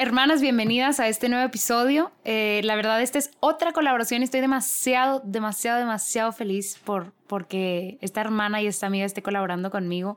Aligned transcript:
Hermanas, 0.00 0.40
bienvenidas 0.40 1.00
a 1.00 1.08
este 1.08 1.28
nuevo 1.28 1.44
episodio. 1.44 2.12
Eh, 2.24 2.60
la 2.62 2.76
verdad, 2.76 3.02
esta 3.02 3.18
es 3.18 3.32
otra 3.40 3.72
colaboración 3.72 4.22
estoy 4.22 4.40
demasiado, 4.40 5.20
demasiado, 5.24 5.80
demasiado 5.80 6.30
feliz 6.30 6.78
por 6.84 7.12
porque 7.26 7.98
esta 8.00 8.20
hermana 8.20 8.62
y 8.62 8.68
esta 8.68 8.86
amiga 8.86 9.04
esté 9.04 9.22
colaborando 9.22 9.72
conmigo. 9.72 10.16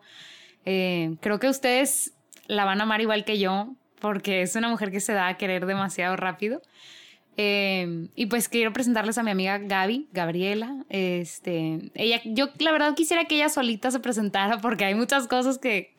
Eh, 0.65 1.15
creo 1.19 1.39
que 1.39 1.49
ustedes 1.49 2.13
la 2.45 2.63
van 2.63 2.79
a 2.79 2.83
amar 2.83 3.01
igual 3.01 3.25
que 3.25 3.39
yo 3.39 3.69
porque 3.99 4.43
es 4.43 4.55
una 4.55 4.69
mujer 4.69 4.91
que 4.91 4.99
se 4.99 5.13
da 5.13 5.29
a 5.29 5.37
querer 5.37 5.65
demasiado 5.65 6.15
rápido. 6.15 6.61
Eh, 7.37 8.07
y 8.15 8.27
pues 8.27 8.49
quiero 8.49 8.73
presentarles 8.73 9.17
a 9.17 9.23
mi 9.23 9.31
amiga 9.31 9.57
Gaby, 9.57 10.09
Gabriela. 10.13 10.75
Este, 10.89 11.89
ella, 11.95 12.21
yo 12.23 12.49
la 12.59 12.71
verdad 12.71 12.93
quisiera 12.93 13.25
que 13.25 13.33
ella 13.33 13.49
solita 13.49 13.89
se 13.89 13.99
presentara 13.99 14.59
porque 14.59 14.85
hay 14.85 14.93
muchas 14.93 15.27
cosas 15.27 15.57
que, 15.57 15.95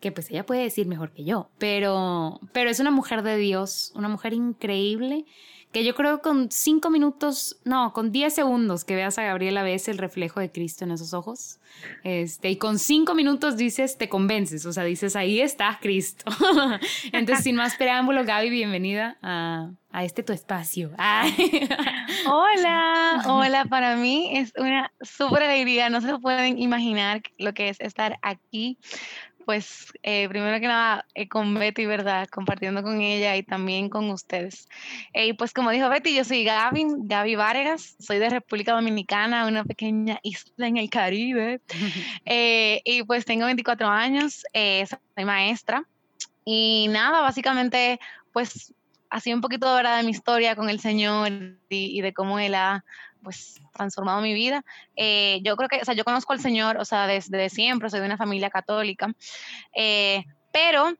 que 0.00 0.12
pues 0.12 0.30
ella 0.30 0.46
puede 0.46 0.62
decir 0.62 0.86
mejor 0.86 1.10
que 1.12 1.24
yo, 1.24 1.50
pero, 1.58 2.40
pero 2.52 2.70
es 2.70 2.80
una 2.80 2.90
mujer 2.90 3.22
de 3.22 3.36
Dios, 3.36 3.92
una 3.94 4.08
mujer 4.08 4.32
increíble, 4.32 5.24
que 5.72 5.84
yo 5.84 5.94
creo 5.94 6.22
con 6.22 6.50
cinco 6.50 6.88
minutos, 6.88 7.58
no, 7.64 7.92
con 7.92 8.10
diez 8.10 8.34
segundos 8.34 8.84
que 8.84 8.94
veas 8.94 9.18
a 9.18 9.24
Gabriela 9.24 9.62
ves 9.62 9.88
el 9.88 9.98
reflejo 9.98 10.40
de 10.40 10.50
Cristo 10.50 10.84
en 10.84 10.92
esos 10.92 11.12
ojos, 11.12 11.60
este, 12.04 12.50
y 12.50 12.56
con 12.56 12.78
cinco 12.78 13.14
minutos 13.14 13.56
dices, 13.56 13.98
te 13.98 14.08
convences, 14.08 14.64
o 14.64 14.72
sea, 14.72 14.84
dices, 14.84 15.14
ahí 15.14 15.40
está 15.40 15.78
Cristo. 15.80 16.24
Entonces, 17.12 17.44
sin 17.44 17.56
más 17.56 17.76
preámbulo, 17.76 18.24
Gaby, 18.24 18.48
bienvenida 18.48 19.18
a, 19.20 19.70
a 19.90 20.04
este 20.04 20.22
tu 20.22 20.32
espacio. 20.32 20.90
Hola, 22.26 23.22
hola, 23.26 23.64
para 23.66 23.96
mí 23.96 24.30
es 24.36 24.52
una 24.56 24.90
súper 25.00 25.42
alegría, 25.42 25.90
no 25.90 26.00
se 26.00 26.18
pueden 26.18 26.58
imaginar 26.58 27.22
lo 27.38 27.52
que 27.52 27.68
es 27.68 27.80
estar 27.80 28.18
aquí 28.22 28.78
pues 29.48 29.94
eh, 30.02 30.28
primero 30.28 30.60
que 30.60 30.66
nada 30.66 31.06
eh, 31.14 31.26
con 31.26 31.54
Betty, 31.54 31.86
¿verdad? 31.86 32.28
Compartiendo 32.28 32.82
con 32.82 33.00
ella 33.00 33.34
y 33.34 33.42
también 33.42 33.88
con 33.88 34.10
ustedes. 34.10 34.68
Eh, 35.14 35.28
y 35.28 35.32
pues 35.32 35.54
como 35.54 35.70
dijo 35.70 35.88
Betty, 35.88 36.14
yo 36.14 36.22
soy 36.22 36.44
Gaby, 36.44 36.84
Gaby 36.98 37.34
Vargas, 37.34 37.96
soy 37.98 38.18
de 38.18 38.28
República 38.28 38.74
Dominicana, 38.74 39.46
una 39.46 39.64
pequeña 39.64 40.20
isla 40.22 40.66
en 40.66 40.76
el 40.76 40.90
Caribe. 40.90 41.62
y 42.84 43.02
pues 43.04 43.24
tengo 43.24 43.46
24 43.46 43.88
años, 43.88 44.44
soy 44.52 45.24
maestra. 45.24 45.82
Y 46.44 46.88
nada, 46.90 47.22
básicamente 47.22 47.98
pues 48.34 48.74
así 49.08 49.32
un 49.32 49.40
poquito 49.40 49.74
¿verdad? 49.74 49.96
de 49.96 50.02
mi 50.02 50.10
historia 50.10 50.56
con 50.56 50.68
el 50.68 50.78
Señor 50.78 51.32
y, 51.70 51.98
y 51.98 52.02
de 52.02 52.12
cómo 52.12 52.38
Él 52.38 52.54
ha 52.54 52.84
pues 53.22 53.60
transformado 53.74 54.20
mi 54.20 54.34
vida. 54.34 54.64
Eh, 54.96 55.40
yo 55.42 55.56
creo 55.56 55.68
que, 55.68 55.80
o 55.80 55.84
sea, 55.84 55.94
yo 55.94 56.04
conozco 56.04 56.32
al 56.32 56.40
Señor, 56.40 56.78
o 56.78 56.84
sea, 56.84 57.06
desde 57.06 57.48
siempre, 57.50 57.90
soy 57.90 58.00
de 58.00 58.06
una 58.06 58.16
familia 58.16 58.50
católica, 58.50 59.12
eh, 59.74 60.24
pero 60.52 60.92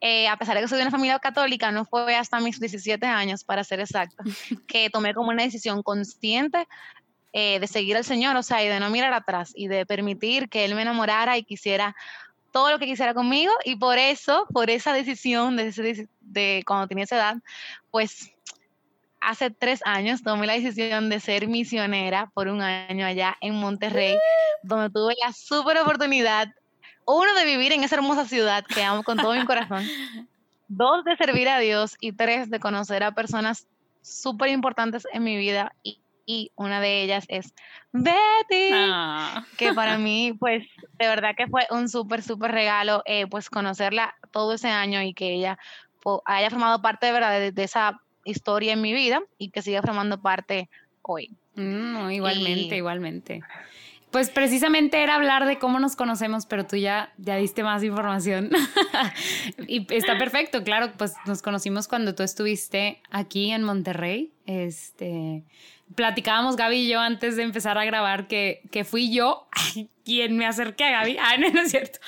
eh, 0.00 0.28
a 0.28 0.36
pesar 0.36 0.56
de 0.56 0.62
que 0.62 0.68
soy 0.68 0.78
de 0.78 0.84
una 0.84 0.90
familia 0.90 1.18
católica, 1.18 1.70
no 1.70 1.84
fue 1.84 2.16
hasta 2.16 2.40
mis 2.40 2.58
17 2.58 3.06
años, 3.06 3.44
para 3.44 3.64
ser 3.64 3.80
exacta, 3.80 4.22
que 4.66 4.90
tomé 4.90 5.14
como 5.14 5.30
una 5.30 5.42
decisión 5.42 5.82
consciente 5.82 6.66
de 7.34 7.66
seguir 7.66 7.96
al 7.96 8.04
Señor, 8.04 8.36
o 8.36 8.42
sea, 8.42 8.62
y 8.62 8.68
de 8.68 8.78
no 8.78 8.90
mirar 8.90 9.14
atrás 9.14 9.52
y 9.56 9.66
de 9.66 9.86
permitir 9.86 10.50
que 10.50 10.66
Él 10.66 10.74
me 10.74 10.82
enamorara 10.82 11.38
y 11.38 11.44
quisiera 11.44 11.96
todo 12.52 12.70
lo 12.70 12.78
que 12.78 12.84
quisiera 12.84 13.14
conmigo 13.14 13.54
y 13.64 13.76
por 13.76 13.96
eso, 13.96 14.46
por 14.52 14.68
esa 14.68 14.92
decisión 14.92 15.56
de, 15.56 16.08
de 16.20 16.62
cuando 16.66 16.86
tenía 16.86 17.04
esa 17.04 17.16
edad, 17.16 17.36
pues 17.90 18.32
hace 19.22 19.50
tres 19.50 19.80
años 19.84 20.22
tomé 20.22 20.46
la 20.46 20.54
decisión 20.54 21.08
de 21.08 21.20
ser 21.20 21.46
misionera 21.46 22.30
por 22.34 22.48
un 22.48 22.60
año 22.60 23.06
allá 23.06 23.36
en 23.40 23.54
Monterrey, 23.54 24.16
donde 24.62 24.90
tuve 24.90 25.14
la 25.24 25.32
súper 25.32 25.78
oportunidad, 25.78 26.48
uno, 27.06 27.34
de 27.34 27.44
vivir 27.44 27.72
en 27.72 27.84
esa 27.84 27.96
hermosa 27.96 28.26
ciudad 28.26 28.64
que 28.64 28.82
amo 28.82 29.02
con 29.02 29.16
todo 29.16 29.34
mi 29.34 29.44
corazón, 29.44 29.84
dos, 30.68 31.04
de 31.04 31.16
servir 31.16 31.48
a 31.48 31.58
Dios 31.58 31.96
y 32.00 32.12
tres, 32.12 32.50
de 32.50 32.60
conocer 32.60 33.02
a 33.04 33.12
personas 33.12 33.68
súper 34.02 34.50
importantes 34.50 35.06
en 35.12 35.22
mi 35.22 35.36
vida 35.36 35.72
y, 35.82 35.98
una 36.54 36.80
de 36.80 37.02
ellas 37.02 37.24
es 37.28 37.52
Betty, 37.92 38.70
ah. 38.72 39.44
que 39.58 39.72
para 39.74 39.98
mí, 39.98 40.32
pues, 40.38 40.66
de 40.98 41.06
verdad 41.06 41.34
que 41.36 41.46
fue 41.46 41.66
un 41.70 41.88
súper, 41.88 42.22
súper 42.22 42.52
regalo, 42.52 43.02
eh, 43.04 43.26
pues, 43.26 43.50
conocerla 43.50 44.14
todo 44.30 44.54
ese 44.54 44.68
año 44.68 45.02
y 45.02 45.14
que 45.14 45.34
ella 45.34 45.58
haya 46.24 46.50
formado 46.50 46.80
parte 46.80 47.06
de 47.06 47.12
verdad 47.12 47.52
de 47.52 47.62
esa 47.62 48.00
historia 48.24 48.72
en 48.72 48.80
mi 48.80 48.92
vida 48.92 49.22
y 49.38 49.50
que 49.50 49.62
siga 49.62 49.82
formando 49.82 50.20
parte 50.20 50.68
hoy. 51.02 51.36
Mm, 51.54 52.10
igualmente, 52.10 52.76
igualmente. 52.76 53.42
Pues 54.10 54.28
precisamente 54.28 55.02
era 55.02 55.14
hablar 55.14 55.46
de 55.46 55.58
cómo 55.58 55.80
nos 55.80 55.96
conocemos, 55.96 56.44
pero 56.44 56.66
tú 56.66 56.76
ya, 56.76 57.14
ya 57.16 57.36
diste 57.36 57.62
más 57.62 57.82
información. 57.82 58.50
y 59.66 59.86
está 59.94 60.18
perfecto, 60.18 60.62
claro, 60.64 60.92
pues 60.98 61.14
nos 61.24 61.40
conocimos 61.40 61.88
cuando 61.88 62.14
tú 62.14 62.22
estuviste 62.22 63.00
aquí 63.10 63.50
en 63.50 63.62
Monterrey. 63.62 64.30
Este, 64.44 65.44
platicábamos 65.94 66.56
Gaby 66.56 66.76
y 66.76 66.88
yo 66.88 67.00
antes 67.00 67.36
de 67.36 67.42
empezar 67.42 67.78
a 67.78 67.86
grabar 67.86 68.28
que, 68.28 68.60
que 68.70 68.84
fui 68.84 69.10
yo 69.10 69.48
quien 70.04 70.36
me 70.36 70.44
acerqué 70.44 70.84
a 70.84 70.90
Gaby. 70.90 71.16
Ah, 71.18 71.36
no, 71.38 71.50
no 71.50 71.62
es 71.62 71.70
cierto. 71.70 71.98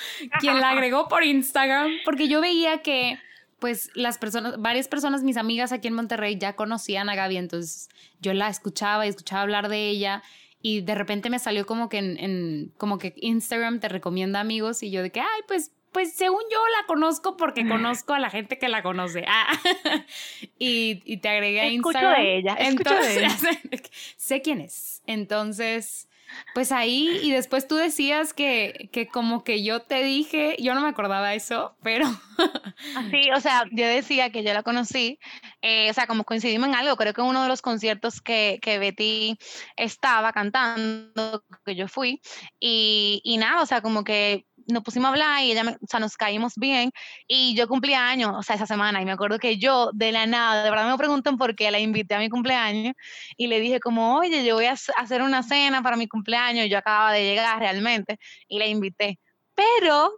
Quien 0.41 0.61
la 0.61 0.71
agregó 0.73 1.09
por 1.09 1.25
Instagram, 1.25 1.91
porque 2.05 2.29
yo 2.29 2.43
veía 2.43 2.83
que 2.83 3.19
pues 3.65 3.91
las 3.95 4.19
personas, 4.19 4.61
varias 4.61 4.89
personas, 4.89 5.23
mis 5.23 5.39
amigas 5.39 5.73
aquí 5.73 5.89
en 5.89 5.95
Monterrey 5.95 6.37
ya 6.37 6.55
conocían 6.55 7.09
a 7.09 7.15
Gaby, 7.15 7.39
entonces 7.39 7.89
yo 8.21 8.35
la 8.35 8.51
escuchaba 8.51 9.07
y 9.07 9.09
escuchaba 9.09 9.41
hablar 9.41 9.71
de 9.71 9.89
ella 9.89 10.23
y 10.61 10.83
de 10.83 10.95
repente 10.95 11.31
me 11.31 11.39
salió 11.39 11.65
como 11.65 11.89
que 11.89 11.97
en, 11.97 12.75
como 12.77 12.99
que 12.99 13.15
Instagram 13.17 13.81
te 13.81 13.89
recomienda 13.89 14.39
amigos 14.39 14.83
y 14.83 14.91
yo 14.91 15.03
de 15.03 15.11
que, 15.11 15.21
ay, 15.21 15.41
pues 15.49 15.73
pues 15.93 16.13
según 16.13 16.43
yo 16.53 16.59
la 16.79 16.87
conozco 16.87 17.39
porque 17.39 17.67
conozco 17.67 18.13
a 18.13 18.19
la 18.19 18.29
gente 18.29 18.59
que 18.59 18.69
la 18.69 18.83
conoce. 18.83 19.25
Ah. 19.27 19.59
y, 20.59 21.17
te 21.17 21.29
agregué 21.31 21.63
a 21.63 21.69
Instagram. 21.69 22.13
Escucho 22.13 22.23
de 22.23 22.37
ella. 22.37 22.57
Entonces, 22.59 23.15
de 23.15 23.51
ella. 23.51 23.83
sé 24.19 24.43
quién 24.43 24.61
es. 24.61 25.03
Entonces, 25.07 26.11
pues 26.55 26.73
ahí, 26.73 27.19
y 27.23 27.31
después 27.33 27.67
tú 27.69 27.77
decías 27.77 28.33
que, 28.33 28.89
que 28.93 29.07
como 29.07 29.45
que 29.45 29.63
yo 29.63 29.81
te 29.81 30.03
dije, 30.03 30.57
yo 30.59 30.75
no 30.75 30.81
me 30.81 30.89
acordaba 30.89 31.35
eso, 31.35 31.77
pero... 31.83 32.07
Sí, 33.11 33.31
o 33.35 33.41
sea, 33.41 33.65
yo 33.71 33.87
decía 33.87 34.31
que 34.31 34.43
yo 34.43 34.53
la 34.53 34.63
conocí, 34.63 35.19
eh, 35.63 35.91
o 35.91 35.95
sea, 35.95 36.07
como 36.07 36.25
coincidimos 36.25 36.69
en 36.69 36.75
algo, 36.75 36.97
creo 36.97 37.13
que 37.13 37.23
uno 37.23 37.43
de 37.43 37.49
los 37.49 37.63
conciertos 37.63 38.21
que, 38.21 38.59
que 38.61 38.79
Betty 38.79 39.39
estaba 39.77 40.33
cantando, 40.33 41.45
que 41.65 41.75
yo 41.77 41.89
fui, 41.89 42.21
y, 42.59 43.21
y 43.25 43.37
nada, 43.39 43.63
o 43.63 43.67
sea, 43.67 43.81
como 43.81 44.05
que 44.05 44.47
nos 44.67 44.83
pusimos 44.83 45.07
a 45.07 45.11
hablar 45.11 45.43
y 45.43 45.53
ella, 45.53 45.79
o 45.81 45.87
sea, 45.87 46.01
nos 46.01 46.17
caímos 46.17 46.55
bien 46.57 46.91
y 47.27 47.55
yo 47.55 47.69
cumplía 47.69 48.09
años, 48.09 48.33
o 48.35 48.43
sea, 48.43 48.57
esa 48.57 48.67
semana 48.67 49.01
y 49.01 49.05
me 49.05 49.13
acuerdo 49.13 49.39
que 49.39 49.59
yo 49.59 49.91
de 49.93 50.13
la 50.13 50.27
nada, 50.27 50.65
de 50.65 50.71
verdad 50.71 50.91
me 50.91 50.97
preguntan 50.97 51.37
por 51.37 51.55
qué 51.55 51.71
la 51.71 51.79
invité 51.79 52.15
a 52.15 52.19
mi 52.19 52.29
cumpleaños 52.29 52.95
y 53.37 53.47
le 53.47 53.61
dije 53.61 53.81
como, 53.81 54.17
oye, 54.17 54.45
yo 54.45 54.55
voy 54.55 54.67
a 54.67 54.73
hacer 54.73 55.23
una 55.23 55.43
cena 55.43 55.83
para 55.83 55.97
mi 55.97 56.09
cumpleaños, 56.09 56.69
yo 56.69 56.79
acababa 56.79 57.13
de 57.13 57.25
llegar 57.25 57.59
realmente 57.59 58.19
y 58.49 58.59
la 58.59 58.67
invité, 58.67 59.19
pero 59.55 60.13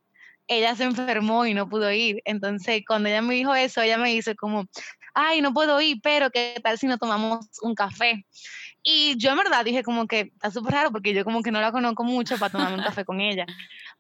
ella 0.49 0.77
se 0.77 0.85
enfermó 0.85 1.45
y 1.47 1.55
no 1.55 1.69
pudo 1.69 1.91
ir, 1.91 2.23
entonces 2.25 2.83
cuando 2.87 3.09
ella 3.09 3.23
me 3.23 3.35
dijo 3.35 3.55
eso, 3.55 3.83
ella 3.83 3.99
me 3.99 4.11
dice 4.11 4.37
como, 4.37 4.67
ay, 5.15 5.41
no 5.41 5.53
puedo 5.53 5.81
ir, 5.81 5.99
pero 6.03 6.31
¿qué 6.31 6.61
tal 6.63 6.79
si 6.79 6.87
no 6.87 6.99
tomamos 6.99 7.47
un 7.63 7.75
café? 7.75 8.25
Y 8.89 9.17
yo 9.19 9.31
en 9.31 9.39
verdad 9.39 9.65
dije 9.65 9.83
como 9.83 10.07
que 10.07 10.31
está 10.35 10.53
súper 10.53 10.75
raro 10.75 10.93
porque 10.93 11.13
yo 11.13 11.25
como 11.25 11.43
que 11.43 11.51
no 11.51 11.61
la 11.61 11.73
conozco 11.73 12.05
mucho 12.05 12.39
para 12.39 12.53
tomarme 12.53 12.77
un 12.77 12.85
café 12.85 13.05
con 13.05 13.21
ella. 13.21 13.45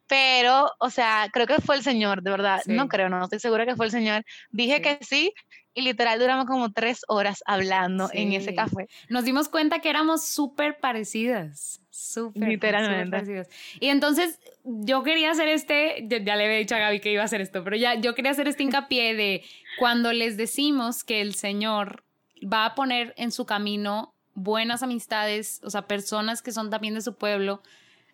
Pero, 0.07 0.71
o 0.79 0.91
sea, 0.91 1.29
creo 1.33 1.47
que 1.47 1.61
fue 1.61 1.77
el 1.77 1.83
Señor, 1.83 2.23
de 2.23 2.31
verdad, 2.31 2.63
no 2.67 2.89
creo, 2.89 3.09
no 3.09 3.25
estoy 3.25 3.41
segura 3.41 3.67
que 3.67 3.77
fue 3.77 3.87
el 3.87 3.93
Señor. 3.93 4.25
Dije 4.51 4.81
que 4.81 4.99
sí 5.01 5.33
y 5.77 5.83
literal 5.83 6.19
duramos 6.19 6.47
como 6.47 6.73
tres 6.73 7.03
horas 7.07 7.43
hablando 7.45 8.09
en 8.15 8.33
ese 8.33 8.55
café. 8.55 8.89
Nos 9.11 9.25
dimos 9.25 9.51
cuenta 9.51 9.81
que 9.81 9.91
éramos 9.91 10.27
súper 10.27 10.79
parecidas. 10.79 11.83
Súper, 11.91 12.49
Literalmente. 12.49 13.47
Y 13.79 13.89
entonces 13.89 14.41
yo 14.65 15.03
quería 15.03 15.33
hacer 15.33 15.49
este, 15.49 16.07
ya, 16.09 16.37
le 16.37 16.45
había 16.47 16.59
dicho 16.59 16.75
a 16.75 16.79
Gaby 16.79 17.01
que 17.01 17.13
iba 17.13 17.21
a 17.21 17.27
hacer 17.27 17.43
esto, 17.43 17.63
pero 17.63 17.77
ya 17.77 17.95
yo 17.95 18.15
quería 18.15 18.31
hacer 18.31 18.49
este 18.49 18.63
hincapié 18.63 19.15
de 19.15 19.45
cuando 19.79 20.15
les 20.15 20.39
decimos 20.39 21.05
que 21.05 21.21
el 21.21 21.35
Señor 21.35 22.05
va 22.43 22.65
a 22.65 22.75
poner 22.75 23.13
en 23.19 23.31
su 23.31 23.45
camino 23.45 24.15
buenas 24.35 24.83
amistades, 24.83 25.61
o 25.63 25.69
sea, 25.69 25.87
personas 25.87 26.41
que 26.41 26.53
son 26.53 26.71
también 26.71 26.95
de 26.95 27.03
su 27.03 27.17
pueblo, 27.17 27.63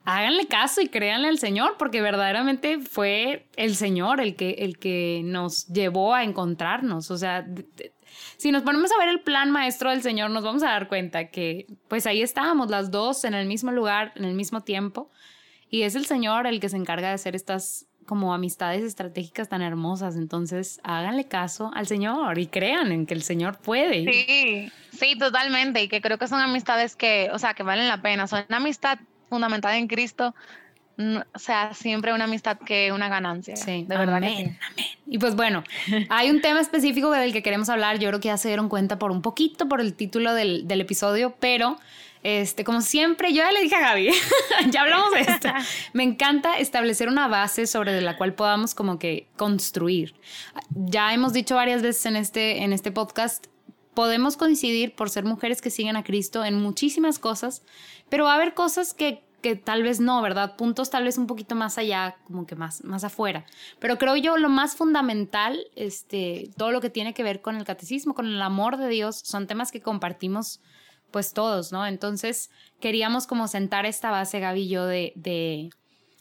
háganle 0.05 0.47
caso 0.47 0.81
y 0.81 0.89
créanle 0.89 1.29
al 1.29 1.39
Señor, 1.39 1.77
porque 1.79 2.01
verdaderamente 2.01 2.79
fue 2.81 3.47
el 3.57 3.77
Señor 3.77 4.21
el 4.21 4.37
que, 4.37 4.51
el 4.59 4.79
que 4.79 5.23
nos 5.25 5.67
llevó 5.69 6.15
a 6.15 6.25
encontrarnos. 6.25 7.11
O 7.11 7.19
sea, 7.19 7.47
si 8.37 8.51
nos 8.51 8.63
ponemos 8.63 8.91
a 8.93 8.99
ver 8.99 9.09
el 9.09 9.21
plan 9.21 9.51
maestro 9.51 9.91
del 9.91 10.03
Señor, 10.03 10.31
nos 10.31 10.45
vamos 10.45 10.63
a 10.63 10.69
dar 10.69 10.89
cuenta 10.89 11.29
que 11.29 11.67
pues 11.89 12.07
ahí 12.07 12.23
estábamos 12.23 12.71
las 12.71 12.91
dos 12.91 13.25
en 13.25 13.35
el 13.35 13.47
mismo 13.47 13.71
lugar, 13.71 14.13
en 14.17 14.25
el 14.25 14.35
mismo 14.35 14.63
tiempo. 14.63 15.11
Y 15.69 15.83
es 15.83 15.95
el 15.95 16.05
Señor 16.05 16.47
el 16.47 16.61
que 16.61 16.69
se 16.69 16.77
encarga 16.77 17.09
de 17.09 17.15
hacer 17.15 17.35
estas 17.35 17.87
como 18.05 18.35
amistades 18.35 18.83
estratégicas 18.83 19.49
tan 19.49 19.63
hermosas. 19.63 20.17
Entonces, 20.17 20.81
háganle 20.83 21.29
caso 21.29 21.71
al 21.75 21.87
Señor 21.87 22.39
y 22.39 22.47
crean 22.47 22.93
en 22.93 23.07
que 23.07 23.15
el 23.15 23.23
Señor 23.23 23.59
puede. 23.59 24.05
Sí, 24.05 24.73
sí, 24.93 25.19
totalmente. 25.19 25.83
Y 25.83 25.89
que 25.89 26.01
creo 26.01 26.19
que 26.19 26.29
son 26.29 26.41
amistades 26.41 26.97
que, 26.97 27.31
o 27.33 27.39
sea, 27.39 27.55
que 27.55 27.63
valen 27.63 27.89
la 27.89 28.03
pena. 28.03 28.27
Son 28.27 28.45
una 28.49 28.59
amistad 28.59 28.99
fundamentada 29.33 29.79
en 29.79 29.89
Cristo, 29.89 30.35
o 30.99 31.39
sea, 31.39 31.73
siempre 31.73 32.13
una 32.13 32.25
amistad 32.25 32.59
que 32.59 32.93
una 32.93 33.09
ganancia. 33.09 33.57
Sí, 33.57 33.87
de 33.89 33.97
verdad. 33.97 34.17
Amén, 34.17 34.59
amén. 34.71 34.87
Y 35.07 35.17
pues 35.17 35.35
bueno, 35.35 35.65
hay 36.11 36.29
un 36.29 36.43
tema 36.43 36.61
específico 36.61 37.11
del 37.11 37.33
que 37.33 37.43
queremos 37.43 37.71
hablar. 37.71 37.99
Yo 37.99 38.09
creo 38.09 38.21
que 38.21 38.29
ya 38.29 38.37
se 38.37 38.49
dieron 38.49 38.69
cuenta 38.69 38.99
por 38.99 39.11
un 39.11 39.23
poquito 39.23 39.71
por 39.71 39.81
el 39.81 39.95
título 39.95 40.35
del, 40.35 40.69
del 40.69 40.83
episodio, 40.83 41.35
pero 41.41 41.79
este, 42.23 42.63
como 42.63 42.83
siempre, 42.83 43.33
yo 43.33 43.39
ya 43.39 43.53
le 43.53 43.63
dije 43.63 43.75
a 43.75 43.81
Gaby, 43.81 44.11
ya 44.71 44.83
hablamos 44.83 45.13
de 45.13 45.21
esto. 45.21 45.49
Me 45.95 46.03
encanta 46.03 46.59
establecer 46.59 47.09
una 47.09 47.27
base 47.27 47.67
sobre 47.67 47.99
la 48.03 48.19
cual 48.19 48.35
podamos 48.35 48.75
como 48.75 48.99
que 48.99 49.29
construir. 49.37 50.15
Ya 50.69 51.15
hemos 51.15 51.33
dicho 51.33 51.57
varias 51.57 51.81
veces 51.81 52.05
en 52.05 52.17
este, 52.17 52.63
en 52.65 52.75
este 52.75 52.93
podcast 52.93 53.47
podemos 53.95 54.37
coincidir 54.37 54.95
por 54.95 55.11
ser 55.11 55.25
mujeres 55.25 55.61
que 55.61 55.71
siguen 55.71 55.97
a 55.97 56.05
Cristo 56.05 56.45
en 56.45 56.55
muchísimas 56.55 57.19
cosas, 57.19 57.63
pero 58.13 58.25
va 58.25 58.33
a 58.33 58.35
haber 58.35 58.53
cosas 58.53 58.93
que, 58.93 59.25
que 59.41 59.57
tal 59.57 59.83
vez 59.83 59.99
no, 59.99 60.21
¿verdad? 60.21 60.57
Puntos 60.57 60.91
tal 60.91 61.05
vez 61.05 61.17
un 61.17 61.27
poquito 61.27 61.55
más 61.55 61.79
allá, 61.79 62.19
como 62.27 62.45
que 62.45 62.55
más, 62.55 62.85
más 62.85 63.05
afuera. 63.05 63.47
Pero 63.79 63.97
creo 63.97 64.17
yo 64.17 64.37
lo 64.37 64.51
más 64.51 64.77
fundamental, 64.77 65.59
este, 65.77 66.51
todo 66.59 66.73
lo 66.73 66.83
que 66.83 66.91
tiene 66.91 67.15
que 67.15 67.23
ver 67.23 67.41
con 67.41 67.57
el 67.57 67.65
catecismo, 67.65 68.13
con 68.13 68.27
el 68.27 68.43
amor 68.43 68.77
de 68.77 68.89
Dios, 68.89 69.23
son 69.25 69.47
temas 69.47 69.73
que 69.73 69.81
compartimos 69.81 70.61
pues 71.11 71.33
todos, 71.33 71.73
¿no? 71.73 71.87
Entonces 71.87 72.51
queríamos 72.81 73.27
como 73.27 73.49
sentar 73.49 73.87
esta 73.87 74.11
base, 74.11 74.41
Gaby 74.41 74.61
y 74.61 74.69
yo, 74.69 74.85
de, 74.85 75.15
de, 75.17 75.71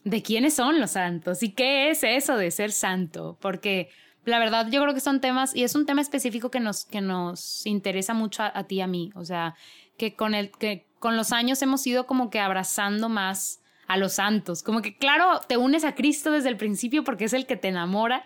de 0.05 0.23
quiénes 0.23 0.53
son 0.53 0.79
los 0.79 0.91
santos 0.91 1.43
y 1.43 1.51
qué 1.51 1.89
es 1.89 2.05
eso 2.05 2.37
de 2.37 2.51
ser 2.51 2.71
santo, 2.71 3.37
porque 3.41 3.89
la 4.23 4.39
verdad 4.39 4.69
yo 4.71 4.81
creo 4.81 4.93
que 4.93 5.01
son 5.01 5.19
temas, 5.19 5.53
y 5.53 5.65
es 5.65 5.75
un 5.75 5.85
tema 5.85 5.99
específico 5.99 6.49
que 6.51 6.61
nos, 6.61 6.85
que 6.85 7.01
nos 7.01 7.65
interesa 7.65 8.13
mucho 8.13 8.43
a, 8.43 8.63
ti 8.63 8.75
y 8.75 8.81
a 8.81 8.87
mí, 8.87 9.11
o 9.13 9.25
sea, 9.25 9.55
que 9.97 10.15
con, 10.15 10.35
el, 10.35 10.51
que 10.51 10.89
con 11.01 11.17
los 11.17 11.33
años 11.33 11.61
hemos 11.61 11.85
ido 11.85 12.07
como 12.07 12.29
que 12.29 12.39
abrazando 12.39 13.09
más 13.09 13.61
a 13.87 13.97
los 13.97 14.13
santos, 14.13 14.63
como 14.63 14.81
que 14.81 14.95
claro, 14.95 15.41
te 15.41 15.57
unes 15.57 15.83
a 15.83 15.95
Cristo 15.95 16.31
desde 16.31 16.47
el 16.47 16.55
principio 16.55 17.03
porque 17.03 17.25
es 17.25 17.33
el 17.33 17.45
que 17.45 17.57
te 17.57 17.67
enamora, 17.67 18.23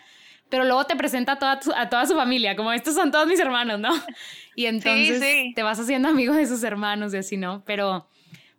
pero 0.50 0.64
luego 0.64 0.84
te 0.84 0.96
presenta 0.96 1.32
a 1.32 1.40
toda, 1.40 1.60
a 1.76 1.90
toda 1.90 2.06
su 2.06 2.14
familia, 2.14 2.56
como 2.56 2.72
estos 2.72 2.94
son 2.94 3.10
todos 3.10 3.26
mis 3.26 3.40
hermanos, 3.40 3.80
¿no? 3.80 3.90
Y 4.56 4.68
entonces 4.68 5.20
te 5.56 5.64
vas 5.64 5.80
haciendo 5.80 6.08
amigo 6.08 6.36
de 6.36 6.46
sus 6.46 6.64
hermanos 6.64 7.14
y 7.14 7.18
así, 7.18 7.36
¿no? 7.36 7.64
Pero, 7.66 8.08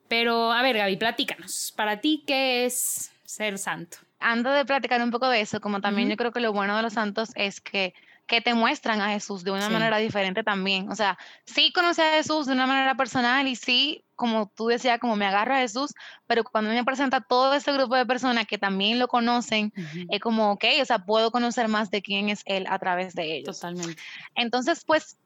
pero, 0.08 0.52
a 0.52 0.60
ver, 0.62 0.76
Gaby, 0.76 0.96
platícanos, 0.96 1.72
para 1.76 2.00
ti, 2.00 2.24
¿qué 2.26 2.66
es 2.66 3.12
ser 3.24 3.56
santo? 3.56 3.98
ando 4.18 4.50
de 4.50 4.64
platicar 4.64 5.02
un 5.02 5.10
poco 5.10 5.28
de 5.28 5.40
eso, 5.40 5.60
como 5.60 5.80
también 5.80 6.08
yo 6.08 6.16
creo 6.16 6.32
que 6.32 6.40
lo 6.40 6.52
bueno 6.52 6.76
de 6.76 6.82
los 6.82 6.94
santos 6.94 7.30
es 7.34 7.60
que, 7.60 7.94
que 8.26 8.40
te 8.40 8.54
muestran 8.54 9.00
a 9.00 9.10
Jesús 9.10 9.44
de 9.44 9.52
una 9.52 9.68
manera 9.68 9.98
diferente 9.98 10.42
también. 10.42 10.90
O 10.90 10.96
sea, 10.96 11.16
sí 11.44 11.72
conoce 11.72 12.02
a 12.02 12.12
Jesús 12.12 12.46
de 12.46 12.52
una 12.52 12.66
manera 12.66 12.96
personal 12.96 13.46
y 13.46 13.54
sí, 13.54 14.04
como 14.16 14.50
tú 14.54 14.66
decías, 14.66 14.98
como 14.98 15.14
me 15.14 15.26
agarra 15.26 15.58
a 15.58 15.60
Jesús, 15.60 15.94
pero 16.26 16.42
cuando 16.42 16.70
me 16.70 16.84
presenta 16.84 17.20
todo 17.20 17.54
este 17.54 17.72
grupo 17.72 17.94
de 17.94 18.04
personas 18.04 18.46
que 18.46 18.58
también 18.58 18.98
lo 18.98 19.06
conocen, 19.06 19.72
es 20.10 20.20
como, 20.20 20.52
ok, 20.52 20.64
o 20.82 20.84
sea, 20.84 20.98
puedo 20.98 21.30
conocer 21.30 21.68
más 21.68 21.90
de 21.90 22.02
quién 22.02 22.28
es 22.28 22.42
Él 22.46 22.66
a 22.68 22.78
través 22.78 23.14
de 23.14 23.36
ellos. 23.36 23.60
Totalmente. 23.60 24.02
Entonces, 24.34 24.82
pues, 24.84 25.18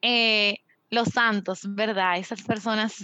eh, 0.00 0.58
los 0.90 1.08
santos, 1.08 1.60
¿verdad? 1.64 2.18
Esas 2.18 2.42
personas 2.42 3.02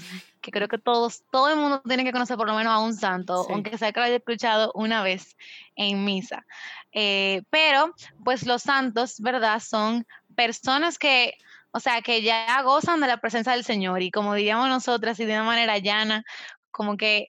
que 0.51 0.59
creo 0.59 0.69
que 0.69 0.79
todos, 0.79 1.23
todo 1.31 1.51
el 1.51 1.57
mundo 1.57 1.83
tiene 1.87 2.05
que 2.05 2.13
conocer 2.13 2.37
por 2.37 2.47
lo 2.47 2.55
menos 2.55 2.73
a 2.73 2.79
un 2.79 2.95
santo, 2.95 3.47
aunque 3.51 3.77
sea 3.77 3.93
que 3.93 4.01
lo 4.01 4.07
haya 4.07 4.17
escuchado 4.17 4.73
una 4.75 5.03
vez 5.03 5.37
en 5.77 6.05
misa. 6.05 6.47
Eh, 6.93 7.43
pero, 7.51 7.95
pues 8.25 8.47
los 8.47 8.63
santos, 8.63 9.21
¿verdad? 9.21 9.61
Son 9.61 10.07
personas 10.35 10.99
que, 10.99 11.35
o 11.71 11.81
sea, 11.81 12.01
que 12.01 12.23
ya 12.23 12.63
gozan 12.63 13.01
de 13.01 13.07
la 13.07 13.19
presencia 13.19 13.53
del 13.53 13.65
Señor 13.65 14.03
y 14.03 14.11
como 14.11 14.35
diríamos 14.35 14.69
nosotras 14.69 15.21
y 15.21 15.27
de 15.27 15.35
una 15.35 15.45
manera 15.45 15.79
llana, 15.79 16.25
como 16.71 16.97
que 16.97 17.29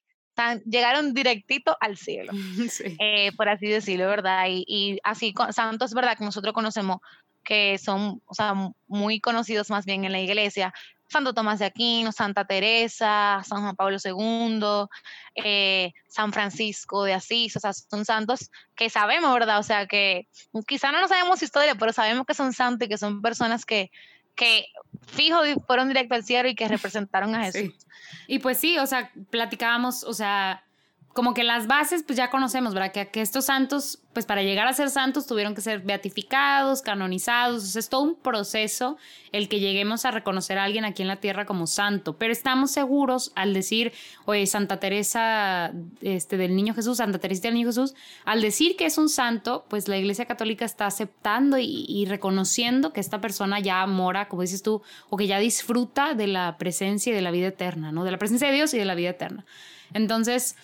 llegaron 0.66 1.14
directito 1.14 1.76
al 1.82 1.98
cielo, 1.98 2.32
eh, 3.00 3.32
por 3.36 3.50
así 3.50 3.68
decirlo, 3.68 4.08
¿verdad? 4.08 4.46
Y, 4.48 4.64
y 4.66 5.00
así, 5.04 5.34
santos, 5.52 5.94
¿verdad? 5.94 6.18
Que 6.18 6.24
nosotros 6.24 6.54
conocemos 6.54 7.00
que 7.44 7.78
son 7.78 8.22
o 8.26 8.34
sea, 8.34 8.54
muy 8.88 9.20
conocidos 9.20 9.70
más 9.70 9.86
bien 9.86 10.06
en 10.06 10.12
la 10.12 10.20
iglesia, 10.20 10.74
Santo 11.10 11.34
Tomás 11.34 11.60
de 11.60 11.66
Aquino, 11.66 12.12
Santa 12.12 12.46
Teresa, 12.46 13.42
San 13.44 13.62
Juan 13.62 13.76
Pablo 13.76 13.98
II, 14.04 14.88
eh, 15.36 15.92
San 16.08 16.32
Francisco 16.32 17.04
de 17.04 17.14
Asís, 17.14 17.56
o 17.56 17.60
sea, 17.60 17.74
son 17.74 18.06
santos 18.06 18.52
que 18.76 18.90
sabemos, 18.90 19.34
¿verdad? 19.34 19.60
O 19.60 19.64
sea, 19.64 19.88
que 19.88 20.28
quizá 20.68 20.92
no 20.92 21.02
nos 21.02 21.10
sabemos 21.10 21.42
historia, 21.42 21.76
pero 21.76 21.92
sabemos 21.94 22.26
que 22.26 22.34
son 22.34 22.54
santos 22.54 22.86
y 22.86 22.90
que 22.90 22.98
son 22.98 23.22
personas 23.22 23.66
que, 23.66 23.92
que 24.36 24.68
fijo 25.08 25.42
fueron 25.66 25.88
directo 25.88 26.16
al 26.16 26.24
cielo 26.24 26.48
y 26.48 26.56
que 26.56 26.68
representaron 26.68 27.34
a 27.36 27.46
Jesús. 27.46 27.74
Y 28.28 28.40
pues 28.40 28.58
sí, 28.58 28.78
o 28.78 28.86
sea, 28.86 29.12
platicábamos, 29.32 30.04
o 30.04 30.14
sea, 30.14 30.64
como 31.14 31.34
que 31.34 31.44
las 31.44 31.66
bases, 31.66 32.04
pues 32.04 32.18
ya 32.18 32.30
conocemos, 32.30 32.74
¿verdad? 32.74 32.92
Que, 32.92 33.22
estos 33.22 33.46
santos, 33.46 34.00
pues 34.14 34.26
para 34.26 34.44
llegar 34.44 34.68
a 34.68 34.74
ser 34.74 34.90
santos 34.90 35.26
tuvieron 35.26 35.56
que 35.56 35.62
ser 35.62 35.82
beatificados, 35.82 36.82
canonizados, 36.82 37.76
es 37.76 37.90
todo 37.90 38.02
un 38.02 38.16
proceso 38.16 38.98
el 39.32 39.50
que 39.50 39.60
lleguemos 39.60 40.06
a 40.06 40.12
reconocer 40.12 40.60
a 40.60 40.64
alguien 40.64 40.86
aquí 40.86 41.02
en 41.02 41.08
la 41.08 41.16
tierra 41.18 41.46
como 41.46 41.66
santo, 41.66 42.18
pero 42.18 42.32
estamos 42.32 42.72
seguros 42.72 43.32
al 43.36 43.54
decir, 43.54 43.92
oye, 44.26 44.46
Santa 44.46 44.80
Teresa 44.80 45.74
este, 46.02 46.38
del 46.38 46.56
Niño 46.56 46.76
Jesús, 46.76 46.98
Santa 46.98 47.18
Teresa 47.18 47.44
del 47.44 47.56
Niño 47.56 47.68
Jesús, 47.68 47.96
al 48.24 48.42
decir 48.42 48.76
que 48.78 48.86
es 48.86 48.98
un 48.98 49.10
santo, 49.10 49.66
pues 49.68 49.88
la 49.88 49.98
Iglesia 49.98 50.26
Católica 50.26 50.64
está 50.64 50.86
aceptando 50.86 51.58
y, 51.58 51.86
y 51.88 52.06
reconociendo 52.06 52.94
que 52.94 53.00
esta 53.00 53.20
persona 53.20 53.60
ya 53.60 53.86
mora, 53.88 54.28
como 54.28 54.44
dices 54.44 54.62
tú, 54.62 54.84
o 55.10 55.18
que 55.18 55.28
ya 55.28 55.40
disfruta 55.40 56.14
de 56.14 56.28
la 56.28 56.58
presencia 56.58 57.12
y 57.12 57.16
de 57.16 57.22
la 57.22 57.32
vida 57.32 57.48
eterna, 57.48 57.92
¿no? 57.92 58.04
De 58.04 58.12
la 58.12 58.20
presencia 58.20 58.48
de 58.48 58.54
Dios 58.54 58.74
y 58.76 58.78
de 58.78 58.86
la 58.86 58.96
vida 58.96 59.10
eterna. 59.10 59.46
Entonces, 59.94 60.56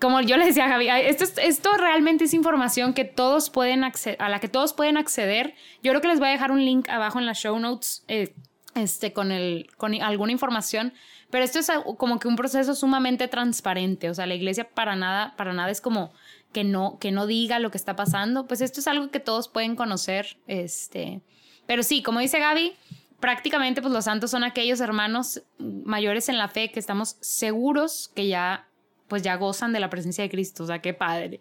como 0.00 0.20
yo 0.20 0.36
le 0.36 0.46
decía 0.46 0.66
a 0.66 0.68
Javi, 0.68 0.88
esto, 0.88 1.24
esto 1.40 1.76
realmente 1.76 2.24
es 2.24 2.34
información 2.34 2.94
que 2.94 3.04
todos 3.04 3.50
pueden 3.50 3.84
a 3.84 4.28
la 4.28 4.40
que 4.40 4.48
todos 4.48 4.72
pueden 4.72 4.96
acceder. 4.96 5.54
Yo 5.82 5.92
creo 5.92 6.00
que 6.00 6.08
les 6.08 6.18
voy 6.18 6.28
a 6.28 6.32
dejar 6.32 6.50
un 6.50 6.64
link 6.64 6.88
abajo 6.88 7.18
en 7.18 7.26
las 7.26 7.38
show 7.38 7.58
notes 7.58 8.04
eh, 8.08 8.34
este, 8.74 9.12
con, 9.12 9.32
el, 9.32 9.68
con 9.76 9.94
alguna 10.00 10.32
información. 10.32 10.92
Pero 11.30 11.44
esto 11.44 11.58
es 11.58 11.70
como 11.96 12.18
que 12.18 12.28
un 12.28 12.36
proceso 12.36 12.74
sumamente 12.74 13.28
transparente. 13.28 14.10
O 14.10 14.14
sea, 14.14 14.26
la 14.26 14.34
iglesia 14.34 14.68
para 14.68 14.94
nada, 14.94 15.34
para 15.36 15.52
nada 15.52 15.70
es 15.70 15.80
como 15.80 16.12
que 16.52 16.62
no, 16.62 16.98
que 16.98 17.10
no 17.10 17.26
diga 17.26 17.58
lo 17.58 17.70
que 17.70 17.78
está 17.78 17.96
pasando. 17.96 18.46
Pues 18.46 18.60
esto 18.60 18.80
es 18.80 18.86
algo 18.86 19.10
que 19.10 19.20
todos 19.20 19.48
pueden 19.48 19.74
conocer. 19.74 20.38
Este. 20.46 21.20
Pero 21.66 21.82
sí, 21.82 22.02
como 22.02 22.20
dice 22.20 22.38
Gaby, 22.38 22.76
prácticamente 23.20 23.82
pues 23.82 23.92
los 23.92 24.04
santos 24.04 24.30
son 24.30 24.44
aquellos 24.44 24.80
hermanos 24.80 25.42
mayores 25.58 26.28
en 26.28 26.38
la 26.38 26.48
fe 26.48 26.70
que 26.70 26.78
estamos 26.78 27.16
seguros 27.20 28.10
que 28.14 28.28
ya 28.28 28.65
pues 29.08 29.22
ya 29.22 29.36
gozan 29.36 29.72
de 29.72 29.80
la 29.80 29.90
presencia 29.90 30.22
de 30.24 30.30
Cristo, 30.30 30.64
o 30.64 30.66
sea, 30.66 30.80
qué 30.80 30.94
padre. 30.94 31.40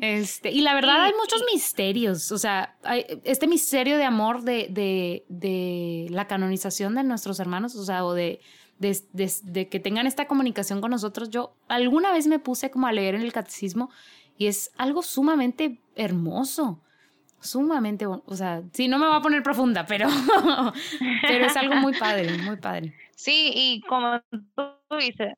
este, 0.00 0.50
y 0.50 0.60
la 0.60 0.74
verdad 0.74 1.02
hay 1.02 1.12
muchos 1.20 1.42
misterios, 1.52 2.32
o 2.32 2.38
sea, 2.38 2.76
hay 2.82 3.04
este 3.24 3.46
misterio 3.46 3.96
de 3.96 4.04
amor 4.04 4.42
de, 4.42 4.68
de, 4.70 5.24
de, 5.28 6.06
la 6.10 6.26
canonización 6.26 6.94
de 6.94 7.04
nuestros 7.04 7.40
hermanos, 7.40 7.74
o 7.76 7.84
sea, 7.84 8.04
o 8.04 8.14
de, 8.14 8.40
de, 8.78 8.98
de, 9.12 9.68
que 9.68 9.80
tengan 9.80 10.06
esta 10.06 10.26
comunicación 10.26 10.80
con 10.80 10.90
nosotros. 10.90 11.30
Yo 11.30 11.54
alguna 11.68 12.12
vez 12.12 12.26
me 12.26 12.38
puse 12.38 12.70
como 12.70 12.86
a 12.86 12.92
leer 12.92 13.14
en 13.14 13.22
el 13.22 13.32
catecismo 13.32 13.90
y 14.38 14.46
es 14.46 14.72
algo 14.76 15.02
sumamente 15.02 15.78
hermoso 15.94 16.80
sumamente, 17.42 18.06
o 18.06 18.22
sea, 18.34 18.62
sí, 18.72 18.86
no 18.88 18.98
me 18.98 19.06
voy 19.06 19.16
a 19.16 19.20
poner 19.20 19.42
profunda, 19.42 19.84
pero, 19.84 20.08
pero 21.22 21.46
es 21.46 21.56
algo 21.56 21.74
muy 21.74 21.92
padre, 21.98 22.38
muy 22.38 22.56
padre. 22.56 22.94
Sí, 23.16 23.50
y 23.54 23.80
como 23.82 24.20
tú 24.30 24.96
dices, 24.96 25.34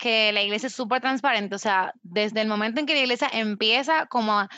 que 0.00 0.32
la 0.32 0.42
iglesia 0.42 0.68
es 0.68 0.74
súper 0.74 1.02
transparente, 1.02 1.54
o 1.54 1.58
sea, 1.58 1.92
desde 2.02 2.40
el 2.40 2.48
momento 2.48 2.80
en 2.80 2.86
que 2.86 2.94
la 2.94 3.00
iglesia 3.00 3.28
empieza 3.32 4.06
como 4.06 4.32
a, 4.38 4.48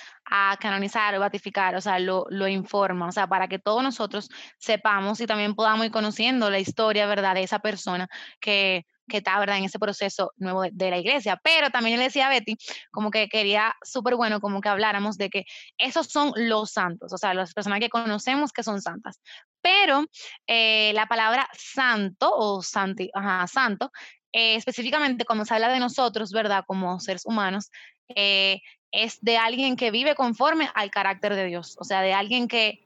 canonizar 0.61 1.15
o 1.17 1.21
batificar, 1.21 1.75
o 1.75 1.81
sea, 1.81 1.99
lo, 1.99 2.27
lo, 2.31 2.47
informa, 2.49 3.09
o 3.09 3.13
sea, 3.13 3.27
para 3.27 3.49
que 3.49 3.59
todos 3.59 3.83
nosotros 3.83 4.31
sepamos 4.57 5.21
y 5.21 5.27
también 5.27 5.55
podamos 5.55 5.85
ir 5.85 5.93
conociendo 5.93 6.49
la 6.49 6.61
historia, 6.61 7.07
¿verdad?, 7.07 7.35
de 7.35 7.43
esa 7.43 7.59
persona 7.59 8.09
que, 8.41 8.87
que 9.09 9.19
está, 9.19 9.39
¿verdad?, 9.41 9.59
en 9.59 9.65
ese 9.65 9.79
proceso 9.79 10.33
nuevo 10.37 10.63
de, 10.63 10.91
la 10.91 10.99
iglesia. 10.99 11.39
Pero 11.43 11.71
también 11.71 11.99
le 11.99 12.05
decía 12.05 12.29
a 12.29 12.31
Betty, 12.31 12.57
como 12.93 13.11
que 13.11 13.29
quería 13.29 13.75
súper 13.83 14.15
bueno, 14.15 14.41
como 14.41 14.61
que 14.61 14.69
habláramos 14.69 15.19
de 15.19 15.29
que 15.29 15.45
esos 15.77 16.07
son 16.07 16.33
los 16.37 16.71
santos, 16.71 17.13
o 17.13 17.19
sea, 17.19 17.35
las 17.35 17.53
personas 17.53 17.81
que 17.81 17.91
conocemos 17.91 18.53
que 18.53 18.63
son 18.63 18.81
santas. 18.81 19.21
Pero 19.61 20.05
eh, 20.47 20.93
la 20.95 21.07
palabra 21.07 21.49
santo 21.53 22.33
o 22.33 22.63
santi, 22.63 23.11
ajá, 23.13 23.47
santo, 23.49 23.91
eh, 24.33 24.57
específicamente 24.57 25.25
cuando 25.25 25.45
se 25.45 25.55
habla 25.55 25.69
de 25.69 25.81
nosotros, 25.81 26.33
¿verdad?, 26.33 26.65
como 26.67 27.01
seres 27.01 27.27
humanos, 27.27 27.71
eh, 28.15 28.61
es 28.91 29.19
de 29.23 29.37
alguien 29.39 29.77
que 29.77 29.91
vive 29.91 30.15
conforme 30.15 30.69
al 30.75 30.91
carácter 30.91 31.35
de 31.35 31.47
Dios, 31.47 31.77
o 31.79 31.85
sea, 31.85 32.03
de 32.03 32.13
alguien 32.13 32.49
que 32.49 32.83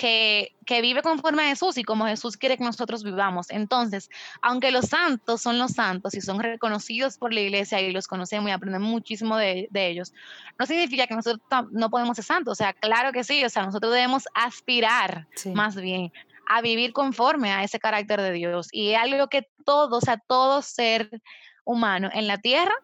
que, 0.00 0.80
vive 0.80 1.02
conforme 1.02 1.42
a 1.42 1.48
Jesús 1.48 1.76
y 1.76 1.84
como 1.84 2.06
Jesús 2.06 2.36
quiere 2.36 2.56
que 2.56 2.64
nosotros 2.64 3.04
vivamos. 3.04 3.50
Entonces, 3.50 4.08
aunque 4.40 4.70
los 4.70 4.86
santos 4.86 5.42
son 5.42 5.58
los 5.58 5.72
santos 5.72 6.14
y 6.14 6.20
son 6.20 6.40
reconocidos 6.40 7.18
por 7.18 7.34
la 7.34 7.40
iglesia 7.40 7.80
y 7.80 7.92
los 7.92 8.06
conocemos 8.06 8.48
y 8.48 8.52
aprendemos 8.52 8.88
muchísimo 8.88 9.36
de, 9.36 9.68
ellos, 9.72 10.14
no 10.58 10.66
significa 10.66 11.06
que 11.06 11.14
nosotros 11.14 11.42
no 11.72 11.90
podemos 11.90 12.16
ser 12.16 12.24
santos. 12.24 12.52
O 12.52 12.54
sea, 12.54 12.72
claro 12.72 13.12
que 13.12 13.24
sí, 13.24 13.44
o 13.44 13.50
sea, 13.50 13.64
nosotros 13.64 13.92
debemos 13.92 14.24
aspirar 14.34 15.26
más 15.52 15.76
bien 15.76 16.12
a 16.50 16.62
vivir 16.62 16.92
conforme 16.92 17.52
a 17.52 17.62
ese 17.62 17.78
carácter 17.78 18.20
de 18.20 18.32
Dios. 18.32 18.68
Y 18.72 18.90
es 18.90 18.98
algo 18.98 19.28
que 19.28 19.46
todo, 19.64 19.98
o 19.98 20.00
sea, 20.00 20.18
todo 20.18 20.62
ser 20.62 21.22
humano 21.64 22.10
en 22.12 22.26
la 22.26 22.38
tierra 22.38 22.74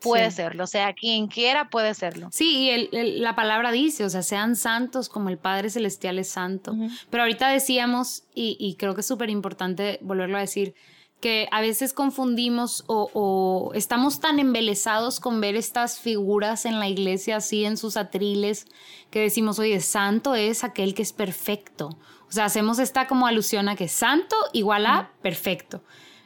puede 0.00 0.32
serlo, 0.32 0.64
o 0.64 0.66
sea, 0.66 0.92
quien 0.92 1.28
quiera 1.28 1.70
puede 1.70 1.94
serlo. 1.94 2.28
Sí, 2.32 2.70
y 2.70 3.20
la 3.20 3.36
palabra 3.36 3.70
dice, 3.70 4.04
o 4.04 4.10
sea, 4.10 4.22
sean 4.22 4.56
santos 4.56 5.08
como 5.08 5.28
el 5.28 5.38
Padre 5.38 5.70
Celestial 5.70 6.18
es 6.18 6.28
santo. 6.28 6.74
Pero 7.08 7.22
ahorita 7.22 7.48
decíamos, 7.48 8.24
y, 8.34 8.74
creo 8.80 8.96
que 8.96 9.02
es 9.02 9.06
súper 9.06 9.30
importante 9.30 10.00
volverlo 10.02 10.38
a 10.38 10.40
decir, 10.40 10.74
que 11.20 11.46
a 11.52 11.60
veces 11.60 11.92
confundimos 11.92 12.82
o, 12.88 13.70
estamos 13.76 14.18
tan 14.18 14.40
embelesados 14.40 15.20
con 15.20 15.40
ver 15.40 15.54
estas 15.54 16.00
figuras 16.00 16.66
en 16.66 16.80
la 16.80 16.88
iglesia 16.88 17.36
así 17.36 17.64
en 17.64 17.76
sus 17.76 17.96
atriles 17.96 18.66
que 19.10 19.20
decimos, 19.20 19.60
oye, 19.60 19.78
santo 19.78 20.34
es 20.34 20.64
aquel 20.64 20.94
que 20.94 21.02
es 21.02 21.12
perfecto. 21.12 21.96
O 22.32 22.34
sea, 22.34 22.46
hacemos 22.46 22.78
esta 22.78 23.06
como 23.06 23.26
alusión 23.26 23.68
a 23.68 23.76
que 23.76 23.88
santo 23.88 24.34
igual 24.54 24.86
a 24.86 25.10
perfecto. 25.20 25.82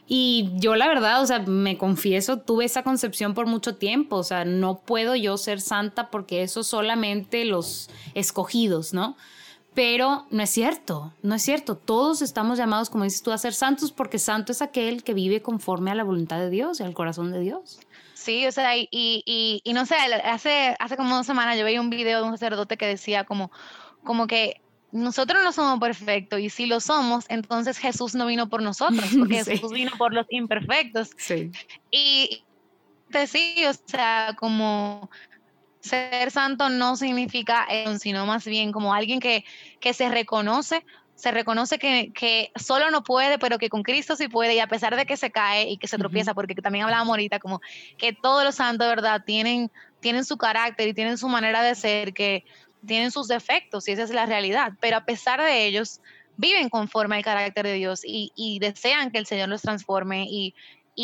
Y 0.07 0.53
yo 0.55 0.77
la 0.77 0.87
verdad, 0.87 1.21
o 1.21 1.27
sea, 1.27 1.41
me 1.41 1.79
confieso, 1.79 2.39
tuve 2.39 2.65
esa 2.65 2.85
concepción 2.85 3.35
por 3.35 3.47
mucho 3.47 3.75
tiempo, 3.75 4.15
o 4.15 4.23
sea, 4.23 4.45
no 4.45 4.79
puedo 4.79 5.17
yo 5.17 5.37
ser 5.37 5.61
santa 5.61 6.09
porque 6.11 6.45
eso 6.45 6.63
solamente 6.63 7.45
los 7.45 7.91
escogidos, 8.15 8.95
¿no? 8.95 9.17
Pero 9.75 10.27
no 10.31 10.45
es 10.45 10.51
cierto, 10.51 11.13
no 11.23 11.35
es 11.35 11.43
cierto. 11.43 11.77
Todos 11.77 12.23
estamos 12.23 12.57
llamados, 12.57 12.89
como 12.89 13.03
dices 13.03 13.25
tú, 13.25 13.33
a 13.33 13.39
ser 13.39 13.53
santos 13.53 13.91
porque 13.91 14.21
santo 14.21 14.53
es 14.53 14.63
aquel 14.63 15.03
que 15.03 15.13
vive 15.13 15.43
conforme 15.43 15.91
a 15.91 15.97
la 15.97 16.05
voluntad 16.05 16.39
de 16.39 16.51
Dios 16.51 16.79
y 16.79 16.85
al 16.85 16.95
corazón 16.95 17.33
de 17.33 17.41
Dios. 17.41 17.81
Sí, 18.15 18.47
o 18.47 18.53
sea, 18.53 18.77
y, 18.77 18.89
y, 18.93 19.61
y, 19.65 19.73
no 19.73 19.87
sé, 19.87 19.97
hace, 20.25 20.77
hace 20.79 20.97
como 20.97 21.17
dos 21.17 21.27
semanas 21.27 21.59
yo 21.59 21.65
veía 21.65 21.81
un 21.81 21.91
video 21.91 22.23
de 22.23 22.29
un 22.29 22.33
sacerdote 22.33 22.77
que 22.77 22.87
decía 22.87 23.25
como, 23.25 23.51
como 24.05 24.29
que 24.29 24.61
nosotros 24.93 25.43
no 25.43 25.53
somos 25.53 25.79
perfectos 25.81 26.41
y 26.41 26.51
si 26.51 26.67
lo 26.67 26.81
somos, 26.81 27.25
entonces 27.29 27.79
Jesús 27.79 28.15
no 28.15 28.27
vino 28.27 28.49
por 28.49 28.63
nosotros, 28.63 29.05
porque 29.19 29.45
Jesús 29.45 29.73
vino 29.73 29.93
por 29.99 30.13
los 30.13 30.27
imperfectos. 30.31 31.11
Sí. 31.17 31.51
Y 31.91 32.45
sí, 33.27 33.65
o 33.67 33.73
sea, 33.89 34.35
como 34.39 35.11
ser 35.81 36.31
santo 36.31 36.69
no 36.69 36.97
significa 36.97 37.65
eso, 37.71 37.99
sino 37.99 38.27
más 38.27 38.45
bien 38.45 38.73
como 38.73 38.93
alguien 38.93 39.21
que, 39.21 39.45
que 39.81 39.95
se 39.95 40.09
reconoce, 40.09 40.85
se 41.15 41.31
reconoce 41.31 41.79
que, 41.79 42.13
que, 42.13 42.53
solo 42.57 42.91
no 42.91 43.03
puede, 43.03 43.39
pero 43.39 43.59
que 43.59 43.71
con 43.71 43.83
Cristo 43.83 44.17
sí 44.17 44.29
puede, 44.29 44.55
y 44.55 44.59
a 44.59 44.67
pesar 44.67 44.97
de 44.97 45.07
que 45.07 45.17
se 45.17 45.31
cae 45.31 45.71
y 45.71 45.79
que 45.79 45.89
se 45.89 45.97
tropieza, 45.97 46.35
porque 46.35 46.55
también 46.57 46.85
hablábamos 46.85 47.13
ahorita, 47.13 47.39
como 47.39 47.61
que 47.97 48.13
todos 48.13 48.45
los 48.45 48.57
santos, 48.57 48.87
¿verdad?, 48.87 49.23
tienen, 49.25 49.71
tienen 50.01 50.25
su 50.25 50.37
carácter 50.37 50.89
y 50.89 50.95
tienen 50.95 51.17
su 51.17 51.29
manera 51.29 51.63
de 51.63 51.75
ser, 51.75 52.13
que 52.13 52.45
tienen 52.85 53.11
sus 53.11 53.29
defectos 53.29 53.89
y 53.89 53.93
esa 53.93 54.03
es 54.03 54.11
la 54.11 54.27
realidad, 54.27 54.73
pero 54.81 54.97
a 54.97 55.05
pesar 55.05 55.41
de 55.41 55.67
ellos, 55.67 56.01
viven 56.37 56.69
conforme 56.69 57.17
al 57.17 57.25
carácter 57.25 57.67
de 57.67 57.75
Dios 57.75 58.03
y, 58.05 58.59
desean 58.61 59.11
que 59.11 59.19
el 59.19 59.27
Señor 59.27 59.49
los 59.49 59.63
transforme 59.63 60.27
y, 60.29 60.55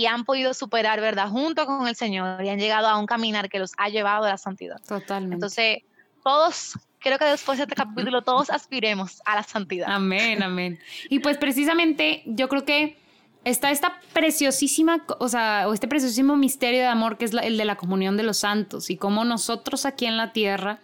han 0.07 0.25
podido 0.25 0.55
superar, 0.55 1.01
¿verdad?, 1.01 1.29
junto 1.29 1.67
con 1.67 1.87
el 1.87 1.97
Señor 1.97 2.43
y 2.45 2.49
han 2.49 2.59
llegado 2.59 2.89
a 2.89 2.99
un 2.99 3.07
caminar 3.07 3.49
que 3.49 3.59
los 3.59 3.73
ha 3.77 3.89
llevado 3.89 4.25
a 4.25 4.31
la 4.31 4.39
santidad. 4.39 4.81
Totalmente. 4.87 5.35
Entonces, 5.35 5.79
todos, 6.25 6.79
creo 6.99 7.19
que 7.19 7.27
después 7.27 7.59
de 7.59 7.65
este 7.65 7.75
capítulo, 7.75 8.23
todos 8.23 8.51
aspiremos 8.51 9.21
a 9.25 9.35
la 9.35 9.43
santidad. 9.43 9.89
Amén, 9.91 10.43
amén. 10.43 10.79
Y 11.11 11.19
pues 11.19 11.37
precisamente 11.37 12.23
yo 12.25 12.49
creo 12.49 12.65
que 12.65 12.97
está 13.45 13.71
esta 13.71 14.01
preciosísima, 14.13 15.05
o 15.19 15.29
sea, 15.29 15.67
o 15.69 15.75
este 15.75 15.89
preciosísimo 15.89 16.37
misterio 16.37 16.81
de 16.81 16.87
amor 16.87 17.19
que 17.19 17.25
es 17.25 17.35
el 17.35 17.57
de 17.57 17.65
la 17.65 17.77
comunión 17.77 18.17
de 18.17 18.23
los 18.23 18.39
santos 18.39 18.89
y 18.89 18.97
cómo 18.97 19.25
nosotros 19.25 19.85
aquí 19.85 20.07
en 20.07 20.17
la 20.17 20.33
tierra, 20.33 20.79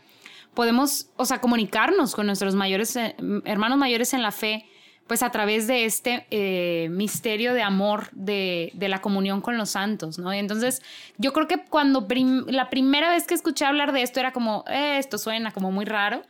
podemos, 0.58 1.06
o 1.14 1.24
sea, 1.24 1.40
comunicarnos 1.40 2.16
con 2.16 2.26
nuestros 2.26 2.56
mayores, 2.56 2.96
eh, 2.96 3.14
hermanos 3.44 3.78
mayores 3.78 4.12
en 4.12 4.22
la 4.22 4.32
fe, 4.32 4.66
pues 5.06 5.22
a 5.22 5.30
través 5.30 5.68
de 5.68 5.84
este 5.84 6.26
eh, 6.32 6.88
misterio 6.90 7.54
de 7.54 7.62
amor 7.62 8.08
de, 8.10 8.72
la 8.76 9.00
comunión 9.00 9.40
con 9.40 9.56
los 9.56 9.70
santos, 9.70 10.18
¿no? 10.18 10.34
Y 10.34 10.38
entonces, 10.38 10.82
yo 11.16 11.32
creo 11.32 11.46
que 11.46 11.64
cuando 11.64 12.08
la 12.48 12.70
primera 12.70 13.08
vez 13.08 13.24
que 13.28 13.34
escuché 13.34 13.66
hablar 13.66 13.92
de 13.92 14.02
esto 14.02 14.18
era 14.18 14.32
como, 14.32 14.64
eh, 14.68 14.98
esto 14.98 15.16
suena 15.16 15.52
como 15.52 15.70
muy 15.70 15.84
raro, 15.84 16.22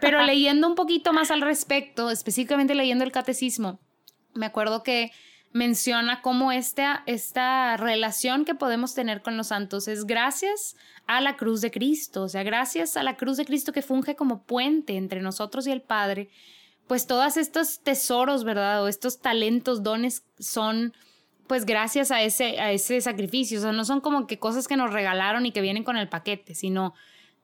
pero 0.00 0.20
leyendo 0.26 0.66
un 0.66 0.74
poquito 0.74 1.12
más 1.12 1.30
al 1.30 1.40
respecto, 1.40 2.10
específicamente 2.10 2.74
leyendo 2.74 3.04
el 3.04 3.12
catecismo, 3.12 3.78
me 4.34 4.46
acuerdo 4.46 4.82
que 4.82 5.12
menciona 5.52 6.20
cómo 6.22 6.52
esta, 6.52 7.02
esta 7.06 7.76
relación 7.76 8.44
que 8.44 8.54
podemos 8.54 8.94
tener 8.94 9.22
con 9.22 9.36
los 9.36 9.48
santos 9.48 9.88
es 9.88 10.04
gracias 10.04 10.76
a 11.06 11.20
la 11.20 11.36
cruz 11.36 11.60
de 11.60 11.70
Cristo, 11.70 12.24
o 12.24 12.28
sea, 12.28 12.42
gracias 12.42 12.96
a 12.96 13.02
la 13.02 13.16
cruz 13.16 13.38
de 13.38 13.46
Cristo 13.46 13.72
que 13.72 13.82
funge 13.82 14.14
como 14.14 14.42
puente 14.42 14.96
entre 14.96 15.22
nosotros 15.22 15.66
y 15.66 15.70
el 15.70 15.80
Padre, 15.80 16.28
pues 16.86 17.06
todos 17.06 17.36
estos 17.36 17.80
tesoros, 17.80 18.44
¿verdad? 18.44 18.82
O 18.82 18.88
estos 18.88 19.20
talentos, 19.20 19.82
dones 19.82 20.24
son 20.38 20.94
pues 21.46 21.64
gracias 21.64 22.10
a 22.10 22.22
ese, 22.22 22.60
a 22.60 22.72
ese 22.72 23.00
sacrificio, 23.00 23.58
o 23.58 23.62
sea, 23.62 23.72
no 23.72 23.84
son 23.84 24.00
como 24.02 24.26
que 24.26 24.38
cosas 24.38 24.68
que 24.68 24.76
nos 24.76 24.92
regalaron 24.92 25.46
y 25.46 25.52
que 25.52 25.62
vienen 25.62 25.82
con 25.82 25.96
el 25.96 26.08
paquete, 26.08 26.54
sino 26.54 26.94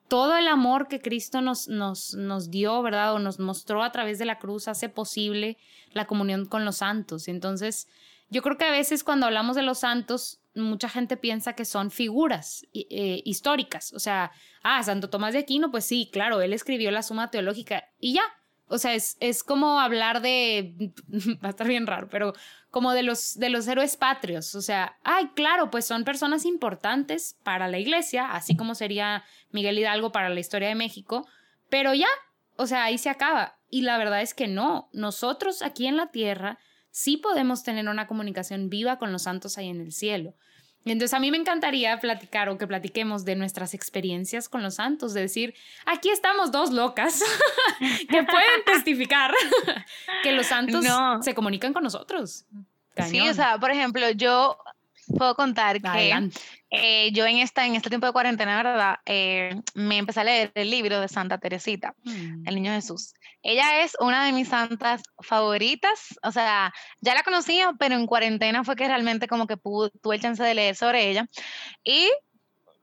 todo 0.08 0.36
el 0.36 0.48
amor 0.48 0.88
que 0.88 1.00
Cristo 1.00 1.40
nos, 1.40 1.68
nos, 1.68 2.14
nos 2.14 2.50
dio, 2.50 2.82
¿verdad? 2.82 3.14
O 3.14 3.18
nos 3.18 3.38
mostró 3.38 3.82
a 3.82 3.92
través 3.92 4.18
de 4.18 4.24
la 4.24 4.38
cruz 4.38 4.68
hace 4.68 4.88
posible 4.88 5.58
la 5.92 6.06
comunión 6.06 6.46
con 6.46 6.64
los 6.64 6.76
santos. 6.76 7.28
Entonces, 7.28 7.88
yo 8.30 8.42
creo 8.42 8.56
que 8.58 8.64
a 8.64 8.70
veces 8.70 9.04
cuando 9.04 9.26
hablamos 9.26 9.56
de 9.56 9.62
los 9.62 9.78
santos, 9.78 10.40
mucha 10.54 10.88
gente 10.88 11.16
piensa 11.16 11.54
que 11.54 11.64
son 11.64 11.90
figuras 11.90 12.66
eh, 12.74 13.22
históricas. 13.24 13.92
O 13.92 13.98
sea, 13.98 14.32
ah, 14.62 14.82
Santo 14.82 15.10
Tomás 15.10 15.32
de 15.32 15.40
Aquino, 15.40 15.70
pues 15.70 15.84
sí, 15.84 16.08
claro, 16.12 16.40
él 16.40 16.52
escribió 16.52 16.90
la 16.90 17.02
suma 17.02 17.30
teológica 17.30 17.88
y 17.98 18.14
ya. 18.14 18.22
O 18.66 18.78
sea, 18.78 18.94
es, 18.94 19.16
es 19.20 19.42
como 19.42 19.78
hablar 19.78 20.22
de, 20.22 20.92
va 21.44 21.48
a 21.48 21.50
estar 21.50 21.68
bien 21.68 21.86
raro, 21.86 22.08
pero 22.08 22.32
como 22.70 22.92
de 22.92 23.02
los, 23.02 23.38
de 23.38 23.50
los 23.50 23.68
héroes 23.68 23.96
patrios. 23.96 24.54
O 24.54 24.62
sea, 24.62 24.96
ay, 25.04 25.30
claro, 25.34 25.70
pues 25.70 25.84
son 25.84 26.04
personas 26.04 26.44
importantes 26.44 27.36
para 27.42 27.68
la 27.68 27.78
iglesia, 27.78 28.32
así 28.32 28.56
como 28.56 28.74
sería 28.74 29.24
Miguel 29.50 29.78
Hidalgo 29.78 30.12
para 30.12 30.28
la 30.28 30.40
historia 30.40 30.68
de 30.68 30.74
México, 30.74 31.26
pero 31.68 31.94
ya, 31.94 32.08
o 32.56 32.66
sea, 32.66 32.84
ahí 32.84 32.98
se 32.98 33.10
acaba. 33.10 33.58
Y 33.70 33.82
la 33.82 33.98
verdad 33.98 34.22
es 34.22 34.34
que 34.34 34.48
no, 34.48 34.88
nosotros 34.92 35.62
aquí 35.62 35.86
en 35.86 35.96
la 35.96 36.10
tierra 36.10 36.58
sí 36.90 37.16
podemos 37.16 37.64
tener 37.64 37.88
una 37.88 38.06
comunicación 38.06 38.70
viva 38.70 38.98
con 38.98 39.12
los 39.12 39.22
santos 39.22 39.58
ahí 39.58 39.68
en 39.68 39.80
el 39.80 39.92
cielo. 39.92 40.34
Entonces 40.84 41.14
a 41.14 41.18
mí 41.18 41.30
me 41.30 41.38
encantaría 41.38 41.98
platicar 41.98 42.48
o 42.48 42.58
que 42.58 42.66
platiquemos 42.66 43.24
de 43.24 43.36
nuestras 43.36 43.74
experiencias 43.74 44.48
con 44.48 44.62
los 44.62 44.74
santos, 44.74 45.14
de 45.14 45.22
decir, 45.22 45.54
aquí 45.86 46.10
estamos 46.10 46.52
dos 46.52 46.72
locas 46.72 47.22
que 47.78 48.22
pueden 48.22 48.64
testificar 48.66 49.32
que 50.22 50.32
los 50.32 50.46
santos 50.46 50.84
se 51.22 51.34
comunican 51.34 51.72
con 51.72 51.82
nosotros. 51.82 52.44
Sí, 53.08 53.20
o 53.20 53.34
sea, 53.34 53.58
por 53.58 53.70
ejemplo, 53.70 54.08
yo 54.10 54.56
puedo 55.16 55.34
contar 55.34 55.80
que 55.80 56.30
eh, 56.70 57.10
yo 57.12 57.26
en, 57.26 57.38
esta, 57.38 57.66
en 57.66 57.74
este 57.74 57.88
tiempo 57.88 58.06
de 58.06 58.12
cuarentena, 58.12 58.56
¿verdad? 58.56 58.96
Eh, 59.06 59.60
me 59.74 59.98
empecé 59.98 60.20
a 60.20 60.24
leer 60.24 60.52
el 60.54 60.70
libro 60.70 61.00
de 61.00 61.08
Santa 61.08 61.38
Teresita, 61.38 61.94
mm. 62.04 62.46
el 62.46 62.54
Niño 62.54 62.72
Jesús. 62.72 63.14
Ella 63.44 63.82
es 63.82 63.94
una 64.00 64.24
de 64.24 64.32
mis 64.32 64.48
santas 64.48 65.02
favoritas, 65.20 66.18
o 66.22 66.32
sea, 66.32 66.72
ya 67.00 67.14
la 67.14 67.22
conocía, 67.22 67.74
pero 67.78 67.94
en 67.94 68.06
cuarentena 68.06 68.64
fue 68.64 68.74
que 68.74 68.88
realmente 68.88 69.28
como 69.28 69.46
que 69.46 69.58
pude, 69.58 69.90
tuve 70.02 70.16
el 70.16 70.22
chance 70.22 70.42
de 70.42 70.54
leer 70.54 70.76
sobre 70.76 71.10
ella. 71.10 71.26
Y 71.84 72.10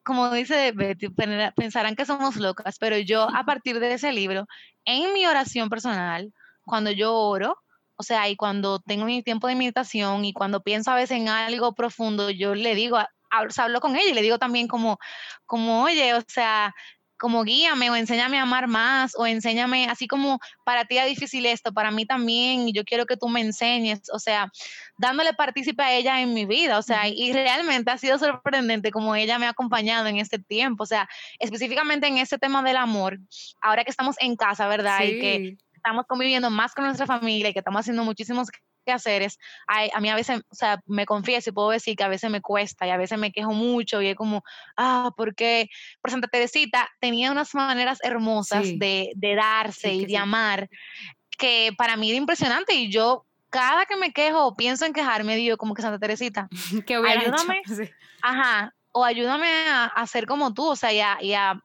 como 0.03 0.31
dice 0.31 0.71
Betty, 0.71 1.09
pensarán 1.55 1.95
que 1.95 2.05
somos 2.05 2.35
locas, 2.37 2.77
pero 2.79 2.97
yo 2.97 3.27
a 3.35 3.43
partir 3.43 3.79
de 3.79 3.93
ese 3.93 4.11
libro, 4.11 4.45
en 4.85 5.13
mi 5.13 5.25
oración 5.25 5.69
personal, 5.69 6.31
cuando 6.63 6.91
yo 6.91 7.13
oro, 7.15 7.57
O 8.01 8.03
sea, 8.03 8.27
y 8.29 8.35
cuando 8.35 8.79
tengo 8.79 9.05
mi 9.05 9.21
tiempo 9.21 9.47
de 9.47 9.53
meditación 9.55 10.25
y 10.25 10.33
cuando 10.33 10.63
pienso 10.63 10.89
a 10.89 10.95
veces 10.95 11.17
en 11.19 11.29
algo 11.29 11.75
profundo, 11.75 12.31
yo 12.31 12.55
le 12.55 12.73
digo, 12.73 12.97
hablo, 13.29 13.79
con 13.79 13.95
ella 13.95 14.09
y 14.09 14.13
le 14.15 14.23
digo 14.23 14.39
también 14.39 14.67
como, 14.67 14.97
como, 15.45 15.83
oye, 15.83 16.15
o 16.15 16.21
sea, 16.27 16.73
como 17.21 17.43
guíame 17.43 17.91
o 17.91 17.95
enséñame 17.95 18.39
a 18.39 18.41
amar 18.41 18.67
más 18.67 19.13
o 19.15 19.27
enséñame, 19.27 19.85
así 19.85 20.07
como 20.07 20.39
para 20.63 20.85
ti 20.85 20.97
es 20.97 21.05
difícil 21.05 21.45
esto, 21.45 21.71
para 21.71 21.91
mí 21.91 22.07
también, 22.07 22.67
y 22.67 22.73
yo 22.73 22.83
quiero 22.83 23.05
que 23.05 23.15
tú 23.15 23.29
me 23.29 23.41
enseñes, 23.41 24.01
o 24.11 24.17
sea, 24.17 24.51
dándole 24.97 25.33
partícipe 25.33 25.83
a 25.83 25.93
ella 25.93 26.19
en 26.19 26.33
mi 26.33 26.45
vida, 26.45 26.79
o 26.79 26.81
sea, 26.81 27.07
y 27.07 27.31
realmente 27.31 27.91
ha 27.91 27.99
sido 27.99 28.17
sorprendente 28.17 28.89
como 28.89 29.15
ella 29.15 29.37
me 29.37 29.45
ha 29.45 29.49
acompañado 29.49 30.07
en 30.07 30.17
este 30.17 30.39
tiempo, 30.39 30.83
o 30.83 30.87
sea, 30.87 31.07
específicamente 31.37 32.07
en 32.07 32.17
este 32.17 32.39
tema 32.39 32.63
del 32.63 32.77
amor, 32.77 33.19
ahora 33.61 33.83
que 33.83 33.91
estamos 33.91 34.15
en 34.19 34.35
casa, 34.35 34.67
¿verdad? 34.67 35.03
Y 35.03 35.19
que 35.19 35.57
estamos 35.75 36.05
conviviendo 36.07 36.49
más 36.49 36.73
con 36.73 36.85
nuestra 36.85 37.05
familia 37.05 37.49
y 37.49 37.53
que 37.53 37.59
estamos 37.59 37.81
haciendo 37.81 38.03
muchísimos 38.03 38.49
que 38.85 38.91
hacer 38.91 39.21
es, 39.21 39.37
a, 39.67 39.99
mí 39.99 40.09
a 40.09 40.15
veces, 40.15 40.41
o 40.49 40.55
sea, 40.55 40.81
me 40.85 41.05
confieso 41.05 41.49
y 41.49 41.53
puedo 41.53 41.69
decir 41.69 41.95
que 41.95 42.03
a 42.03 42.07
veces 42.07 42.29
me 42.29 42.41
cuesta 42.41 42.87
y 42.87 42.89
a 42.89 42.97
veces 42.97 43.17
me 43.17 43.31
quejo 43.31 43.51
mucho 43.51 44.01
y 44.01 44.07
es 44.07 44.15
como, 44.15 44.43
ah, 44.77 45.11
porque 45.15 45.69
por 46.01 46.11
Santa 46.11 46.27
Teresita 46.27 46.89
tenía 46.99 47.31
unas 47.31 47.53
maneras 47.53 47.99
hermosas 48.03 48.63
de, 48.77 49.11
de, 49.15 49.35
darse 49.35 49.93
y 49.93 50.05
de 50.05 50.17
amar 50.17 50.69
que 51.37 51.71
para 51.77 51.97
mí 51.97 52.09
era 52.09 52.17
impresionante 52.17 52.73
y 52.73 52.91
yo 52.91 53.25
cada 53.49 53.85
que 53.85 53.97
me 53.97 54.13
quejo 54.13 54.45
o 54.45 54.55
pienso 54.55 54.85
en 54.85 54.93
quejarme 54.93 55.35
digo 55.35 55.57
como 55.57 55.73
que 55.73 55.81
Santa 55.81 55.99
Teresita, 55.99 56.47
que 56.85 56.95
ayúdame, 56.95 57.61
ajá, 58.21 58.73
o 58.91 59.05
ayúdame 59.05 59.47
a, 59.67 59.85
a, 59.85 60.07
ser 60.07 60.25
como 60.25 60.53
tú, 60.53 60.67
o 60.67 60.75
sea, 60.75 60.91
y 61.21 61.33
a 61.33 61.61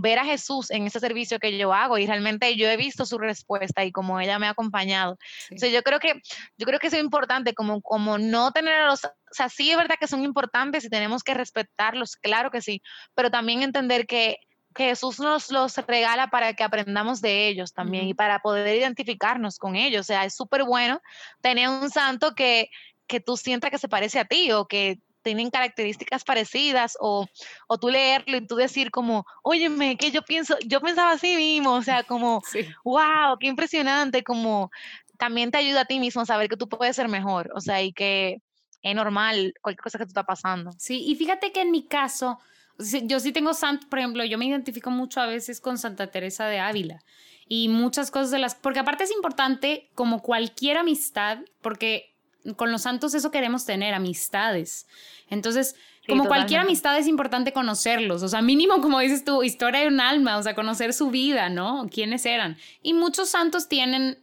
ver 0.00 0.18
a 0.18 0.24
Jesús 0.24 0.70
en 0.70 0.86
ese 0.86 1.00
servicio 1.00 1.38
que 1.38 1.56
yo 1.56 1.72
hago 1.72 1.98
y 1.98 2.06
realmente 2.06 2.56
yo 2.56 2.68
he 2.68 2.76
visto 2.76 3.06
su 3.06 3.18
respuesta 3.18 3.84
y 3.84 3.92
como 3.92 4.20
ella 4.20 4.38
me 4.38 4.46
ha 4.46 4.50
acompañado. 4.50 5.18
Entonces 5.44 5.72
yo 5.72 5.82
creo 5.82 5.98
que 5.98 6.20
yo 6.56 6.66
creo 6.66 6.78
que 6.78 6.88
es 6.88 6.94
importante 6.94 7.54
como 7.54 7.80
como 7.82 8.18
no 8.18 8.52
tener 8.52 8.74
a 8.74 8.86
los 8.86 9.04
o 9.04 9.34
sea, 9.34 9.48
sí 9.48 9.70
es 9.70 9.76
verdad 9.76 9.96
que 10.00 10.06
son 10.06 10.24
importantes 10.24 10.84
y 10.84 10.88
tenemos 10.88 11.22
que 11.22 11.34
respetarlos, 11.34 12.16
claro 12.16 12.50
que 12.50 12.62
sí, 12.62 12.82
pero 13.14 13.30
también 13.30 13.62
entender 13.62 14.06
que 14.06 14.38
Jesús 14.76 15.18
nos 15.18 15.50
los 15.50 15.76
regala 15.78 16.28
para 16.28 16.54
que 16.54 16.62
aprendamos 16.62 17.20
de 17.20 17.48
ellos 17.48 17.72
también 17.72 18.06
y 18.06 18.14
para 18.14 18.38
poder 18.40 18.76
identificarnos 18.76 19.58
con 19.58 19.76
ellos. 19.76 20.02
O 20.02 20.04
sea, 20.04 20.24
es 20.24 20.34
súper 20.34 20.64
bueno 20.64 21.00
tener 21.40 21.68
un 21.68 21.90
santo 21.90 22.34
que, 22.34 22.70
que 23.06 23.20
tú 23.20 23.36
sientas 23.36 23.70
que 23.70 23.78
se 23.78 23.88
parece 23.88 24.20
a 24.20 24.24
ti 24.24 24.52
o 24.52 24.66
que 24.66 25.00
tienen 25.28 25.50
características 25.50 26.24
parecidas 26.24 26.96
o, 27.00 27.26
o 27.66 27.78
tú 27.78 27.90
leerlo 27.90 28.38
y 28.38 28.46
tú 28.46 28.56
decir 28.56 28.90
como, 28.90 29.26
óyeme, 29.42 29.98
que 29.98 30.10
yo 30.10 30.22
pienso, 30.22 30.56
yo 30.64 30.80
pensaba 30.80 31.10
así 31.10 31.36
mismo, 31.36 31.74
o 31.74 31.82
sea, 31.82 32.02
como, 32.02 32.40
wow, 32.82 33.36
qué 33.38 33.46
impresionante, 33.46 34.24
como 34.24 34.70
también 35.18 35.50
te 35.50 35.58
ayuda 35.58 35.82
a 35.82 35.84
ti 35.84 36.00
mismo 36.00 36.22
a 36.22 36.26
saber 36.26 36.48
que 36.48 36.56
tú 36.56 36.66
puedes 36.66 36.96
ser 36.96 37.08
mejor, 37.08 37.50
o 37.54 37.60
sea, 37.60 37.82
y 37.82 37.92
que 37.92 38.40
es 38.80 38.94
normal 38.94 39.52
cualquier 39.60 39.82
cosa 39.82 39.98
que 39.98 40.06
tú 40.06 40.10
está 40.10 40.24
pasando. 40.24 40.70
Sí, 40.78 41.04
y 41.06 41.14
fíjate 41.16 41.52
que 41.52 41.60
en 41.60 41.72
mi 41.72 41.82
caso, 41.82 42.38
yo 42.78 43.20
sí 43.20 43.32
tengo 43.32 43.50
por 43.90 43.98
ejemplo, 43.98 44.24
yo 44.24 44.38
me 44.38 44.46
identifico 44.46 44.90
mucho 44.90 45.20
a 45.20 45.26
veces 45.26 45.60
con 45.60 45.76
Santa 45.76 46.06
Teresa 46.06 46.46
de 46.46 46.58
Ávila 46.58 47.04
y 47.46 47.68
muchas 47.68 48.10
cosas 48.10 48.30
de 48.30 48.38
las, 48.38 48.54
porque 48.54 48.78
aparte 48.78 49.04
es 49.04 49.10
importante 49.10 49.90
como 49.94 50.22
cualquier 50.22 50.78
amistad, 50.78 51.40
porque 51.60 52.14
con 52.56 52.72
los 52.72 52.82
santos 52.82 53.14
eso 53.14 53.30
queremos 53.30 53.64
tener, 53.64 53.94
amistades. 53.94 54.86
Entonces, 55.28 55.74
como 56.08 56.24
cualquier 56.24 56.60
amistad 56.60 56.96
es 56.98 57.06
importante 57.06 57.52
conocerlos, 57.52 58.22
o 58.22 58.28
sea, 58.28 58.40
mínimo 58.40 58.80
como 58.80 58.98
dices 58.98 59.24
tú, 59.24 59.42
historia 59.42 59.80
de 59.80 59.88
un 59.88 60.00
alma, 60.00 60.38
o 60.38 60.42
sea, 60.42 60.54
conocer 60.54 60.94
su 60.94 61.10
vida, 61.10 61.50
¿no? 61.50 61.86
¿Quiénes 61.92 62.24
eran? 62.24 62.56
Y 62.82 62.94
muchos 62.94 63.28
santos 63.28 63.68
tienen, 63.68 64.18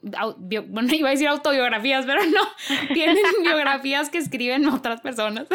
bueno, 0.68 0.90
iba 0.94 1.10
a 1.10 1.12
decir 1.12 1.28
autobiografías, 1.28 2.06
pero 2.08 2.26
no, 2.26 2.42
tienen 2.94 3.18
biografías 3.44 4.10
que 4.10 4.18
escriben 4.18 4.68
otras 4.68 5.02
personas 5.02 5.48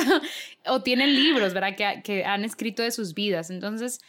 o 0.66 0.82
tienen 0.82 1.14
libros, 1.14 1.52
¿verdad? 1.52 1.74
Que, 1.76 2.00
que 2.04 2.24
han 2.24 2.44
escrito 2.44 2.82
de 2.82 2.92
sus 2.92 3.14
vidas. 3.14 3.50
Entonces, 3.50 4.00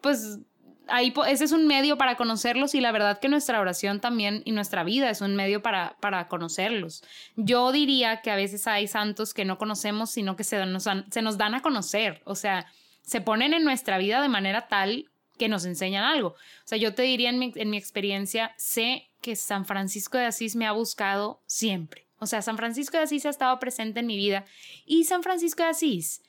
pues 0.00 0.40
ahí 0.88 1.12
ese 1.28 1.44
es 1.44 1.52
un 1.52 1.66
medio 1.66 1.96
para 1.96 2.16
conocerlos 2.16 2.74
y 2.74 2.80
la 2.80 2.92
verdad 2.92 3.18
que 3.18 3.28
nuestra 3.28 3.60
oración 3.60 4.00
también 4.00 4.42
y 4.44 4.52
nuestra 4.52 4.84
vida 4.84 5.10
es 5.10 5.20
un 5.20 5.36
medio 5.36 5.62
para, 5.62 5.96
para 6.00 6.28
conocerlos. 6.28 7.02
Yo 7.36 7.72
diría 7.72 8.20
que 8.22 8.30
a 8.30 8.36
veces 8.36 8.66
hay 8.66 8.88
santos 8.88 9.34
que 9.34 9.44
no 9.44 9.58
conocemos, 9.58 10.10
sino 10.10 10.36
que 10.36 10.44
se 10.44 10.64
nos, 10.66 10.84
dan 10.84 11.54
a 11.54 11.62
conocer, 11.62 12.22
o 12.24 12.34
sea, 12.34 12.66
se 13.02 13.20
ponen 13.20 13.54
en 13.54 13.64
nuestra 13.64 13.98
vida 13.98 14.20
de 14.20 14.28
manera 14.28 14.68
tal 14.68 15.10
que 15.38 15.48
nos 15.48 15.64
enseñan 15.64 16.04
algo. 16.04 16.28
O 16.28 16.66
sea, 16.66 16.78
yo 16.78 16.94
te 16.94 17.02
diría 17.02 17.30
en 17.30 17.38
mi, 17.38 17.52
en 17.56 17.70
mi 17.70 17.78
experiencia, 17.78 18.52
sé 18.56 19.08
que 19.22 19.36
San 19.36 19.64
Francisco 19.64 20.18
de 20.18 20.26
Asís 20.26 20.54
me 20.54 20.66
ha 20.66 20.72
buscado 20.72 21.42
siempre. 21.46 22.06
O 22.18 22.26
sea, 22.26 22.42
San 22.42 22.58
Francisco 22.58 22.98
de 22.98 23.04
Asís 23.04 23.24
ha 23.24 23.30
estado 23.30 23.58
presente 23.58 24.00
en 24.00 24.06
mi 24.06 24.16
vida 24.16 24.44
y 24.84 25.04
San 25.04 25.22
Francisco 25.22 25.62
de 25.62 25.70
Asís, 25.70 26.22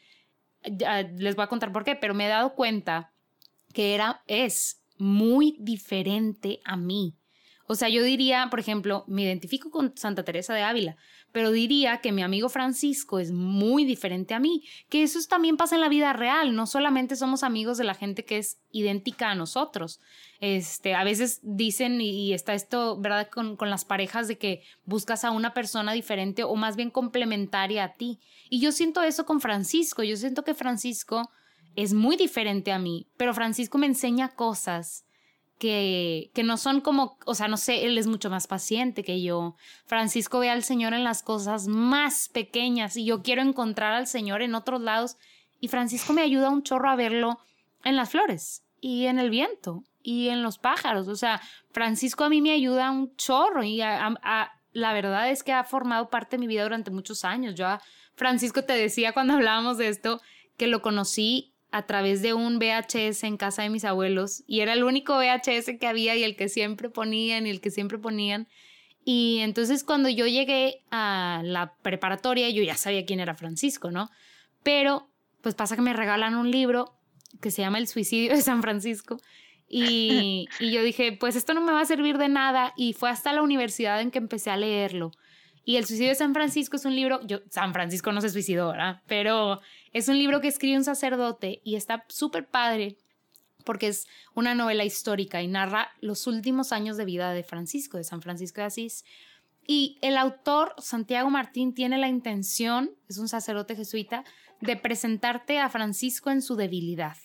les 0.64 1.36
voy 1.36 1.44
a 1.44 1.48
contar 1.48 1.72
por 1.72 1.84
qué, 1.84 1.96
pero 1.96 2.14
me 2.14 2.26
he 2.26 2.30
dado 2.30 2.54
cuenta 2.56 3.12
que 3.72 3.94
era, 3.94 4.24
es 4.28 4.82
muy 4.98 5.58
diferente 5.60 6.60
a 6.64 6.78
mí. 6.78 7.16
O 7.72 7.76
sea, 7.76 7.88
yo 7.88 8.04
diría, 8.04 8.48
por 8.50 8.60
ejemplo, 8.60 9.06
me 9.08 9.22
identifico 9.22 9.72
con 9.72 9.94
Santa 9.96 10.26
Teresa 10.26 10.54
de 10.54 10.62
Ávila, 10.62 10.98
pero 11.32 11.52
diría 11.52 12.00
que 12.00 12.12
mi 12.12 12.22
amigo 12.22 12.50
Francisco 12.50 13.18
es 13.18 13.32
muy 13.32 13.86
diferente 13.86 14.34
a 14.34 14.40
mí, 14.40 14.66
que 14.90 15.04
eso 15.04 15.20
también 15.30 15.56
pasa 15.56 15.76
en 15.76 15.82
la 15.82 15.88
vida 15.88 16.12
real, 16.12 16.54
no 16.54 16.68
solamente 16.68 17.16
somos 17.16 17.44
amigos 17.44 17.78
de 17.78 17.86
la 17.86 17.94
gente 17.94 18.26
que 18.26 18.40
es 18.40 18.60
idéntica 18.72 19.30
a 19.32 19.36
nosotros. 19.36 20.02
Este, 20.42 20.96
a 20.96 21.06
veces 21.06 21.40
dicen, 21.44 22.02
y 22.02 22.34
está 22.34 22.56
esto, 22.56 23.00
¿verdad?, 23.00 23.30
con, 23.30 23.56
con 23.56 23.70
las 23.70 23.86
parejas 23.86 24.28
de 24.28 24.38
que 24.38 24.64
buscas 24.84 25.24
a 25.24 25.32
una 25.32 25.54
persona 25.54 25.94
diferente 25.94 26.44
o 26.44 26.56
más 26.56 26.76
bien 26.76 26.90
complementaria 26.90 27.86
a 27.86 27.94
ti. 27.94 28.20
Y 28.50 28.60
yo 28.60 28.74
siento 28.74 29.02
eso 29.02 29.26
con 29.26 29.40
Francisco, 29.40 30.04
yo 30.04 30.18
siento 30.18 30.44
que 30.44 30.56
Francisco 30.56 31.30
es 31.76 31.94
muy 31.94 32.18
diferente 32.18 32.72
a 32.72 32.80
mí, 32.80 33.08
pero 33.18 33.34
Francisco 33.34 33.78
me 33.78 33.88
enseña 33.88 34.30
cosas 34.30 35.06
que, 35.58 36.32
que 36.34 36.44
no 36.44 36.58
son 36.58 36.82
como, 36.82 37.18
o 37.26 37.36
sea, 37.36 37.48
no 37.48 37.58
sé, 37.58 37.86
él 37.86 37.98
es 37.98 38.08
mucho 38.08 38.30
más 38.30 38.48
paciente 38.48 39.04
que 39.04 39.22
yo. 39.22 39.56
Francisco 39.86 40.40
ve 40.40 40.50
al 40.50 40.64
Señor 40.64 40.94
en 40.94 41.04
las 41.04 41.22
cosas 41.22 41.68
más 41.68 42.30
pequeñas 42.30 42.98
y 42.98 43.06
yo 43.06 43.22
quiero 43.22 43.42
encontrar 43.42 43.94
al 43.94 44.08
Señor 44.08 44.42
en 44.42 44.56
otros 44.56 44.82
lados 44.82 45.18
y 45.60 45.68
Francisco 45.68 46.14
me 46.14 46.24
ayuda 46.24 46.50
un 46.50 46.64
chorro 46.64 46.90
a 46.90 46.96
verlo 46.96 47.40
en 47.84 47.96
las 47.96 48.10
flores 48.10 48.64
y 48.82 49.06
en 49.06 49.20
el 49.20 49.30
viento 49.30 49.84
y 50.02 50.30
en 50.30 50.42
los 50.42 50.58
pájaros. 50.58 51.08
O 51.08 51.16
sea, 51.16 51.42
Francisco 51.70 52.24
a 52.24 52.30
mí 52.30 52.42
me 52.42 52.52
ayuda 52.52 52.92
un 52.92 53.16
chorro 53.16 53.64
y 53.64 53.78
la 53.78 54.94
verdad 54.94 55.30
es 55.30 55.44
que 55.44 55.54
ha 55.54 55.64
formado 55.64 56.10
parte 56.10 56.38
de 56.38 56.40
mi 56.40 56.48
vida 56.48 56.64
durante 56.64 56.90
muchos 56.90 57.24
años. 57.24 57.54
Yo 57.56 57.68
Francisco 58.16 58.64
te 58.64 58.74
decía 58.74 59.14
cuando 59.14 59.34
hablábamos 59.34 59.78
de 59.78 59.90
esto 59.90 60.22
que 60.58 60.68
lo 60.68 60.82
conocí 60.82 61.54
a 61.72 61.84
través 61.84 62.22
de 62.22 62.34
un 62.34 62.60
VHS 62.60 63.24
en 63.24 63.38
casa 63.38 63.64
de 63.64 63.70
mis 63.70 63.86
abuelos 63.86 64.44
y 64.46 64.60
era 64.60 64.74
el 64.74 64.84
único 64.84 65.18
VHS 65.18 65.78
que 65.80 65.88
había 65.88 66.16
y 66.16 66.24
el 66.24 66.36
que 66.36 66.50
siempre 66.50 66.90
ponían 66.90 67.48
y 67.48 67.50
el 67.50 67.62
que 67.62 67.72
siempre 67.72 67.98
ponían. 67.98 68.48
Y 69.06 69.40
entonces 69.40 69.84
cuando 69.84 70.10
yo 70.10 70.28
llegué 70.28 70.84
a 70.92 71.42
la 71.44 71.74
preparatoria 71.82 72.50
yo 72.50 72.62
ya 72.62 72.76
sabía 72.76 73.06
quién 73.06 73.22
era 73.22 73.36
Francisco, 73.36 73.90
¿no? 73.90 74.10
Pero 74.64 75.10
pues 75.42 75.56
pasa 75.56 75.76
que 75.76 75.82
me 75.82 75.94
regalan 75.94 76.36
un 76.36 76.52
libro 76.52 76.94
que 77.40 77.52
se 77.52 77.62
llama 77.62 77.78
El 77.78 77.88
suicidio 77.88 78.36
de 78.36 78.42
San 78.42 78.62
Francisco 78.62 79.18
y, 79.70 80.48
y 80.60 80.72
yo 80.72 80.84
dije, 80.84 81.14
pues 81.14 81.38
esto 81.38 81.54
no 81.54 81.62
me 81.62 81.72
va 81.72 81.82
a 81.82 81.86
servir 81.86 82.18
de 82.18 82.28
nada 82.28 82.74
y 82.76 82.92
fue 82.94 83.10
hasta 83.10 83.32
la 83.32 83.42
universidad 83.42 84.02
en 84.02 84.12
que 84.12 84.20
empecé 84.20 84.50
a 84.50 84.58
leerlo. 84.58 85.12
Y 85.64 85.78
El 85.78 85.86
suicidio 85.86 86.10
de 86.10 86.16
San 86.16 86.34
Francisco 86.34 86.76
es 86.76 86.86
un 86.86 86.96
libro, 86.96 87.26
yo, 87.26 87.40
San 87.50 87.72
Francisco 87.72 88.12
no 88.12 88.20
se 88.20 88.30
suicidó, 88.30 88.70
¿verdad? 88.70 89.02
Pero 89.08 89.62
es 89.94 90.08
un 90.08 90.18
libro 90.18 90.42
que 90.42 90.48
escribe 90.48 90.78
un 90.78 90.84
sacerdote 90.84 91.62
y 91.64 91.76
está 91.76 92.06
súper 92.08 92.48
padre 92.48 92.98
porque 93.64 93.88
es 93.88 94.08
una 94.34 94.56
novela 94.56 94.84
histórica 94.84 95.42
y 95.42 95.48
narra 95.48 95.92
los 96.02 96.28
últimos 96.28 96.72
años 96.72 96.98
de 96.98 97.06
vida 97.06 97.32
de 97.32 97.44
Francisco, 97.44 97.98
de 97.98 98.04
San 98.04 98.22
Francisco 98.22 98.62
de 98.62 98.68
Asís. 98.68 99.06
Y 99.68 100.00
el 100.02 100.18
autor, 100.18 100.74
Santiago 100.80 101.30
Martín, 101.30 101.74
tiene 101.74 101.98
la 101.98 102.08
intención, 102.08 102.92
es 103.08 103.18
un 103.18 103.28
sacerdote 103.28 103.76
jesuita, 103.76 104.24
de 104.60 104.76
presentarte 104.76 105.60
a 105.60 105.70
Francisco 105.70 106.30
en 106.30 106.42
su 106.42 106.56
debilidad, 106.56 107.18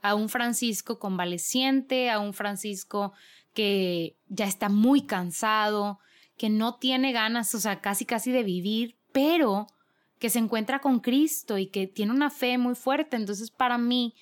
a 0.00 0.14
un 0.14 0.28
Francisco 0.28 0.98
convaleciente, 0.98 2.10
a 2.10 2.18
un 2.18 2.34
Francisco 2.34 3.12
que 3.54 4.16
ya 4.28 4.46
está 4.46 4.68
muy 4.68 5.02
cansado, 5.02 6.00
que 6.36 6.50
no 6.50 6.76
tiene 6.76 7.12
ganas, 7.12 7.54
o 7.54 7.60
sea, 7.60 7.80
casi 7.80 8.04
casi 8.04 8.32
de 8.32 8.42
vivir, 8.42 8.96
pero 9.12 9.66
que 10.22 10.30
se 10.30 10.38
encuentra 10.38 10.78
con 10.78 11.00
Cristo 11.00 11.58
y 11.58 11.66
que 11.66 11.88
tiene 11.88 12.12
una 12.12 12.30
fe 12.30 12.56
muy 12.56 12.76
fuerte. 12.76 13.16
Entonces, 13.16 13.50
para 13.50 13.76
mí, 13.76 14.14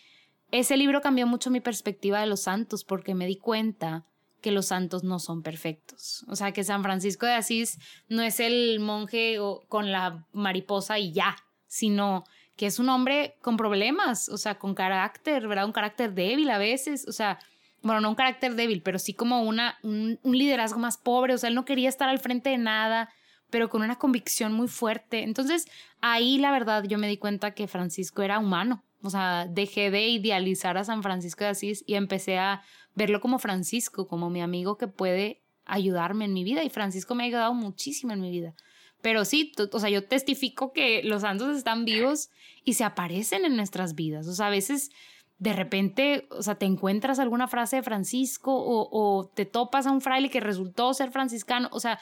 ese 0.50 0.78
libro 0.78 1.02
cambió 1.02 1.26
mucho 1.26 1.50
mi 1.50 1.60
perspectiva 1.60 2.20
de 2.20 2.26
los 2.26 2.40
santos 2.40 2.84
porque 2.84 3.14
me 3.14 3.26
di 3.26 3.36
cuenta 3.36 4.06
que 4.40 4.50
los 4.50 4.64
santos 4.64 5.04
no 5.04 5.18
son 5.18 5.42
perfectos. 5.42 6.24
O 6.26 6.36
sea, 6.36 6.52
que 6.52 6.64
San 6.64 6.82
Francisco 6.82 7.26
de 7.26 7.34
Asís 7.34 7.78
no 8.08 8.22
es 8.22 8.40
el 8.40 8.80
monje 8.80 9.36
con 9.68 9.92
la 9.92 10.26
mariposa 10.32 10.98
y 10.98 11.12
ya, 11.12 11.36
sino 11.66 12.24
que 12.56 12.64
es 12.64 12.78
un 12.78 12.88
hombre 12.88 13.36
con 13.42 13.58
problemas, 13.58 14.30
o 14.30 14.38
sea, 14.38 14.58
con 14.58 14.74
carácter, 14.74 15.48
¿verdad? 15.48 15.66
Un 15.66 15.72
carácter 15.72 16.14
débil 16.14 16.48
a 16.48 16.56
veces, 16.56 17.06
o 17.08 17.12
sea, 17.12 17.38
bueno, 17.82 18.00
no 18.00 18.08
un 18.08 18.14
carácter 18.14 18.54
débil, 18.54 18.80
pero 18.80 18.98
sí 18.98 19.12
como 19.12 19.42
una, 19.42 19.78
un, 19.82 20.18
liderazgo 20.24 20.78
más 20.78 20.96
pobre, 20.96 21.34
o 21.34 21.38
sea, 21.38 21.50
él 21.50 21.54
no 21.54 21.66
quería 21.66 21.90
estar 21.90 22.08
al 22.08 22.20
frente 22.20 22.48
de 22.48 22.56
nada, 22.56 23.10
pero 23.50 23.68
con 23.68 23.82
una 23.82 23.96
convicción 23.96 24.52
muy 24.52 24.68
fuerte. 24.68 25.22
Entonces, 25.22 25.66
ahí 26.00 26.38
la 26.38 26.50
verdad 26.50 26.84
yo 26.84 26.98
me 26.98 27.08
di 27.08 27.16
cuenta 27.16 27.52
que 27.52 27.68
Francisco 27.68 28.22
era 28.22 28.38
humano, 28.38 28.84
o 29.02 29.10
sea, 29.10 29.46
dejé 29.46 29.90
de 29.90 30.08
idealizar 30.08 30.76
a 30.76 30.84
San 30.84 31.02
Francisco 31.02 31.44
de 31.44 31.50
Asís 31.50 31.84
y 31.86 31.94
empecé 31.94 32.38
a 32.38 32.62
verlo 32.94 33.20
como 33.20 33.38
Francisco, 33.38 34.06
como 34.06 34.30
mi 34.30 34.42
amigo 34.42 34.76
que 34.76 34.88
puede 34.88 35.42
ayudarme 35.64 36.24
en 36.24 36.34
mi 36.34 36.44
vida 36.44 36.64
y 36.64 36.70
Francisco 36.70 37.14
me 37.14 37.24
ha 37.24 37.26
ayudado 37.26 37.54
muchísimo 37.54 38.12
en 38.12 38.20
mi 38.20 38.30
vida. 38.30 38.54
Pero 39.02 39.24
sí, 39.24 39.52
o 39.72 39.78
sea, 39.78 39.88
yo 39.88 40.04
testifico 40.04 40.72
que 40.72 41.02
los 41.02 41.22
santos 41.22 41.56
están 41.56 41.84
vivos 41.84 42.30
y 42.64 42.74
se 42.74 42.84
aparecen 42.84 43.44
en 43.46 43.56
nuestras 43.56 43.94
vidas. 43.94 44.28
O 44.28 44.34
sea, 44.34 44.48
a 44.48 44.50
veces 44.50 44.90
de 45.38 45.54
repente, 45.54 46.28
o 46.30 46.42
sea, 46.42 46.56
te 46.56 46.66
encuentras 46.66 47.18
alguna 47.18 47.48
frase 47.48 47.76
de 47.76 47.82
Francisco 47.82 48.52
o, 48.54 49.32
te 49.34 49.46
topas 49.46 49.86
a 49.86 49.90
un 49.90 50.02
fraile 50.02 50.28
que 50.28 50.40
resultó 50.40 50.92
ser 50.92 51.10
franciscano. 51.10 51.70
O 51.72 51.80
sea, 51.80 51.98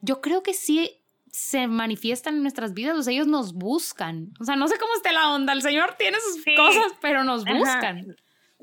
yo 0.00 0.20
creo 0.20 0.42
que 0.42 0.54
sí 0.54 1.00
se 1.32 1.66
manifiestan 1.66 2.36
en 2.36 2.42
nuestras 2.42 2.74
vidas, 2.74 2.96
o 2.96 3.02
sea, 3.02 3.12
ellos 3.12 3.26
nos 3.26 3.52
buscan. 3.52 4.32
O 4.40 4.44
sea, 4.44 4.56
no 4.56 4.66
sé 4.68 4.78
cómo 4.78 4.92
esté 4.96 5.12
la 5.12 5.30
onda, 5.32 5.52
el 5.52 5.62
Señor 5.62 5.94
tiene 5.96 6.18
sus 6.20 6.42
cosas, 6.56 6.92
pero 7.00 7.24
nos 7.24 7.44
buscan. 7.44 8.16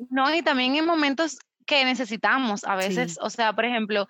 No, 0.10 0.34
y 0.34 0.42
también 0.42 0.76
en 0.76 0.86
momentos 0.86 1.40
que 1.66 1.84
necesitamos 1.86 2.64
a 2.64 2.76
veces, 2.76 3.18
o 3.22 3.30
sea, 3.30 3.54
por 3.54 3.66
ejemplo, 3.66 4.08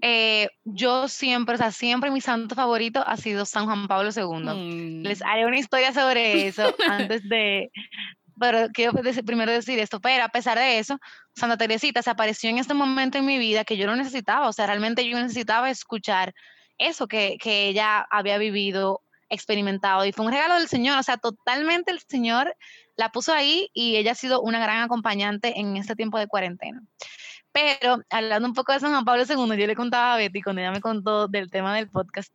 eh, 0.00 0.48
yo 0.64 1.08
siempre, 1.08 1.54
o 1.54 1.58
sea, 1.58 1.70
siempre 1.70 2.10
mi 2.10 2.20
santo 2.20 2.54
favorito 2.54 3.02
ha 3.06 3.16
sido 3.16 3.46
San 3.46 3.64
Juan 3.64 3.88
Pablo 3.88 4.10
II. 4.14 5.02
Les 5.02 5.20
mm. 5.20 5.26
haré 5.26 5.46
una 5.46 5.58
historia 5.58 5.92
sobre 5.92 6.46
eso 6.48 6.74
antes 6.88 7.26
de, 7.28 7.70
pero 8.38 8.68
quiero 8.72 8.92
primero 9.24 9.52
decir 9.52 9.78
esto, 9.78 10.00
pero 10.00 10.24
a 10.24 10.28
pesar 10.28 10.58
de 10.58 10.78
eso, 10.78 10.98
Santa 11.34 11.56
Teresita 11.56 12.02
se 12.02 12.10
apareció 12.10 12.50
en 12.50 12.58
este 12.58 12.74
momento 12.74 13.18
en 13.18 13.26
mi 13.26 13.38
vida 13.38 13.64
que 13.64 13.76
yo 13.76 13.86
no 13.86 13.96
necesitaba, 13.96 14.48
o 14.48 14.52
sea, 14.52 14.66
realmente 14.66 15.08
yo 15.08 15.18
necesitaba 15.20 15.70
escuchar 15.70 16.34
eso 16.78 17.06
que, 17.08 17.38
que 17.40 17.68
ella 17.68 18.06
había 18.10 18.38
vivido, 18.38 19.02
experimentado, 19.28 20.04
y 20.04 20.12
fue 20.12 20.26
un 20.26 20.32
regalo 20.32 20.54
del 20.54 20.68
Señor, 20.68 20.98
o 20.98 21.02
sea, 21.02 21.16
totalmente 21.16 21.90
el 21.90 22.00
Señor 22.00 22.54
la 22.96 23.10
puso 23.10 23.32
ahí 23.32 23.70
y 23.72 23.96
ella 23.96 24.12
ha 24.12 24.14
sido 24.14 24.40
una 24.40 24.60
gran 24.60 24.82
acompañante 24.82 25.58
en 25.58 25.76
este 25.76 25.96
tiempo 25.96 26.18
de 26.18 26.26
cuarentena. 26.26 26.82
Pero 27.52 28.02
hablando 28.10 28.48
un 28.48 28.54
poco 28.54 28.72
de 28.72 28.80
San 28.80 28.90
Juan 28.90 29.04
Pablo 29.04 29.24
II, 29.28 29.58
yo 29.58 29.66
le 29.66 29.74
contaba 29.74 30.14
a 30.14 30.16
Betty 30.18 30.42
cuando 30.42 30.60
ella 30.60 30.72
me 30.72 30.80
contó 30.80 31.26
del 31.26 31.50
tema 31.50 31.74
del 31.74 31.88
podcast, 31.88 32.30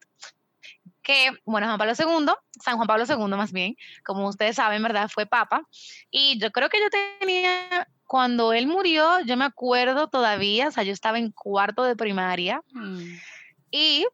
que, 1.01 1.31
bueno, 1.45 1.67
Juan 1.67 1.77
Pablo 1.77 1.93
II, 1.97 2.33
San 2.61 2.75
Juan 2.75 2.87
Pablo 2.87 3.05
II 3.07 3.35
más 3.37 3.51
bien, 3.51 3.75
como 4.03 4.27
ustedes 4.27 4.55
saben, 4.55 4.83
¿verdad? 4.83 5.09
Fue 5.09 5.25
papa. 5.25 5.63
Y 6.09 6.39
yo 6.39 6.51
creo 6.51 6.69
que 6.69 6.79
yo 6.79 6.87
tenía, 7.19 7.87
cuando 8.05 8.53
él 8.53 8.67
murió, 8.67 9.19
yo 9.21 9.37
me 9.37 9.45
acuerdo 9.45 10.07
todavía, 10.07 10.67
o 10.67 10.71
sea, 10.71 10.83
yo 10.83 10.93
estaba 10.93 11.17
en 11.17 11.31
cuarto 11.31 11.83
de 11.83 11.95
primaria. 11.95 12.61
Mm. 12.73 13.03
Y 13.71 14.05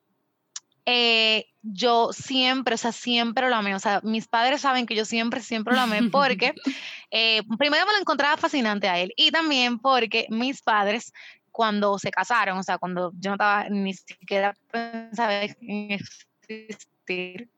eh, 0.85 1.45
yo 1.61 2.13
siempre, 2.13 2.75
o 2.75 2.77
sea, 2.77 2.93
siempre 2.93 3.49
lo 3.49 3.55
amé. 3.55 3.75
O 3.75 3.79
sea, 3.79 3.99
mis 4.03 4.27
padres 4.27 4.61
saben 4.61 4.85
que 4.85 4.95
yo 4.95 5.03
siempre, 5.03 5.41
siempre 5.41 5.73
lo 5.75 5.81
amé 5.81 6.03
porque 6.09 6.53
eh, 7.11 7.41
primero 7.57 7.85
me 7.85 7.91
lo 7.91 7.99
encontraba 7.99 8.37
fascinante 8.37 8.87
a 8.87 8.97
él 8.99 9.11
y 9.17 9.31
también 9.31 9.79
porque 9.79 10.27
mis 10.29 10.61
padres 10.61 11.11
cuando 11.51 11.97
se 11.97 12.11
casaron, 12.11 12.59
o 12.59 12.63
sea, 12.63 12.77
cuando 12.77 13.11
yo 13.17 13.31
no 13.31 13.33
estaba 13.33 13.67
ni 13.67 13.93
siquiera 13.95 14.53
pensaba 14.71 15.41
en 15.43 15.99
existir, 16.47 17.49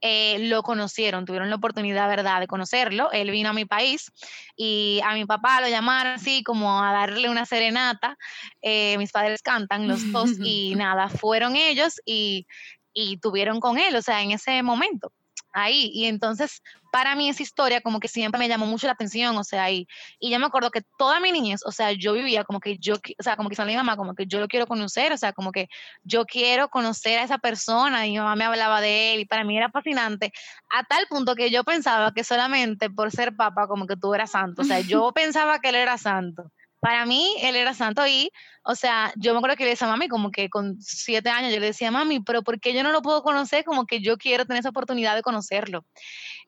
eh, 0.00 0.38
lo 0.48 0.62
conocieron, 0.62 1.24
tuvieron 1.24 1.50
la 1.50 1.56
oportunidad, 1.56 2.08
¿verdad?, 2.08 2.40
de 2.40 2.46
conocerlo. 2.46 3.10
Él 3.12 3.30
vino 3.30 3.50
a 3.50 3.52
mi 3.52 3.64
país 3.64 4.12
y 4.56 5.00
a 5.04 5.14
mi 5.14 5.24
papá 5.24 5.60
lo 5.60 5.68
llamaron 5.68 6.12
así 6.12 6.42
como 6.42 6.82
a 6.82 6.92
darle 6.92 7.28
una 7.28 7.46
serenata. 7.46 8.16
Eh, 8.62 8.96
mis 8.98 9.12
padres 9.12 9.42
cantan 9.42 9.88
los 9.88 10.12
dos 10.12 10.30
y 10.44 10.74
nada, 10.76 11.08
fueron 11.08 11.56
ellos 11.56 12.00
y, 12.04 12.46
y 12.92 13.18
tuvieron 13.18 13.60
con 13.60 13.78
él, 13.78 13.96
o 13.96 14.02
sea, 14.02 14.22
en 14.22 14.32
ese 14.32 14.62
momento 14.62 15.12
ahí. 15.52 15.90
Y 15.92 16.06
entonces, 16.06 16.62
para 16.92 17.14
mí 17.16 17.28
esa 17.28 17.42
historia 17.42 17.80
como 17.80 18.00
que 18.00 18.08
siempre 18.08 18.38
me 18.38 18.48
llamó 18.48 18.66
mucho 18.66 18.86
la 18.86 18.92
atención, 18.94 19.36
o 19.36 19.44
sea, 19.44 19.70
y, 19.70 19.86
y 20.18 20.30
yo 20.30 20.38
me 20.38 20.46
acuerdo 20.46 20.70
que 20.70 20.82
toda 20.98 21.20
mi 21.20 21.32
niñez, 21.32 21.60
o 21.64 21.72
sea, 21.72 21.92
yo 21.92 22.12
vivía 22.12 22.44
como 22.44 22.60
que 22.60 22.78
yo, 22.78 22.94
o 22.94 23.22
sea, 23.22 23.36
como 23.36 23.48
que 23.48 23.56
son 23.56 23.66
mi 23.66 23.76
mamá, 23.76 23.96
como 23.96 24.14
que 24.14 24.26
yo 24.26 24.40
lo 24.40 24.48
quiero 24.48 24.66
conocer, 24.66 25.12
o 25.12 25.16
sea, 25.16 25.32
como 25.32 25.52
que 25.52 25.68
yo 26.02 26.24
quiero 26.24 26.68
conocer 26.68 27.18
a 27.18 27.24
esa 27.24 27.38
persona, 27.38 28.06
y 28.06 28.12
mi 28.12 28.18
mamá 28.18 28.36
me 28.36 28.44
hablaba 28.44 28.80
de 28.80 29.14
él, 29.14 29.20
y 29.20 29.24
para 29.24 29.44
mí 29.44 29.56
era 29.56 29.70
fascinante, 29.70 30.32
a 30.70 30.84
tal 30.84 31.06
punto 31.08 31.34
que 31.34 31.50
yo 31.50 31.64
pensaba 31.64 32.12
que 32.12 32.24
solamente 32.24 32.90
por 32.90 33.10
ser 33.10 33.36
papa, 33.36 33.66
como 33.66 33.86
que 33.86 33.96
tú 33.96 34.14
eras 34.14 34.30
santo, 34.30 34.62
o 34.62 34.64
sea, 34.64 34.80
yo 34.80 35.12
pensaba 35.12 35.58
que 35.60 35.68
él 35.70 35.76
era 35.76 35.98
santo 35.98 36.50
para 36.80 37.06
mí 37.06 37.34
él 37.42 37.56
era 37.56 37.74
santo 37.74 38.06
y, 38.06 38.30
o 38.62 38.74
sea, 38.74 39.12
yo 39.16 39.32
me 39.32 39.38
acuerdo 39.38 39.56
que 39.56 39.64
le 39.64 39.70
decía 39.70 39.88
a 39.88 39.90
mami, 39.90 40.08
como 40.08 40.30
que 40.30 40.48
con 40.48 40.80
siete 40.80 41.28
años 41.28 41.52
yo 41.52 41.60
le 41.60 41.66
decía, 41.66 41.90
mami, 41.90 42.20
pero 42.20 42.42
¿por 42.42 42.60
qué 42.60 42.72
yo 42.72 42.82
no 42.82 42.92
lo 42.92 43.02
puedo 43.02 43.22
conocer? 43.22 43.64
Como 43.64 43.86
que 43.86 44.00
yo 44.00 44.16
quiero 44.16 44.46
tener 44.46 44.60
esa 44.60 44.68
oportunidad 44.68 45.16
de 45.16 45.22
conocerlo. 45.22 45.84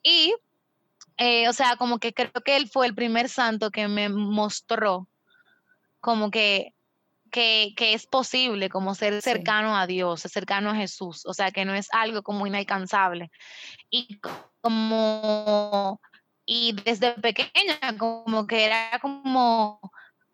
Y, 0.02 0.34
eh, 1.16 1.48
o 1.48 1.52
sea, 1.52 1.76
como 1.76 1.98
que 1.98 2.14
creo 2.14 2.30
que 2.44 2.56
él 2.56 2.68
fue 2.68 2.86
el 2.86 2.94
primer 2.94 3.28
santo 3.28 3.70
que 3.70 3.88
me 3.88 4.08
mostró 4.08 5.08
como 6.00 6.30
que, 6.30 6.74
que, 7.30 7.74
que 7.76 7.94
es 7.94 8.06
posible 8.06 8.68
como 8.68 8.94
ser 8.94 9.20
cercano 9.22 9.76
a 9.76 9.86
Dios, 9.86 10.20
ser 10.20 10.30
cercano 10.30 10.70
a 10.70 10.76
Jesús, 10.76 11.26
o 11.26 11.34
sea, 11.34 11.50
que 11.50 11.64
no 11.64 11.74
es 11.74 11.88
algo 11.92 12.22
como 12.22 12.46
inalcanzable. 12.46 13.30
Y 13.90 14.20
como, 14.62 16.00
y 16.46 16.72
desde 16.84 17.12
pequeña, 17.14 17.78
como 17.98 18.46
que 18.46 18.64
era 18.64 18.98
como 19.00 19.80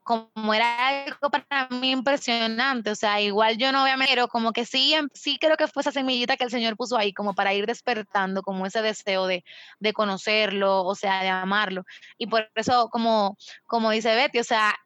como 0.07 0.55
era 0.55 0.87
algo 0.89 1.31
para 1.31 1.67
mí 1.69 1.91
impresionante, 1.91 2.91
o 2.91 2.95
sea, 2.95 3.21
igual 3.21 3.57
yo 3.59 3.73
no 3.73 3.83
obviamente, 3.83 4.13
pero 4.15 4.29
como 4.29 4.53
que 4.53 4.65
sí, 4.65 4.95
em, 4.95 5.09
sí 5.13 5.37
creo 5.41 5.57
que 5.57 5.67
fue 5.67 5.81
esa 5.83 5.91
semillita 5.91 6.37
que 6.37 6.45
el 6.45 6.51
Señor 6.51 6.77
puso 6.77 6.97
ahí, 6.97 7.13
como 7.13 7.35
para 7.35 7.53
ir 7.55 7.67
despertando, 7.67 8.43
como 8.43 8.67
ese 8.67 8.83
deseo 8.83 9.27
de, 9.27 9.45
de 9.81 9.93
conocerlo, 9.93 10.85
o 10.85 10.95
sea, 10.95 11.23
de 11.23 11.29
amarlo. 11.29 11.85
Y 12.19 12.29
por 12.29 12.49
eso, 12.55 12.89
como, 12.91 13.37
como 13.67 13.91
dice 13.91 14.15
Betty, 14.15 14.39
o 14.39 14.45
sea, 14.45 14.77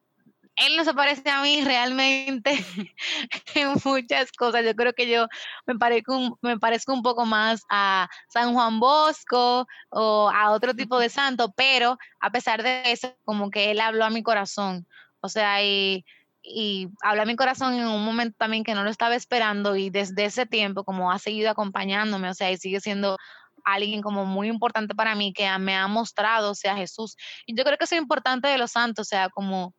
él 0.55 0.75
no 0.77 0.83
se 0.83 0.93
parece 0.93 1.29
a 1.29 1.41
mí 1.41 1.61
realmente 1.63 2.51
en 3.55 3.73
muchas 3.85 4.31
cosas. 4.31 4.63
Yo 4.65 4.75
creo 4.75 4.93
que 4.93 5.07
yo 5.07 5.27
me 5.67 5.75
parezco, 5.77 6.17
un, 6.17 6.35
me 6.41 6.59
parezco 6.59 6.93
un 6.93 7.03
poco 7.03 7.25
más 7.25 7.61
a 7.69 8.09
San 8.27 8.53
Juan 8.53 8.79
Bosco 8.79 9.67
o 9.89 10.31
a 10.33 10.51
otro 10.51 10.73
tipo 10.73 10.99
de 10.99 11.09
santo, 11.09 11.53
pero 11.55 11.97
a 12.19 12.31
pesar 12.31 12.63
de 12.63 12.91
eso, 12.91 13.15
como 13.23 13.49
que 13.51 13.71
él 13.71 13.79
habló 13.79 14.05
a 14.05 14.09
mi 14.09 14.23
corazón. 14.23 14.87
O 15.21 15.29
sea, 15.29 15.63
y, 15.63 16.05
y 16.43 16.89
habla 17.01 17.25
mi 17.25 17.35
corazón 17.35 17.73
en 17.75 17.87
un 17.87 18.03
momento 18.03 18.35
también 18.37 18.63
que 18.63 18.73
no 18.73 18.83
lo 18.83 18.89
estaba 18.89 19.15
esperando 19.15 19.75
y 19.75 19.89
desde 19.89 20.25
ese 20.25 20.45
tiempo 20.45 20.83
como 20.83 21.11
ha 21.11 21.19
seguido 21.19 21.49
acompañándome, 21.49 22.29
o 22.29 22.33
sea, 22.33 22.51
y 22.51 22.57
sigue 22.57 22.79
siendo 22.79 23.17
alguien 23.63 24.01
como 24.01 24.25
muy 24.25 24.47
importante 24.47 24.95
para 24.95 25.15
mí 25.15 25.33
que 25.33 25.47
me 25.59 25.75
ha 25.75 25.87
mostrado, 25.87 26.51
o 26.51 26.55
sea, 26.55 26.75
Jesús. 26.75 27.15
Y 27.45 27.55
yo 27.55 27.63
creo 27.63 27.77
que 27.77 27.85
eso 27.85 27.95
es 27.95 28.01
importante 28.01 28.47
de 28.47 28.57
los 28.57 28.71
santos, 28.71 29.07
o 29.07 29.09
sea, 29.09 29.29
como, 29.29 29.73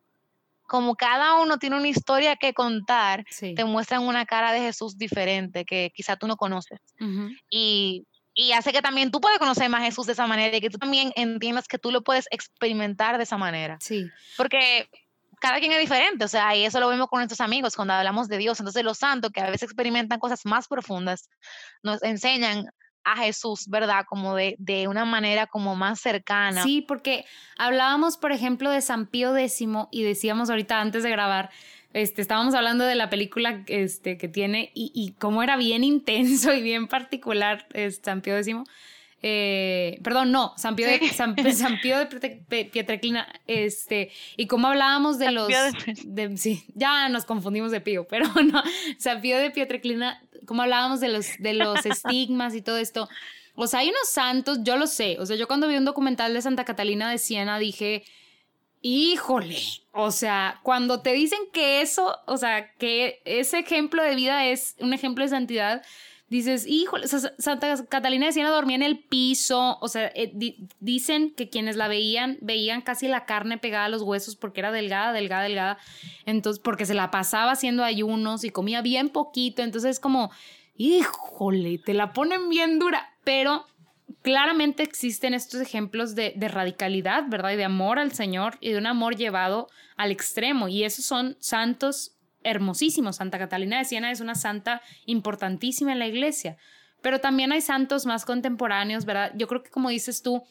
como 0.63 0.95
cada 0.95 1.41
uno 1.41 1.57
tiene 1.57 1.75
una 1.75 1.89
historia 1.89 2.37
que 2.37 2.53
contar, 2.53 3.25
te 3.39 3.65
muestran 3.65 4.03
una 4.03 4.25
cara 4.25 4.53
de 4.53 4.61
Jesús 4.61 4.97
diferente 4.97 5.65
que 5.65 5.91
quizá 5.93 6.15
tú 6.15 6.27
no 6.27 6.37
conoces. 6.37 6.79
Y 7.49 8.07
y 8.35 8.51
hace 8.53 8.71
que 8.71 8.81
también 8.81 9.11
tú 9.11 9.21
puedas 9.21 9.37
conocer 9.37 9.69
más 9.69 9.81
a 9.81 9.85
Jesús 9.85 10.07
de 10.07 10.13
esa 10.13 10.25
manera 10.25 10.57
y 10.57 10.61
que 10.61 10.69
tú 10.69 10.77
también 10.77 11.11
entiendas 11.15 11.67
que 11.67 11.77
tú 11.77 11.91
lo 11.91 12.01
puedes 12.01 12.27
experimentar 12.31 13.17
de 13.17 13.23
esa 13.23 13.37
manera. 13.37 13.77
Sí. 13.79 14.09
Porque 14.37 14.89
cada 15.43 15.59
quien 15.59 15.73
es 15.73 15.79
diferente, 15.81 16.23
o 16.23 16.27
sea, 16.29 16.55
y 16.55 16.63
eso 16.63 16.79
lo 16.79 16.87
vemos 16.87 17.09
con 17.09 17.19
nuestros 17.19 17.41
amigos 17.41 17.75
cuando 17.75 17.93
hablamos 17.93 18.29
de 18.29 18.37
Dios. 18.37 18.61
Entonces 18.61 18.81
los 18.81 18.97
santos 18.97 19.29
que 19.29 19.41
a 19.41 19.47
veces 19.47 19.63
experimentan 19.63 20.17
cosas 20.17 20.45
más 20.45 20.69
profundas 20.69 21.29
nos 21.83 22.01
enseñan 22.01 22.69
a 23.03 23.17
Jesús, 23.17 23.67
¿verdad? 23.67 24.05
Como 24.07 24.35
de, 24.35 24.55
de 24.57 24.87
una 24.87 25.03
manera 25.03 25.45
como 25.45 25.75
más 25.75 25.99
cercana. 25.99 26.63
Sí, 26.63 26.79
porque 26.79 27.25
hablábamos, 27.57 28.15
por 28.15 28.31
ejemplo, 28.31 28.71
de 28.71 28.79
San 28.79 29.05
Pío 29.05 29.35
X 29.35 29.65
y 29.91 30.03
decíamos 30.03 30.49
ahorita 30.49 30.79
antes 30.79 31.03
de 31.03 31.09
grabar, 31.09 31.49
este, 31.91 32.21
estábamos 32.21 32.55
hablando 32.55 32.85
de 32.85 32.95
la 32.95 33.09
película 33.09 33.65
este, 33.67 34.17
que 34.17 34.29
tiene 34.29 34.71
y, 34.73 34.93
y 34.95 35.11
cómo 35.19 35.43
era 35.43 35.57
bien 35.57 35.83
intenso 35.83 36.53
y 36.53 36.61
bien 36.61 36.87
particular 36.87 37.67
este, 37.73 38.05
San 38.05 38.21
Pío 38.21 38.37
X. 38.37 38.55
Eh, 39.25 40.01
perdón, 40.03 40.33
no, 40.33 40.53
San 40.57 40.75
Pío, 40.75 40.85
de, 40.85 40.99
San, 41.13 41.33
Pío 41.33 41.97
de 41.97 42.65
Pietreclina, 42.65 43.25
este, 43.47 44.11
y 44.35 44.47
como 44.47 44.67
hablábamos 44.67 45.17
de 45.17 45.31
los, 45.31 45.47
de, 46.03 46.37
sí, 46.37 46.65
ya 46.75 47.07
nos 47.07 47.23
confundimos 47.23 47.71
de 47.71 47.79
Pío, 47.79 48.05
pero 48.05 48.25
no, 48.43 48.61
San 48.97 49.21
Pío 49.21 49.37
de 49.37 49.49
Pietreclina, 49.49 50.21
como 50.45 50.63
hablábamos 50.63 50.99
de 50.99 51.07
los, 51.07 51.27
de 51.39 51.53
los 51.53 51.85
estigmas 51.85 52.53
y 52.53 52.61
todo 52.61 52.77
esto, 52.77 53.07
o 53.55 53.65
sea, 53.65 53.79
hay 53.79 53.87
unos 53.87 54.09
santos, 54.09 54.59
yo 54.63 54.75
lo 54.75 54.87
sé, 54.87 55.15
o 55.17 55.25
sea, 55.25 55.37
yo 55.37 55.47
cuando 55.47 55.69
vi 55.69 55.77
un 55.77 55.85
documental 55.85 56.33
de 56.33 56.41
Santa 56.41 56.65
Catalina 56.65 57.09
de 57.09 57.17
Siena 57.17 57.59
dije, 57.59 58.03
híjole, 58.81 59.61
o 59.93 60.11
sea, 60.11 60.59
cuando 60.63 60.99
te 60.99 61.13
dicen 61.13 61.39
que 61.53 61.81
eso, 61.81 62.17
o 62.27 62.35
sea, 62.35 62.73
que 62.73 63.21
ese 63.23 63.59
ejemplo 63.59 64.03
de 64.03 64.15
vida 64.15 64.47
es 64.47 64.75
un 64.79 64.93
ejemplo 64.93 65.23
de 65.23 65.29
santidad, 65.29 65.81
dices, 66.33 66.65
híjole, 66.67 67.07
Santa 67.07 67.85
Catalina 67.85 68.25
de 68.25 68.31
Siena 68.31 68.49
dormía 68.49 68.75
en 68.75 68.81
el 68.81 68.97
piso, 68.97 69.77
o 69.79 69.87
sea, 69.87 70.11
eh, 70.15 70.33
dicen 70.79 71.31
que 71.35 71.49
quienes 71.49 71.75
la 71.75 71.87
veían, 71.87 72.39
veían 72.41 72.81
casi 72.81 73.07
la 73.07 73.25
carne 73.25 73.59
pegada 73.59 73.85
a 73.85 73.89
los 73.89 74.01
huesos 74.01 74.35
porque 74.35 74.61
era 74.61 74.71
delgada, 74.71 75.13
delgada, 75.13 75.43
delgada, 75.43 75.77
entonces, 76.25 76.61
porque 76.61 76.87
se 76.87 76.95
la 76.95 77.11
pasaba 77.11 77.51
haciendo 77.51 77.83
ayunos 77.83 78.43
y 78.43 78.49
comía 78.49 78.81
bien 78.81 79.09
poquito, 79.09 79.61
entonces 79.61 79.91
es 79.91 79.99
como, 79.99 80.31
híjole, 80.75 81.77
te 81.77 81.93
la 81.93 82.13
ponen 82.13 82.49
bien 82.49 82.79
dura, 82.79 83.13
pero 83.23 83.67
claramente 84.23 84.81
existen 84.81 85.35
estos 85.35 85.61
ejemplos 85.61 86.15
de, 86.15 86.33
de, 86.35 86.47
radicalidad, 86.47 87.25
¿verdad? 87.27 87.51
Y 87.51 87.57
de 87.57 87.65
amor 87.65 87.99
al 87.99 88.11
Señor 88.11 88.57
y 88.59 88.71
de 88.71 88.79
un 88.79 88.87
amor 88.87 89.15
llevado 89.15 89.67
al 89.97 90.09
extremo. 90.09 90.67
Y 90.67 90.83
esos 90.83 91.05
son 91.05 91.37
santos 91.39 92.12
hermosísimos. 92.43 93.17
Santa 93.17 93.39
Catalina 93.39 93.77
de 93.77 93.85
Siena 93.85 94.11
es 94.11 94.21
una 94.21 94.35
santa 94.35 94.81
importantísima 95.05 95.91
en 95.91 95.99
la 95.99 96.07
iglesia. 96.07 96.57
Pero 97.01 97.19
también 97.19 97.51
hay 97.51 97.61
santos 97.61 98.05
más 98.05 98.25
contemporáneos, 98.25 99.05
¿verdad? 99.05 99.31
Yo 99.35 99.47
creo 99.47 99.63
que 99.63 99.69
como 99.69 99.89
dices 99.89 100.21
tú, 100.21 100.43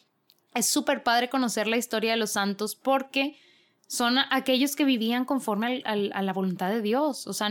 es 0.55 0.67
súper 0.67 1.03
padre 1.03 1.31
conocer 1.31 1.67
la 1.67 1.77
historia 1.77 2.13
de 2.13 2.19
los 2.19 2.33
santos 2.33 2.77
porque 2.77 3.39
son 3.87 4.17
aquellos 4.31 4.75
que 4.75 4.85
vivían 4.85 5.25
conforme 5.25 5.83
a 5.85 6.23
la 6.23 6.33
voluntad 6.33 6.71
de 6.71 6.81
Dios. 6.81 7.27
O 7.27 7.33
sea, 7.33 7.51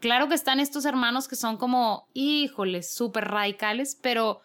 claro 0.00 0.28
que 0.28 0.34
están 0.34 0.60
estos 0.60 0.86
hermanos 0.86 1.28
que 1.28 1.36
son 1.36 1.58
como, 1.58 2.08
híjoles, 2.14 2.92
súper 2.92 3.28
radicales, 3.28 3.98
pero 4.00 4.40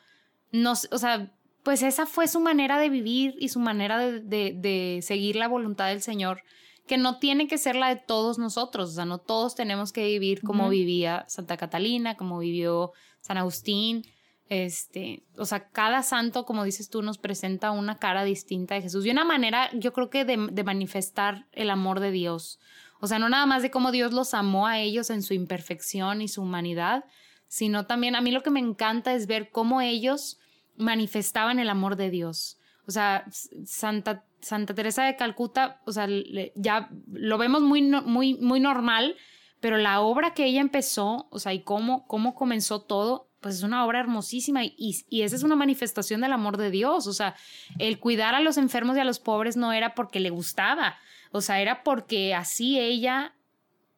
no, 0.52 0.73
o 0.73 0.97
sea, 0.97 1.32
pues 1.63 1.84
esa 1.84 2.06
fue 2.06 2.28
su 2.28 2.39
manera 2.39 2.80
de 2.80 2.89
vivir 2.89 3.36
y 3.39 3.49
su 3.49 3.60
manera 3.60 3.99
de, 3.99 4.99
seguir 5.02 5.36
la 5.36 5.47
voluntad 5.47 5.88
del 5.88 6.02
Señor, 6.02 6.43
que 6.89 6.97
no 6.97 7.19
tiene 7.19 7.47
que 7.47 7.60
ser 7.60 7.75
la 7.75 7.89
de 7.89 7.97
todos 7.97 8.39
nosotros, 8.39 8.89
o 8.89 8.93
sea, 8.93 9.06
no 9.06 9.19
todos 9.19 9.54
tenemos 9.54 9.93
que 9.93 10.04
vivir 10.06 10.41
como 10.41 10.69
vivía 10.69 11.23
Santa 11.28 11.56
Catalina, 11.56 12.17
como 12.17 12.39
vivió 12.39 12.93
San 13.21 13.38
Agustín, 13.38 14.08
este, 14.47 15.23
o 15.38 15.45
sea, 15.45 15.69
cada 15.69 16.02
santo, 16.02 16.45
como 16.45 16.63
dices 16.63 16.89
tú, 16.89 17.04
nos 17.04 17.19
presenta 17.19 17.69
una 17.69 17.99
cara 17.99 18.23
distinta 18.23 18.73
de 18.73 18.82
Jesús 18.82 19.06
y 19.06 19.12
una 19.12 19.23
manera, 19.23 19.69
yo 19.73 19.93
creo 19.93 20.10
que 20.10 20.25
de, 20.25 20.47
de 20.52 20.63
manifestar 20.63 21.45
el 21.52 21.69
amor 21.69 21.99
de 21.99 22.10
Dios. 22.10 22.60
O 22.99 23.06
sea, 23.06 23.19
no 23.19 23.30
nada 23.30 23.45
más 23.45 23.62
de 23.62 23.69
cómo 23.69 23.91
Dios 23.91 24.12
los 24.12 24.34
amó 24.34 24.65
a 24.65 24.80
ellos 24.80 25.12
en 25.12 25.21
su 25.21 25.36
imperfección 25.36 26.23
y 26.23 26.28
su 26.28 26.41
humanidad, 26.41 27.06
sino 27.47 27.86
también 27.86 28.15
a 28.15 28.21
mí 28.21 28.32
lo 28.32 28.41
que 28.41 28.49
me 28.49 28.62
encanta 28.62 29.13
es 29.13 29.28
ver 29.28 29.52
cómo 29.52 29.80
ellos 29.80 30.39
manifestaban 30.75 31.60
el 31.60 31.69
amor 31.69 31.97
de 31.97 32.10
Dios. 32.10 32.59
O 32.89 32.91
sea, 32.91 33.23
Santa, 33.65 34.23
Santa 34.41 34.73
Teresa 34.73 35.04
de 35.04 35.15
Calcuta, 35.15 35.80
o 35.86 35.91
sea, 35.91 36.08
ya 36.56 36.89
lo 37.13 37.38
vemos 37.38 37.62
muy, 37.62 37.84
muy, 37.84 38.34
muy 38.34 38.60
normal, 38.60 39.15
pero 39.60 39.78
la 39.78 40.02
obra 40.02 40.34
que 40.34 40.45
ella 40.45 40.60
empezó, 40.60 41.28
o 41.30 41.38
sea, 41.38 41.54
y 41.54 41.62
cómo, 41.62 42.08
cómo 42.08 42.34
comenzó 42.34 42.82
todo, 42.82 43.30
pues 43.41 43.58
es 43.58 43.62
una 43.62 43.86
obra 43.86 43.99
hermosísima 43.99 44.63
y, 44.65 44.73
y, 45.08 45.21
esa 45.21 45.36
es 45.36 45.43
una 45.43 45.56
manifestación 45.56 46.21
del 46.21 46.34
amor 46.34 46.58
de 46.58 46.71
Dios. 46.71 47.06
O 47.06 47.13
sea, 47.13 47.36
el 47.78 47.99
cuidar 47.99 48.34
a 48.34 48.39
los 48.39 48.58
enfermos 48.58 48.97
y 48.97 49.02
a 49.02 49.06
los 49.06 49.19
pobres 49.19 49.56
no 49.56 49.71
era 49.71 49.93
porque 49.93 50.19
le 50.19 50.32
gustaba, 50.32 50.97
o 51.32 51.41
sea, 51.41 51.62
era 51.62 51.84
porque 51.84 52.34
así 52.34 52.80
ella, 52.80 53.36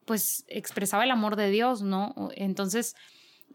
pues, 0.04 0.43
expresaba 0.49 1.06
el 1.06 1.12
amor 1.12 1.38
de 1.38 1.49
Dios, 1.49 1.82
¿no? 1.82 2.13
Entonces, 2.36 2.97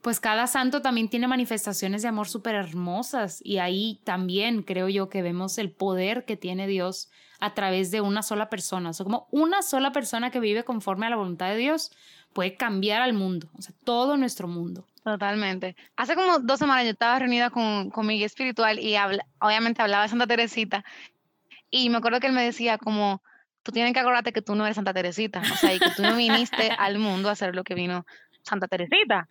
pues 0.03 0.21
cada 0.21 0.47
santo 0.47 0.83
también 0.83 1.09
tiene 1.09 1.29
manifestaciones 1.29 2.03
de 2.03 2.09
amor 2.09 2.29
súper 2.29 2.55
hermosas 2.55 3.41
y 3.45 3.59
ahí 3.59 4.01
también 4.05 4.63
creo 4.63 4.89
yo 4.89 5.09
que 5.09 5.23
vemos 5.23 5.59
el 5.59 5.71
poder 5.71 6.25
que 6.25 6.37
tiene 6.37 6.67
Dios 6.67 7.11
a 7.41 7.55
través 7.55 7.91
de 7.91 8.01
una 8.01 8.23
sola 8.23 8.49
persona. 8.49 8.91
O 8.91 8.93
sea, 8.93 9.05
como 9.05 9.29
una 9.31 9.63
sola 9.63 9.93
persona 9.93 10.31
que 10.31 10.41
vive 10.41 10.65
conforme 10.65 11.07
a 11.07 11.11
la 11.11 11.17
voluntad 11.17 11.49
de 11.49 11.57
Dios 11.57 11.93
puede 12.33 12.55
cambiar 12.55 13.03
al 13.03 13.15
mundo, 13.15 13.49
o 13.57 13.63
sea, 13.63 13.75
todo 13.85 14.17
nuestro 14.17 14.49
mundo. 14.49 14.87
Totalmente. 15.05 15.77
Hace 15.97 16.17
como 16.17 16.41
dos 16.41 16.59
semanas 16.59 16.85
yo 16.85 16.91
estaba 16.91 17.19
reunida 17.19 17.51
con, 17.51 17.91
con 17.91 18.07
mi 18.07 18.17
guía 18.17 18.27
espiritual 18.27 18.79
y 18.79 18.97
obviamente 19.39 19.81
hablaba 19.81 20.03
de 20.03 20.09
Santa 20.09 20.27
Teresita 20.27 20.85
y 21.71 21.91
me 21.91 21.99
acuerdo 21.99 22.21
que 22.21 22.27
él 22.27 22.33
me 22.33 22.43
decía 22.43 22.79
como, 22.79 23.23
tú 23.63 23.73
tienes 23.73 23.93
que 23.93 24.01
acordarte 24.01 24.33
que 24.33 24.43
tú 24.43 24.55
no 24.55 24.65
eres 24.65 24.77
Santa 24.77 24.95
Teresita, 24.95 25.41
o 25.41 25.57
sea, 25.57 25.75
y 25.75 25.79
que 25.79 25.91
tú 25.97 26.03
no 26.03 26.17
viniste 26.17 26.71
al 26.79 26.99
mundo 26.99 27.29
a 27.29 27.33
hacer 27.33 27.55
lo 27.55 27.65
que 27.65 27.75
vino 27.75 28.07
Santa 28.43 28.69
Teresita. 28.69 29.29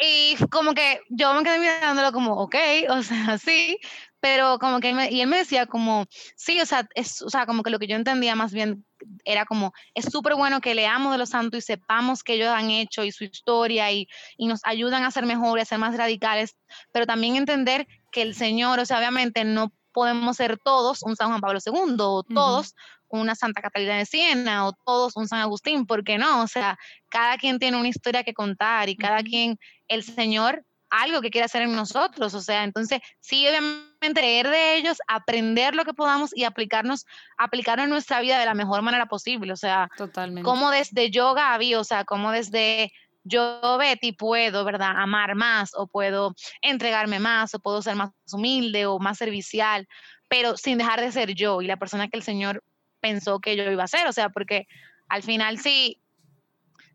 Y 0.00 0.36
como 0.48 0.72
que 0.72 1.02
yo 1.10 1.34
me 1.34 1.42
quedé 1.42 1.58
mirándolo 1.58 2.10
como, 2.12 2.32
ok, 2.34 2.56
o 2.88 3.02
sea, 3.02 3.36
sí, 3.38 3.78
pero 4.20 4.58
como 4.58 4.80
que, 4.80 4.90
y 5.10 5.20
él 5.20 5.28
me 5.28 5.38
decía 5.38 5.66
como, 5.66 6.06
sí, 6.36 6.60
o 6.60 6.66
sea, 6.66 6.88
es, 6.94 7.20
o 7.22 7.28
sea, 7.28 7.46
como 7.46 7.62
que 7.62 7.70
lo 7.70 7.78
que 7.78 7.86
yo 7.86 7.96
entendía 7.96 8.34
más 8.34 8.52
bien 8.52 8.84
era 9.24 9.44
como, 9.44 9.72
es 9.94 10.06
súper 10.06 10.34
bueno 10.34 10.60
que 10.60 10.74
leamos 10.74 11.12
de 11.12 11.18
los 11.18 11.30
santos 11.30 11.58
y 11.58 11.62
sepamos 11.62 12.22
qué 12.22 12.34
ellos 12.34 12.48
han 12.48 12.70
hecho 12.70 13.04
y 13.04 13.12
su 13.12 13.24
historia 13.24 13.90
y, 13.92 14.08
y 14.38 14.46
nos 14.46 14.60
ayudan 14.64 15.04
a 15.04 15.10
ser 15.10 15.26
mejores, 15.26 15.64
a 15.64 15.68
ser 15.70 15.78
más 15.78 15.96
radicales, 15.96 16.56
pero 16.92 17.06
también 17.06 17.36
entender 17.36 17.86
que 18.10 18.22
el 18.22 18.34
Señor, 18.34 18.78
o 18.78 18.86
sea, 18.86 18.98
obviamente 18.98 19.44
no 19.44 19.72
podemos 19.92 20.36
ser 20.36 20.58
todos 20.58 21.02
un 21.02 21.16
San 21.16 21.28
Juan 21.28 21.40
Pablo 21.40 21.58
II 21.64 21.96
todos 22.34 22.74
una 23.18 23.34
Santa 23.34 23.60
Catalina 23.60 23.96
de 23.96 24.06
Siena 24.06 24.66
o 24.66 24.72
todos 24.72 25.16
un 25.16 25.26
San 25.26 25.40
Agustín, 25.40 25.86
¿por 25.86 26.04
qué 26.04 26.18
no? 26.18 26.42
O 26.42 26.46
sea, 26.46 26.78
cada 27.08 27.36
quien 27.36 27.58
tiene 27.58 27.78
una 27.78 27.88
historia 27.88 28.22
que 28.22 28.34
contar 28.34 28.88
y 28.88 28.96
cada 28.96 29.22
quien, 29.22 29.58
el 29.88 30.02
Señor, 30.02 30.64
algo 30.90 31.20
que 31.20 31.30
quiere 31.30 31.44
hacer 31.44 31.62
en 31.62 31.74
nosotros, 31.74 32.34
o 32.34 32.40
sea, 32.40 32.64
entonces 32.64 33.00
sí, 33.20 33.46
obviamente 33.46 34.20
leer 34.20 34.48
de 34.48 34.76
ellos, 34.76 34.98
aprender 35.06 35.74
lo 35.74 35.84
que 35.84 35.94
podamos 35.94 36.36
y 36.36 36.44
aplicarnos, 36.44 37.06
aplicarlo 37.38 37.84
en 37.84 37.90
nuestra 37.90 38.20
vida 38.20 38.38
de 38.38 38.46
la 38.46 38.54
mejor 38.54 38.82
manera 38.82 39.06
posible, 39.06 39.52
o 39.52 39.56
sea, 39.56 39.88
Totalmente. 39.96 40.42
como 40.42 40.70
desde 40.70 41.10
yo, 41.10 41.34
Gaby, 41.34 41.76
o 41.76 41.84
sea, 41.84 42.04
como 42.04 42.32
desde 42.32 42.92
yo, 43.22 43.76
Betty, 43.78 44.12
puedo, 44.12 44.64
¿verdad? 44.64 44.92
Amar 44.96 45.34
más 45.34 45.70
o 45.74 45.86
puedo 45.86 46.34
entregarme 46.62 47.20
más 47.20 47.54
o 47.54 47.60
puedo 47.60 47.82
ser 47.82 47.94
más 47.94 48.10
humilde 48.32 48.86
o 48.86 48.98
más 48.98 49.18
servicial, 49.18 49.86
pero 50.28 50.56
sin 50.56 50.78
dejar 50.78 51.00
de 51.00 51.12
ser 51.12 51.34
yo 51.34 51.60
y 51.62 51.66
la 51.66 51.76
persona 51.76 52.08
que 52.08 52.16
el 52.16 52.22
Señor 52.22 52.62
pensó 53.00 53.40
que 53.40 53.56
yo 53.56 53.70
iba 53.70 53.84
a 53.84 53.88
ser, 53.88 54.06
o 54.06 54.12
sea, 54.12 54.28
porque 54.28 54.66
al 55.08 55.22
final 55.22 55.58
si, 55.58 56.00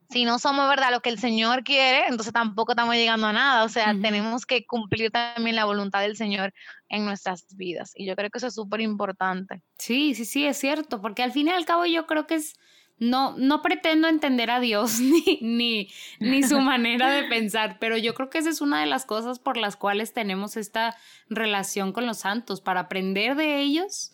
si 0.10 0.26
no 0.26 0.40
somos, 0.40 0.70
¿verdad?, 0.70 0.92
lo 0.92 1.02
que 1.02 1.10
el 1.10 1.20
Señor 1.20 1.64
quiere, 1.64 2.06
entonces 2.08 2.34
tampoco 2.34 2.72
estamos 2.72 2.96
llegando 2.96 3.28
a 3.28 3.34
nada, 3.34 3.64
o 3.64 3.70
sea, 3.70 3.96
tenemos 4.02 4.46
que 4.46 4.66
cumplir 4.66 5.12
también 5.12 5.56
la 5.56 5.66
voluntad 5.66 6.02
del 6.02 6.16
Señor 6.16 6.54
en 6.90 7.06
nuestras 7.06 7.46
vidas, 7.56 7.92
y 7.96 8.06
yo 8.06 8.16
creo 8.16 8.30
que 8.30 8.38
eso 8.38 8.48
es 8.48 8.56
súper 8.56 8.82
importante. 8.82 9.62
Sí, 9.78 10.14
sí, 10.16 10.26
sí, 10.26 10.46
es 10.46 10.58
cierto, 10.58 11.02
porque 11.02 11.24
al 11.24 11.32
fin 11.32 11.48
y 11.48 11.52
al 11.52 11.66
cabo 11.66 11.86
yo 11.86 12.06
creo 12.06 12.28
que 12.28 12.36
es... 12.36 12.54
No, 12.98 13.36
no 13.38 13.62
pretendo 13.62 14.08
entender 14.08 14.50
a 14.50 14.62
Dios 14.62 15.00
ni, 15.02 15.40
ni, 15.42 15.90
ni 16.22 16.44
su 16.44 16.62
manera 16.62 17.12
de 17.12 17.24
pensar, 17.24 17.76
pero 17.78 17.98
yo 17.98 18.14
creo 18.14 18.30
que 18.30 18.38
esa 18.38 18.50
es 18.50 18.62
una 18.62 18.80
de 18.80 18.86
las 18.86 19.06
cosas 19.06 19.38
por 19.38 19.58
las 19.58 19.76
cuales 19.76 20.14
tenemos 20.14 20.56
esta 20.56 20.96
relación 21.28 21.92
con 21.92 22.06
los 22.06 22.20
santos, 22.20 22.62
para 22.62 22.80
aprender 22.80 23.36
de 23.36 23.60
ellos 23.60 24.14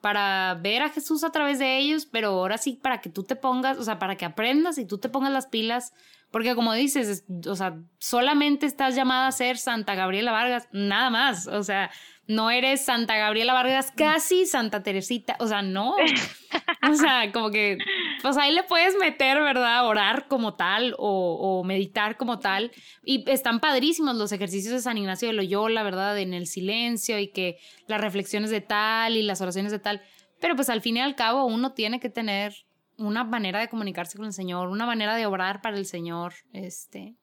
para 0.00 0.54
ver 0.54 0.82
a 0.82 0.88
Jesús 0.88 1.24
a 1.24 1.30
través 1.30 1.58
de 1.58 1.78
ellos, 1.78 2.06
pero 2.06 2.28
ahora 2.28 2.58
sí 2.58 2.78
para 2.80 3.00
que 3.00 3.10
tú 3.10 3.22
te 3.22 3.36
pongas, 3.36 3.78
o 3.78 3.84
sea, 3.84 3.98
para 3.98 4.16
que 4.16 4.24
aprendas 4.24 4.78
y 4.78 4.86
tú 4.86 4.98
te 4.98 5.08
pongas 5.08 5.32
las 5.32 5.46
pilas, 5.46 5.92
porque 6.30 6.54
como 6.54 6.72
dices, 6.74 7.24
o 7.46 7.56
sea, 7.56 7.78
solamente 7.98 8.66
estás 8.66 8.94
llamada 8.94 9.26
a 9.26 9.32
ser 9.32 9.58
Santa 9.58 9.94
Gabriela 9.94 10.32
Vargas, 10.32 10.68
nada 10.72 11.10
más, 11.10 11.46
o 11.46 11.62
sea, 11.62 11.90
no 12.26 12.52
eres 12.52 12.84
Santa 12.84 13.16
Gabriela 13.16 13.52
Vargas, 13.52 13.92
casi 13.96 14.46
Santa 14.46 14.84
Teresita, 14.84 15.36
o 15.40 15.48
sea, 15.48 15.62
no, 15.62 15.96
o 16.88 16.94
sea, 16.94 17.32
como 17.32 17.50
que, 17.50 17.78
pues 18.22 18.36
ahí 18.36 18.52
le 18.52 18.62
puedes 18.62 18.96
meter, 18.96 19.40
¿verdad? 19.40 19.84
Orar 19.86 20.28
como 20.28 20.54
tal 20.54 20.94
o, 20.98 21.64
meditar 21.64 22.16
como 22.16 22.38
tal, 22.38 22.70
y 23.04 23.28
están 23.28 23.58
padrísimos 23.58 24.14
los 24.14 24.30
ejercicios 24.30 24.72
de 24.72 24.80
San 24.80 24.98
Ignacio 24.98 25.26
de 25.26 25.34
Loyola, 25.34 25.82
¿verdad? 25.82 26.16
En 26.18 26.32
el 26.32 26.46
silencio 26.46 27.18
y 27.18 27.28
que 27.28 27.58
las 27.88 28.00
reflexiones 28.00 28.50
de 28.50 28.60
tal 28.60 29.16
y 29.16 29.22
las 29.22 29.40
oraciones 29.40 29.72
de 29.72 29.80
tal, 29.80 30.00
pero 30.40 30.54
pues 30.54 30.70
al 30.70 30.80
fin 30.80 30.96
y 30.96 31.00
al 31.00 31.16
cabo 31.16 31.44
uno 31.46 31.72
tiene 31.72 31.98
que 31.98 32.08
tener 32.08 32.54
una 33.00 33.24
manera 33.24 33.60
de 33.60 33.68
comunicarse 33.68 34.16
con 34.16 34.26
el 34.26 34.32
Señor, 34.32 34.68
una 34.68 34.86
manera 34.86 35.16
de 35.16 35.26
obrar 35.26 35.60
para 35.62 35.76
el 35.76 35.86
Señor, 35.86 36.34
este, 36.52 37.16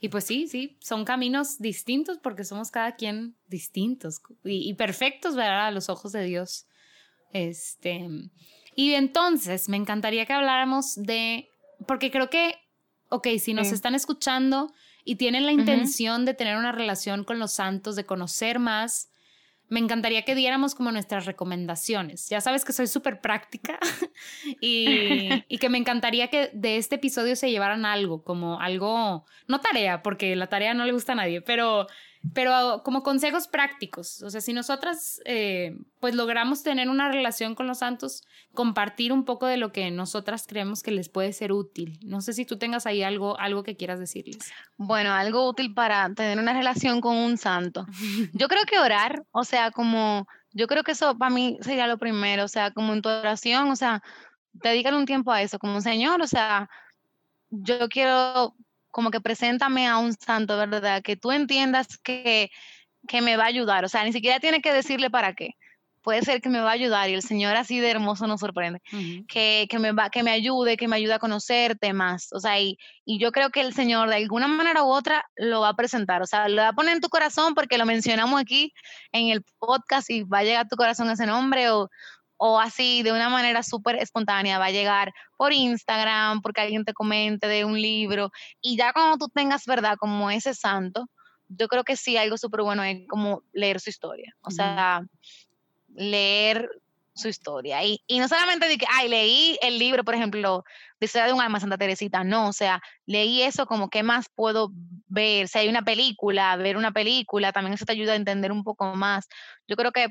y 0.00 0.08
pues 0.08 0.24
sí, 0.24 0.46
sí, 0.46 0.78
son 0.80 1.04
caminos 1.04 1.58
distintos 1.58 2.18
porque 2.18 2.44
somos 2.44 2.70
cada 2.70 2.94
quien 2.94 3.36
distintos 3.48 4.20
y, 4.44 4.72
perfectos, 4.74 5.34
¿verdad? 5.34 5.66
A 5.66 5.70
los 5.70 5.88
ojos 5.88 6.12
de 6.12 6.24
Dios. 6.24 6.66
Este, 7.32 8.06
y 8.76 8.94
entonces 8.94 9.68
me 9.68 9.76
encantaría 9.76 10.24
que 10.24 10.32
habláramos 10.32 10.94
de, 10.94 11.48
porque 11.86 12.10
creo 12.10 12.30
que, 12.30 12.54
ok, 13.08 13.26
si 13.40 13.54
nos 13.54 13.72
están 13.72 13.96
escuchando 13.96 14.72
y 15.04 15.16
tienen 15.16 15.46
la 15.46 15.52
intención 15.52 16.24
de 16.24 16.34
tener 16.34 16.56
una 16.56 16.72
relación 16.72 17.24
con 17.24 17.40
los 17.40 17.52
santos, 17.52 17.96
de 17.96 18.06
conocer 18.06 18.60
más, 18.60 19.10
me 19.68 19.80
encantaría 19.80 20.22
que 20.22 20.34
diéramos 20.34 20.74
como 20.74 20.92
nuestras 20.92 21.26
recomendaciones. 21.26 22.28
Ya 22.28 22.40
sabes 22.40 22.64
que 22.64 22.72
soy 22.72 22.86
súper 22.86 23.20
práctica 23.20 23.78
y, 24.60 25.44
y, 25.48 25.58
que 25.58 25.68
me 25.68 25.78
encantaría 25.78 26.28
que 26.28 26.50
de 26.52 26.76
este 26.76 26.96
episodio 26.96 27.36
se 27.36 27.50
llevaran 27.50 27.84
algo, 27.84 28.24
como 28.24 28.60
algo, 28.60 29.24
no 29.46 29.60
tarea, 29.60 30.02
porque 30.02 30.36
la 30.36 30.48
tarea 30.48 30.74
no 30.74 30.84
le 30.84 30.92
gusta 30.92 31.12
a 31.12 31.16
nadie, 31.16 31.42
pero 31.42 31.86
pero 32.34 32.82
como 32.84 33.02
consejos 33.02 33.48
prácticos, 33.48 34.22
o 34.22 34.30
sea, 34.30 34.40
si 34.40 34.52
nosotras 34.52 35.20
eh, 35.24 35.76
pues 36.00 36.14
logramos 36.14 36.62
tener 36.62 36.88
una 36.88 37.10
relación 37.10 37.54
con 37.54 37.66
los 37.66 37.78
santos, 37.78 38.24
compartir 38.54 39.12
un 39.12 39.24
poco 39.24 39.46
de 39.46 39.56
lo 39.56 39.72
que 39.72 39.90
nosotras 39.90 40.46
creemos 40.46 40.82
que 40.82 40.90
les 40.90 41.08
puede 41.08 41.32
ser 41.32 41.52
útil. 41.52 41.98
No 42.02 42.20
sé 42.20 42.32
si 42.32 42.44
tú 42.44 42.58
tengas 42.58 42.86
ahí 42.86 43.02
algo, 43.02 43.38
algo 43.38 43.62
que 43.62 43.76
quieras 43.76 44.00
decirles. 44.00 44.50
Bueno, 44.76 45.12
algo 45.12 45.48
útil 45.48 45.74
para 45.74 46.12
tener 46.14 46.38
una 46.38 46.52
relación 46.52 47.00
con 47.00 47.16
un 47.16 47.38
santo. 47.38 47.86
Yo 48.32 48.48
creo 48.48 48.64
que 48.64 48.78
orar, 48.78 49.24
o 49.30 49.44
sea, 49.44 49.70
como, 49.70 50.26
yo 50.52 50.66
creo 50.66 50.82
que 50.82 50.92
eso 50.92 51.16
para 51.16 51.34
mí 51.34 51.58
sería 51.60 51.86
lo 51.86 51.98
primero, 51.98 52.44
o 52.44 52.48
sea, 52.48 52.72
como 52.72 52.92
en 52.92 53.02
tu 53.02 53.08
oración, 53.08 53.70
o 53.70 53.76
sea, 53.76 54.02
dedicar 54.52 54.94
un 54.94 55.06
tiempo 55.06 55.32
a 55.32 55.42
eso, 55.42 55.58
como 55.58 55.76
un 55.76 55.82
Señor, 55.82 56.20
o 56.20 56.26
sea, 56.26 56.68
yo 57.50 57.88
quiero 57.88 58.54
como 58.90 59.10
que 59.10 59.20
preséntame 59.20 59.86
a 59.86 59.98
un 59.98 60.14
santo, 60.14 60.56
¿verdad? 60.56 61.02
Que 61.02 61.16
tú 61.16 61.30
entiendas 61.32 61.98
que, 61.98 62.50
que 63.06 63.20
me 63.20 63.36
va 63.36 63.44
a 63.44 63.48
ayudar. 63.48 63.84
O 63.84 63.88
sea, 63.88 64.04
ni 64.04 64.12
siquiera 64.12 64.40
tiene 64.40 64.60
que 64.60 64.72
decirle 64.72 65.10
para 65.10 65.34
qué. 65.34 65.54
Puede 66.02 66.22
ser 66.22 66.40
que 66.40 66.48
me 66.48 66.60
va 66.60 66.70
a 66.70 66.74
ayudar 66.74 67.10
y 67.10 67.14
el 67.14 67.22
Señor 67.22 67.56
así 67.56 67.80
de 67.80 67.90
hermoso 67.90 68.26
nos 68.26 68.40
sorprende. 68.40 68.80
que, 69.28 69.66
que, 69.68 69.78
me 69.78 69.92
va, 69.92 70.08
que 70.10 70.22
me 70.22 70.30
ayude, 70.30 70.76
que 70.76 70.88
me 70.88 70.96
ayude 70.96 71.12
a 71.14 71.18
conocerte 71.18 71.92
más. 71.92 72.28
O 72.32 72.40
sea, 72.40 72.58
y, 72.60 72.78
y 73.04 73.18
yo 73.18 73.30
creo 73.30 73.50
que 73.50 73.60
el 73.60 73.74
Señor 73.74 74.08
de 74.08 74.16
alguna 74.16 74.48
manera 74.48 74.84
u 74.84 74.88
otra 74.88 75.24
lo 75.36 75.60
va 75.60 75.70
a 75.70 75.76
presentar. 75.76 76.22
O 76.22 76.26
sea, 76.26 76.48
lo 76.48 76.62
va 76.62 76.68
a 76.68 76.72
poner 76.72 76.94
en 76.94 77.00
tu 77.00 77.08
corazón 77.08 77.54
porque 77.54 77.78
lo 77.78 77.84
mencionamos 77.84 78.40
aquí 78.40 78.72
en 79.12 79.28
el 79.28 79.44
podcast 79.58 80.08
y 80.08 80.22
va 80.22 80.38
a 80.38 80.44
llegar 80.44 80.64
a 80.64 80.68
tu 80.68 80.76
corazón 80.76 81.10
ese 81.10 81.26
nombre 81.26 81.70
o, 81.70 81.90
o 82.38 82.58
así 82.58 83.02
de 83.02 83.12
una 83.12 83.28
manera 83.28 83.62
súper 83.62 83.96
espontánea 83.96 84.58
va 84.58 84.66
a 84.66 84.70
llegar 84.70 85.12
por 85.36 85.52
Instagram, 85.52 86.40
porque 86.40 86.62
alguien 86.62 86.84
te 86.84 86.94
comente 86.94 87.46
de 87.46 87.64
un 87.64 87.80
libro, 87.80 88.30
y 88.60 88.76
ya 88.76 88.92
cuando 88.92 89.18
tú 89.18 89.30
tengas, 89.32 89.66
¿verdad? 89.66 89.96
Como 89.98 90.30
ese 90.30 90.54
santo, 90.54 91.08
yo 91.48 91.68
creo 91.68 91.84
que 91.84 91.96
sí, 91.96 92.16
algo 92.16 92.38
súper 92.38 92.62
bueno 92.62 92.82
es 92.84 93.06
como 93.08 93.42
leer 93.52 93.80
su 93.80 93.90
historia, 93.90 94.34
o 94.42 94.50
sea, 94.50 95.02
leer 95.94 96.68
su 97.14 97.28
historia. 97.28 97.82
Y, 97.84 98.00
y 98.06 98.20
no 98.20 98.28
solamente 98.28 98.68
de 98.68 98.78
que, 98.78 98.86
ay, 98.88 99.08
leí 99.08 99.58
el 99.60 99.78
libro, 99.78 100.04
por 100.04 100.14
ejemplo, 100.14 100.64
de 101.00 101.06
Historia 101.06 101.26
de 101.26 101.32
un 101.32 101.40
alma, 101.40 101.58
Santa 101.58 101.76
Teresita, 101.76 102.22
no, 102.22 102.48
o 102.48 102.52
sea, 102.52 102.80
leí 103.06 103.42
eso 103.42 103.66
como, 103.66 103.90
¿qué 103.90 104.02
más 104.02 104.28
puedo 104.34 104.70
ver? 105.08 105.48
Si 105.48 105.58
hay 105.58 105.68
una 105.68 105.82
película, 105.82 106.54
ver 106.56 106.76
una 106.76 106.92
película, 106.92 107.52
también 107.52 107.74
eso 107.74 107.84
te 107.84 107.92
ayuda 107.92 108.12
a 108.12 108.16
entender 108.16 108.52
un 108.52 108.62
poco 108.62 108.94
más. 108.94 109.28
Yo 109.66 109.76
creo 109.76 109.90
que 109.90 110.08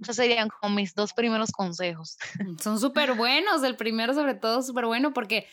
esos 0.00 0.16
serían 0.16 0.48
como 0.48 0.74
mis 0.76 0.94
dos 0.94 1.12
primeros 1.12 1.52
consejos. 1.52 2.18
Son 2.62 2.78
súper 2.80 3.14
buenos, 3.14 3.62
el 3.62 3.76
primero 3.76 4.14
sobre 4.14 4.34
todo 4.34 4.62
súper 4.62 4.86
bueno 4.86 5.12
porque 5.12 5.46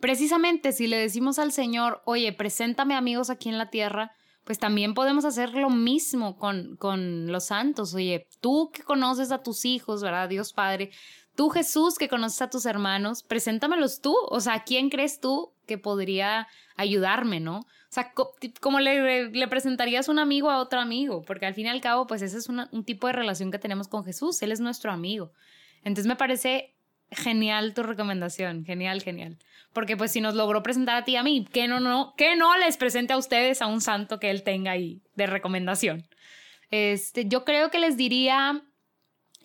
precisamente 0.00 0.72
si 0.72 0.86
le 0.86 0.96
decimos 0.96 1.38
al 1.38 1.52
Señor, 1.52 2.02
oye, 2.04 2.32
preséntame 2.32 2.94
amigos 2.94 3.30
aquí 3.30 3.48
en 3.48 3.58
la 3.58 3.70
tierra, 3.70 4.12
pues 4.44 4.58
también 4.58 4.94
podemos 4.94 5.24
hacer 5.24 5.54
lo 5.54 5.70
mismo 5.70 6.38
con, 6.38 6.76
con 6.76 7.32
los 7.32 7.46
santos. 7.46 7.94
Oye, 7.94 8.28
tú 8.40 8.70
que 8.72 8.82
conoces 8.82 9.32
a 9.32 9.42
tus 9.42 9.64
hijos, 9.64 10.02
¿verdad? 10.02 10.28
Dios 10.28 10.52
Padre, 10.52 10.90
tú 11.34 11.50
Jesús 11.50 11.98
que 11.98 12.08
conoces 12.08 12.42
a 12.42 12.50
tus 12.50 12.64
hermanos, 12.64 13.24
preséntamelos 13.24 14.00
tú. 14.00 14.16
O 14.28 14.40
sea, 14.40 14.62
¿quién 14.62 14.88
crees 14.88 15.20
tú 15.20 15.52
que 15.66 15.78
podría 15.78 16.46
ayudarme, 16.76 17.40
no? 17.40 17.58
O 17.58 17.64
sea, 17.88 18.12
como 18.60 18.80
le, 18.80 19.48
presentarías 19.48 20.08
un 20.08 20.18
amigo 20.18 20.50
a 20.50 20.58
otro 20.58 20.80
amigo, 20.80 21.22
porque 21.22 21.46
al 21.46 21.54
fin 21.54 21.66
y 21.66 21.68
al 21.70 21.80
cabo, 21.80 22.06
pues 22.06 22.22
ese 22.22 22.38
es 22.38 22.48
un 22.48 22.84
tipo 22.84 23.06
de 23.06 23.12
relación 23.12 23.50
que 23.50 23.58
tenemos 23.58 23.88
con 23.88 24.04
Jesús, 24.04 24.42
Él 24.42 24.52
es 24.52 24.60
nuestro 24.60 24.92
amigo. 24.92 25.32
Entonces 25.82 26.06
me 26.06 26.16
parece 26.16 26.74
genial 27.10 27.74
tu 27.74 27.82
recomendación, 27.82 28.64
genial, 28.64 29.02
genial. 29.02 29.38
Porque 29.72 29.96
pues 29.96 30.12
si 30.12 30.20
nos 30.20 30.34
logró 30.34 30.62
presentar 30.62 30.96
a 30.96 31.04
ti 31.04 31.12
y 31.12 31.16
a 31.16 31.22
mí, 31.22 31.46
¿qué 31.52 31.68
no, 31.68 31.80
no, 31.80 32.14
que 32.16 32.36
no 32.36 32.56
les 32.56 32.76
presente 32.76 33.12
a 33.12 33.18
ustedes 33.18 33.62
a 33.62 33.66
un 33.66 33.80
santo 33.80 34.18
que 34.18 34.30
Él 34.30 34.42
tenga 34.42 34.72
ahí 34.72 35.02
de 35.14 35.26
recomendación? 35.26 36.06
Este, 36.70 37.26
yo 37.26 37.44
creo 37.44 37.70
que 37.70 37.78
les 37.78 37.96
diría 37.96 38.62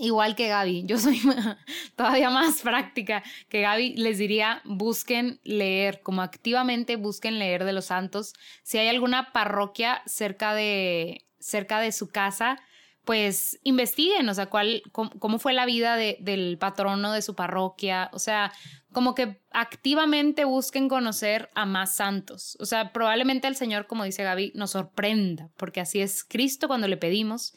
Igual 0.02 0.34
que 0.36 0.48
Gaby, 0.48 0.86
yo 0.88 0.98
soy 0.98 1.22
todavía 1.96 2.32
más 2.32 2.62
práctica 2.62 3.22
que 3.50 3.62
Gaby, 3.62 3.98
les 3.98 4.18
diría 4.18 4.64
busquen 4.66 5.40
leer, 5.44 6.02
como 6.02 6.24
activamente 6.24 6.96
busquen 6.96 7.38
leer 7.38 7.66
de 7.66 7.72
los 7.72 7.86
santos. 7.86 8.34
Si 8.64 8.80
hay 8.80 8.88
alguna 8.88 9.32
parroquia 9.32 10.02
cerca 10.08 10.56
de, 10.56 11.28
cerca 11.38 11.80
de 11.80 11.92
su 11.92 12.10
casa, 12.10 12.58
pues 13.06 13.60
investiguen, 13.62 14.28
o 14.28 14.34
sea, 14.34 14.48
cuál, 14.48 14.82
cómo, 14.92 15.38
fue 15.38 15.54
la 15.54 15.68
vida 15.68 15.96
del 15.96 16.58
patrono 16.58 17.12
de 17.12 17.22
su 17.22 17.36
parroquia, 17.36 18.10
o 18.12 18.18
sea, 18.18 18.52
como 18.92 19.14
que 19.14 19.40
activamente 19.52 20.46
busquen 20.46 20.90
conocer 20.90 21.52
a 21.54 21.68
más 21.68 21.94
santos. 21.94 22.58
O 22.60 22.66
sea, 22.66 22.92
probablemente 22.92 23.48
el 23.48 23.56
Señor, 23.56 23.86
como 23.86 24.04
dice 24.04 24.24
Gaby, 24.24 24.54
nos 24.56 24.72
sorprenda, 24.72 25.52
porque 25.58 25.80
así 25.80 26.02
es 26.02 26.24
Cristo 26.24 26.68
cuando 26.68 26.88
le 26.88 26.98
pedimos 26.98 27.56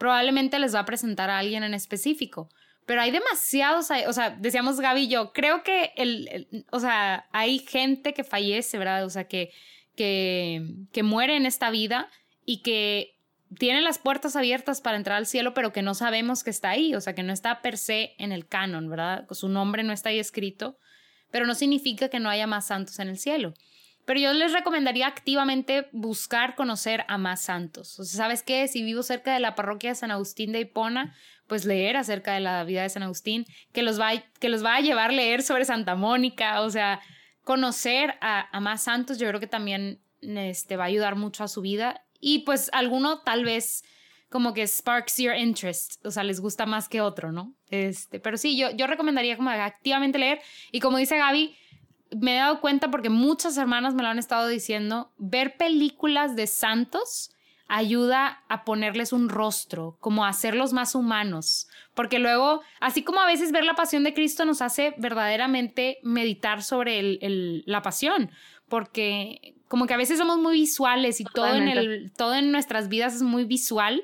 probablemente 0.00 0.58
les 0.58 0.74
va 0.74 0.80
a 0.80 0.86
presentar 0.86 1.28
a 1.28 1.38
alguien 1.38 1.62
en 1.62 1.74
específico. 1.74 2.48
Pero 2.86 3.02
hay 3.02 3.10
demasiados, 3.10 3.90
o 4.08 4.12
sea, 4.14 4.30
decíamos 4.30 4.80
Gaby 4.80 5.02
y 5.02 5.08
yo, 5.08 5.34
creo 5.34 5.62
que 5.62 5.92
el, 5.94 6.64
o 6.70 6.80
sea, 6.80 7.28
hay 7.32 7.58
gente 7.58 8.14
que 8.14 8.24
fallece, 8.24 8.78
¿verdad? 8.78 9.04
O 9.04 9.10
sea, 9.10 9.24
que, 9.28 9.52
que, 9.96 10.66
que 10.90 11.02
muere 11.02 11.36
en 11.36 11.44
esta 11.44 11.70
vida 11.70 12.08
y 12.46 12.62
que 12.62 13.14
tiene 13.58 13.82
las 13.82 13.98
puertas 13.98 14.36
abiertas 14.36 14.80
para 14.80 14.96
entrar 14.96 15.18
al 15.18 15.26
cielo, 15.26 15.52
pero 15.52 15.70
que 15.70 15.82
no 15.82 15.94
sabemos 15.94 16.42
que 16.44 16.50
está 16.50 16.70
ahí, 16.70 16.94
o 16.94 17.00
sea, 17.02 17.14
que 17.14 17.22
no 17.22 17.34
está 17.34 17.60
per 17.60 17.76
se 17.76 18.14
en 18.16 18.32
el 18.32 18.48
canon, 18.48 18.88
¿verdad? 18.88 19.26
Su 19.32 19.50
nombre 19.50 19.82
no 19.82 19.92
está 19.92 20.08
ahí 20.08 20.18
escrito, 20.18 20.78
pero 21.30 21.46
no 21.46 21.54
significa 21.54 22.08
que 22.08 22.20
no 22.20 22.30
haya 22.30 22.46
más 22.46 22.68
santos 22.68 22.98
en 23.00 23.08
el 23.08 23.18
cielo. 23.18 23.52
Pero 24.04 24.20
yo 24.20 24.32
les 24.32 24.52
recomendaría 24.52 25.06
activamente 25.06 25.88
buscar 25.92 26.54
conocer 26.54 27.04
a 27.08 27.18
más 27.18 27.42
santos. 27.42 27.98
O 28.00 28.04
sea, 28.04 28.24
¿sabes 28.24 28.42
qué? 28.42 28.66
Si 28.66 28.82
vivo 28.82 29.02
cerca 29.02 29.34
de 29.34 29.40
la 29.40 29.54
parroquia 29.54 29.90
de 29.90 29.96
San 29.96 30.10
Agustín 30.10 30.52
de 30.52 30.60
Hipona, 30.60 31.14
pues 31.46 31.64
leer 31.64 31.96
acerca 31.96 32.34
de 32.34 32.40
la 32.40 32.64
vida 32.64 32.82
de 32.82 32.88
San 32.88 33.02
Agustín, 33.02 33.44
que 33.72 33.82
los 33.82 34.00
va, 34.00 34.12
que 34.38 34.48
los 34.48 34.64
va 34.64 34.76
a 34.76 34.80
llevar 34.80 35.10
a 35.10 35.14
leer 35.14 35.42
sobre 35.42 35.64
Santa 35.64 35.96
Mónica, 35.96 36.60
o 36.62 36.70
sea, 36.70 37.00
conocer 37.44 38.14
a, 38.20 38.60
más 38.60 38.84
santos, 38.84 39.18
yo 39.18 39.26
creo 39.28 39.40
que 39.40 39.46
también 39.46 40.00
este, 40.20 40.76
va 40.76 40.84
a 40.84 40.86
ayudar 40.86 41.16
mucho 41.16 41.42
a 41.42 41.48
su 41.48 41.60
vida. 41.60 42.04
Y 42.20 42.40
pues 42.40 42.70
alguno 42.72 43.22
tal 43.22 43.44
vez 43.44 43.82
como 44.28 44.54
que 44.54 44.66
sparks 44.66 45.16
your 45.16 45.34
interest, 45.34 46.06
o 46.06 46.12
sea, 46.12 46.22
les 46.22 46.40
gusta 46.40 46.64
más 46.64 46.88
que 46.88 47.00
otro, 47.00 47.32
¿no? 47.32 47.56
Este, 47.68 48.20
pero 48.20 48.36
sí, 48.36 48.56
yo, 48.56 48.70
yo 48.70 48.86
recomendaría 48.86 49.36
como 49.36 49.50
activamente 49.50 50.18
leer 50.18 50.40
y 50.70 50.78
como 50.78 50.98
dice 50.98 51.18
Gaby, 51.18 51.56
me 52.10 52.34
he 52.34 52.38
dado 52.38 52.60
cuenta 52.60 52.90
porque 52.90 53.10
muchas 53.10 53.56
hermanas 53.56 53.94
me 53.94 54.02
lo 54.02 54.08
han 54.08 54.18
estado 54.18 54.48
diciendo, 54.48 55.12
ver 55.18 55.56
películas 55.56 56.36
de 56.36 56.46
santos 56.46 57.30
ayuda 57.68 58.42
a 58.48 58.64
ponerles 58.64 59.12
un 59.12 59.28
rostro, 59.28 59.96
como 60.00 60.24
a 60.24 60.28
hacerlos 60.28 60.72
más 60.72 60.96
humanos, 60.96 61.68
porque 61.94 62.18
luego, 62.18 62.62
así 62.80 63.04
como 63.04 63.20
a 63.20 63.26
veces 63.26 63.52
ver 63.52 63.64
la 63.64 63.74
pasión 63.74 64.02
de 64.02 64.12
Cristo 64.12 64.44
nos 64.44 64.60
hace 64.60 64.92
verdaderamente 64.98 65.98
meditar 66.02 66.64
sobre 66.64 66.98
el, 66.98 67.62
la 67.66 67.80
pasión, 67.80 68.30
porque 68.68 69.54
como 69.68 69.86
que 69.86 69.94
a 69.94 69.98
veces 69.98 70.18
somos 70.18 70.38
muy 70.38 70.54
visuales 70.54 71.20
y 71.20 71.24
todo 71.24 71.54
en, 71.54 71.68
el, 71.68 72.12
todo 72.16 72.34
en 72.34 72.50
nuestras 72.50 72.88
vidas 72.88 73.14
es 73.14 73.22
muy 73.22 73.44
visual, 73.44 74.02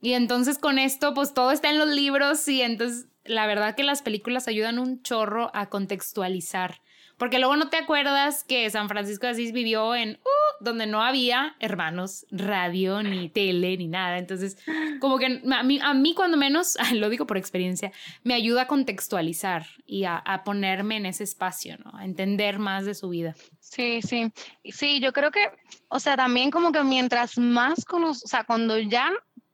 y 0.00 0.14
entonces 0.14 0.56
con 0.56 0.78
esto, 0.78 1.12
pues 1.12 1.34
todo 1.34 1.50
está 1.50 1.68
en 1.68 1.78
los 1.78 1.88
libros 1.88 2.48
y 2.48 2.62
entonces 2.62 3.08
la 3.26 3.46
verdad 3.46 3.74
que 3.74 3.84
las 3.84 4.00
películas 4.00 4.48
ayudan 4.48 4.78
un 4.78 5.02
chorro 5.02 5.50
a 5.54 5.68
contextualizar 5.68 6.80
porque 7.18 7.38
luego 7.38 7.56
no 7.56 7.68
te 7.68 7.76
acuerdas 7.76 8.44
que 8.44 8.68
San 8.70 8.88
Francisco 8.88 9.26
de 9.26 9.32
Asís 9.32 9.52
vivió 9.52 9.94
en 9.94 10.18
uh, 10.24 10.64
donde 10.64 10.86
no 10.86 11.02
había 11.02 11.56
hermanos, 11.60 12.26
radio, 12.30 13.02
ni 13.02 13.28
tele, 13.28 13.76
ni 13.76 13.88
nada. 13.88 14.18
Entonces, 14.18 14.58
como 15.00 15.18
que 15.18 15.42
a 15.50 15.62
mí, 15.62 15.78
a 15.82 15.94
mí 15.94 16.14
cuando 16.14 16.36
menos, 16.36 16.76
lo 16.94 17.08
digo 17.08 17.26
por 17.26 17.36
experiencia, 17.36 17.92
me 18.22 18.34
ayuda 18.34 18.62
a 18.62 18.66
contextualizar 18.66 19.66
y 19.86 20.04
a, 20.04 20.16
a 20.16 20.44
ponerme 20.44 20.96
en 20.96 21.06
ese 21.06 21.24
espacio, 21.24 21.76
¿no? 21.84 21.96
A 21.96 22.04
entender 22.04 22.58
más 22.58 22.84
de 22.84 22.94
su 22.94 23.08
vida. 23.08 23.34
Sí, 23.60 24.00
sí. 24.02 24.32
Sí, 24.64 25.00
yo 25.00 25.12
creo 25.12 25.30
que, 25.30 25.50
o 25.88 26.00
sea, 26.00 26.16
también 26.16 26.50
como 26.50 26.72
que 26.72 26.82
mientras 26.82 27.38
más 27.38 27.84
conocemos, 27.84 28.24
o 28.24 28.28
sea, 28.28 28.44
cuando 28.44 28.78
ya 28.78 29.12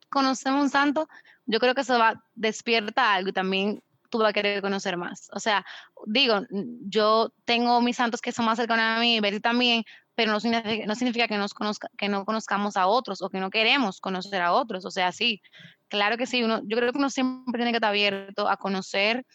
conocemos 0.09 0.63
un 0.63 0.69
santo, 0.69 1.07
yo 1.45 1.59
creo 1.59 1.73
que 1.73 1.81
eso 1.81 1.97
va, 1.97 2.23
despierta 2.35 3.13
algo 3.13 3.29
y 3.29 3.33
también 3.33 3.81
tú 4.11 4.19
vas 4.19 4.29
a 4.29 4.33
querer 4.33 4.61
conocer 4.61 4.97
más. 4.97 5.29
O 5.33 5.39
sea, 5.39 5.65
digo, 6.05 6.41
yo 6.81 7.33
tengo 7.45 7.81
mis 7.81 7.95
santos 7.95 8.21
que 8.21 8.31
son 8.31 8.45
más 8.45 8.57
cercanos 8.57 8.85
a 8.85 8.99
mí, 8.99 9.19
Betty 9.19 9.39
también, 9.39 9.83
pero 10.13 10.31
no 10.31 10.39
significa, 10.39 10.85
no 10.85 10.93
significa 10.95 11.27
que, 11.27 11.37
nos 11.37 11.53
conozca, 11.55 11.89
que 11.97 12.09
no 12.09 12.25
conozcamos 12.25 12.77
a 12.77 12.85
otros 12.85 13.21
o 13.23 13.29
que 13.29 13.39
no 13.39 13.49
queremos 13.49 13.99
conocer 13.99 14.41
a 14.41 14.53
otros. 14.53 14.85
O 14.85 14.91
sea, 14.91 15.11
sí, 15.11 15.41
claro 15.87 16.17
que 16.17 16.27
sí, 16.27 16.43
uno, 16.43 16.61
yo 16.65 16.77
creo 16.77 16.91
que 16.91 16.99
uno 16.99 17.09
siempre 17.09 17.57
tiene 17.57 17.71
que 17.71 17.77
estar 17.77 17.89
abierto 17.89 18.47
a 18.47 18.57
conocer 18.57 19.25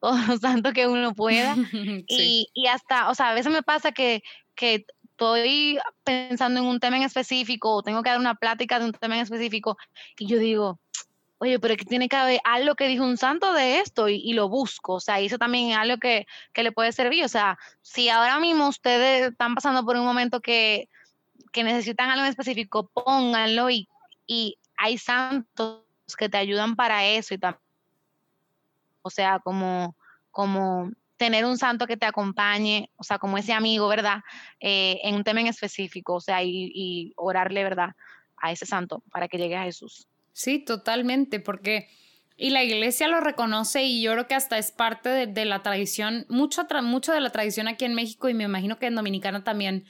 todos 0.00 0.26
los 0.28 0.40
santos 0.40 0.72
que 0.74 0.86
uno 0.86 1.14
pueda. 1.14 1.54
y, 2.08 2.48
y, 2.52 2.66
hasta, 2.66 3.08
o 3.08 3.14
sea, 3.14 3.30
a 3.30 3.34
veces 3.34 3.52
me 3.52 3.62
pasa 3.62 3.92
que, 3.92 4.22
que 4.54 4.84
estoy 5.12 5.78
pensando 6.02 6.60
en 6.60 6.66
un 6.66 6.80
tema 6.80 6.96
en 6.96 7.04
específico 7.04 7.76
o 7.76 7.82
tengo 7.82 8.02
que 8.02 8.10
dar 8.10 8.18
una 8.18 8.34
plática 8.34 8.78
de 8.78 8.86
un 8.86 8.92
tema 8.92 9.14
en 9.14 9.22
específico 9.22 9.76
y 10.18 10.26
yo 10.26 10.38
digo, 10.38 10.80
oye, 11.42 11.58
pero 11.58 11.76
que 11.76 11.84
tiene 11.84 12.08
que 12.08 12.14
haber 12.14 12.40
algo 12.44 12.76
que 12.76 12.86
dijo 12.86 13.02
un 13.02 13.16
santo 13.16 13.52
de 13.52 13.80
esto 13.80 14.08
y, 14.08 14.32
lo 14.32 14.48
busco, 14.48 14.94
o 14.94 15.00
sea, 15.00 15.18
eso 15.18 15.38
también 15.38 15.72
es 15.72 15.76
algo 15.76 15.96
que, 15.96 16.24
que, 16.52 16.62
le 16.62 16.70
puede 16.70 16.92
servir, 16.92 17.24
o 17.24 17.28
sea, 17.28 17.58
si 17.80 18.08
ahora 18.08 18.38
mismo 18.38 18.68
ustedes 18.68 19.32
están 19.32 19.56
pasando 19.56 19.84
por 19.84 19.96
un 19.96 20.04
momento 20.04 20.40
que, 20.40 20.88
que 21.50 21.64
necesitan 21.64 22.10
algo 22.10 22.24
en 22.24 22.30
específico, 22.30 22.88
pónganlo 22.94 23.70
y, 23.70 23.88
y 24.24 24.56
hay 24.76 24.98
santos 24.98 25.82
que 26.16 26.28
te 26.28 26.38
ayudan 26.38 26.76
para 26.76 27.04
eso 27.06 27.34
o 29.02 29.10
sea, 29.10 29.40
como, 29.40 29.96
como 30.30 30.92
tener 31.16 31.44
un 31.44 31.58
santo 31.58 31.88
que 31.88 31.96
te 31.96 32.06
acompañe, 32.06 32.88
o 32.94 33.02
sea, 33.02 33.18
como 33.18 33.36
ese 33.36 33.52
amigo, 33.52 33.88
¿verdad? 33.88 34.20
Eh, 34.60 35.00
en 35.02 35.16
un 35.16 35.24
tema 35.24 35.40
en 35.40 35.48
específico, 35.48 36.14
o 36.14 36.20
sea, 36.20 36.40
y, 36.44 36.70
y 36.72 37.12
orarle, 37.16 37.64
¿verdad? 37.64 37.96
A 38.36 38.52
ese 38.52 38.64
santo 38.64 39.02
para 39.10 39.26
que 39.26 39.38
llegue 39.38 39.56
a 39.56 39.64
Jesús. 39.64 40.06
Sí, 40.32 40.58
totalmente, 40.58 41.40
porque 41.40 41.88
y 42.42 42.50
la 42.50 42.64
iglesia 42.64 43.06
lo 43.06 43.20
reconoce 43.20 43.84
y 43.84 44.02
yo 44.02 44.12
creo 44.12 44.26
que 44.26 44.34
hasta 44.34 44.58
es 44.58 44.72
parte 44.72 45.08
de, 45.28 45.44
la 45.44 45.62
tradición, 45.62 46.26
mucho, 46.28 46.66
mucho 46.82 47.12
de 47.12 47.20
la 47.20 47.30
tradición 47.30 47.68
aquí 47.68 47.84
en 47.84 47.94
México 47.94 48.28
y 48.28 48.34
me 48.34 48.42
imagino 48.42 48.80
que 48.80 48.86
en 48.86 48.96
Dominicana 48.96 49.44
también. 49.44 49.84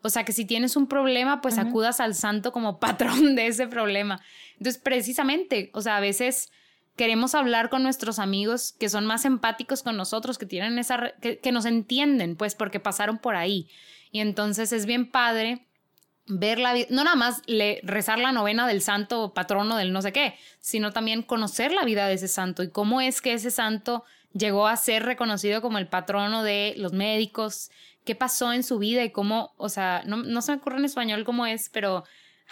O 0.00 0.08
sea, 0.08 0.24
que 0.24 0.32
si 0.32 0.46
tienes 0.46 0.76
un 0.76 0.86
problema, 0.86 1.42
pues 1.42 1.58
acudas 1.58 2.00
al 2.00 2.14
santo 2.14 2.50
como 2.50 2.78
patrón 2.80 3.36
de 3.36 3.48
ese 3.48 3.66
problema. 3.66 4.22
Entonces, 4.52 4.80
precisamente, 4.80 5.70
o 5.74 5.82
sea, 5.82 5.98
a 5.98 6.00
veces 6.00 6.50
queremos 6.96 7.34
hablar 7.34 7.68
con 7.68 7.82
nuestros 7.82 8.18
amigos 8.18 8.74
que 8.80 8.88
son 8.88 9.04
más 9.04 9.26
empáticos 9.26 9.82
con 9.82 9.98
nosotros, 9.98 10.38
que 10.38 10.46
tienen 10.46 10.78
esa, 10.78 11.12
que, 11.20 11.40
que 11.40 11.52
nos 11.52 11.66
entienden, 11.66 12.36
pues 12.36 12.54
porque 12.54 12.80
pasaron 12.80 13.18
por 13.18 13.36
ahí. 13.36 13.68
Y 14.12 14.20
entonces 14.20 14.72
es 14.72 14.86
bien 14.86 15.10
padre 15.10 15.67
ver 16.28 16.58
la 16.58 16.74
vida, 16.74 16.86
no 16.90 17.04
nada 17.04 17.16
más 17.16 17.42
rezar 17.82 18.18
la 18.18 18.32
novena 18.32 18.66
del 18.66 18.82
santo 18.82 19.32
patrono 19.32 19.76
del 19.76 19.92
no 19.92 20.02
sé 20.02 20.12
qué, 20.12 20.34
sino 20.60 20.92
también 20.92 21.22
conocer 21.22 21.72
la 21.72 21.84
vida 21.84 22.06
de 22.06 22.14
ese 22.14 22.28
santo 22.28 22.62
y 22.62 22.70
cómo 22.70 23.00
es 23.00 23.20
que 23.20 23.32
ese 23.32 23.50
santo 23.50 24.04
llegó 24.32 24.68
a 24.68 24.76
ser 24.76 25.04
reconocido 25.04 25.62
como 25.62 25.78
el 25.78 25.88
patrono 25.88 26.42
de 26.42 26.74
los 26.76 26.92
médicos, 26.92 27.70
qué 28.04 28.14
pasó 28.14 28.52
en 28.52 28.62
su 28.62 28.78
vida 28.78 29.02
y 29.04 29.10
cómo, 29.10 29.54
o 29.56 29.68
sea, 29.68 30.02
no, 30.06 30.18
no 30.18 30.42
se 30.42 30.52
me 30.52 30.58
ocurre 30.58 30.78
en 30.78 30.84
español 30.84 31.24
cómo 31.24 31.46
es, 31.46 31.70
pero 31.70 32.04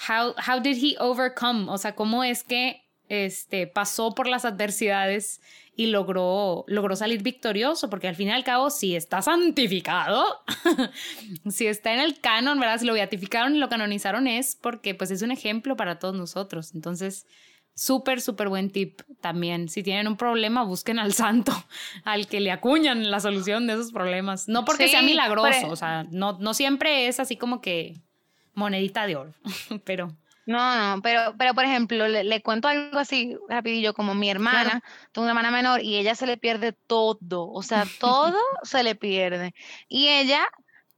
how, 0.08 0.34
how 0.46 0.60
did 0.60 0.82
he 0.82 0.96
overcome, 0.98 1.70
o 1.70 1.78
sea, 1.78 1.94
cómo 1.94 2.24
es 2.24 2.42
que 2.42 2.85
este, 3.08 3.66
pasó 3.66 4.14
por 4.14 4.26
las 4.26 4.44
adversidades 4.44 5.40
y 5.76 5.86
logró, 5.86 6.64
logró 6.68 6.96
salir 6.96 7.22
victorioso, 7.22 7.90
porque 7.90 8.08
al 8.08 8.16
fin 8.16 8.28
y 8.28 8.32
al 8.32 8.44
cabo, 8.44 8.70
si 8.70 8.96
está 8.96 9.20
santificado, 9.20 10.24
si 11.50 11.66
está 11.66 11.92
en 11.92 12.00
el 12.00 12.18
canon, 12.20 12.58
¿verdad? 12.58 12.78
Si 12.80 12.86
lo 12.86 12.94
beatificaron 12.94 13.54
y 13.54 13.58
lo 13.58 13.68
canonizaron 13.68 14.26
es 14.26 14.56
porque 14.56 14.94
pues 14.94 15.10
es 15.10 15.20
un 15.22 15.30
ejemplo 15.30 15.76
para 15.76 15.98
todos 15.98 16.14
nosotros. 16.14 16.74
Entonces, 16.74 17.26
súper, 17.74 18.22
súper 18.22 18.48
buen 18.48 18.70
tip 18.70 19.02
también. 19.20 19.68
Si 19.68 19.82
tienen 19.82 20.08
un 20.08 20.16
problema, 20.16 20.64
busquen 20.64 20.98
al 20.98 21.12
santo, 21.12 21.52
al 22.04 22.26
que 22.26 22.40
le 22.40 22.50
acuñan 22.50 23.10
la 23.10 23.20
solución 23.20 23.66
de 23.66 23.74
esos 23.74 23.92
problemas. 23.92 24.48
No 24.48 24.64
porque 24.64 24.88
sea 24.88 25.02
milagroso, 25.02 25.68
o 25.68 25.76
sea, 25.76 26.06
no, 26.10 26.38
no 26.40 26.54
siempre 26.54 27.06
es 27.06 27.20
así 27.20 27.36
como 27.36 27.60
que 27.60 28.00
monedita 28.54 29.06
de 29.06 29.16
oro, 29.16 29.34
pero... 29.84 30.16
No, 30.46 30.94
no, 30.96 31.02
pero, 31.02 31.34
pero 31.36 31.54
por 31.54 31.64
ejemplo, 31.64 32.06
le, 32.06 32.42
cuento 32.42 32.68
algo 32.68 33.00
así 33.00 33.36
rapidillo, 33.48 33.94
como 33.94 34.14
mi 34.14 34.30
hermana, 34.30 34.80
tengo 35.10 35.24
una 35.24 35.32
hermana 35.32 35.50
menor 35.50 35.82
y 35.82 35.96
ella 35.96 36.14
se 36.14 36.26
le 36.26 36.36
pierde 36.36 36.72
todo, 36.72 37.50
o 37.50 37.62
sea, 37.62 37.84
todo 37.98 38.38
se 38.62 38.84
le 38.84 38.94
pierde. 38.94 39.54
Y 39.88 40.06
ella 40.06 40.48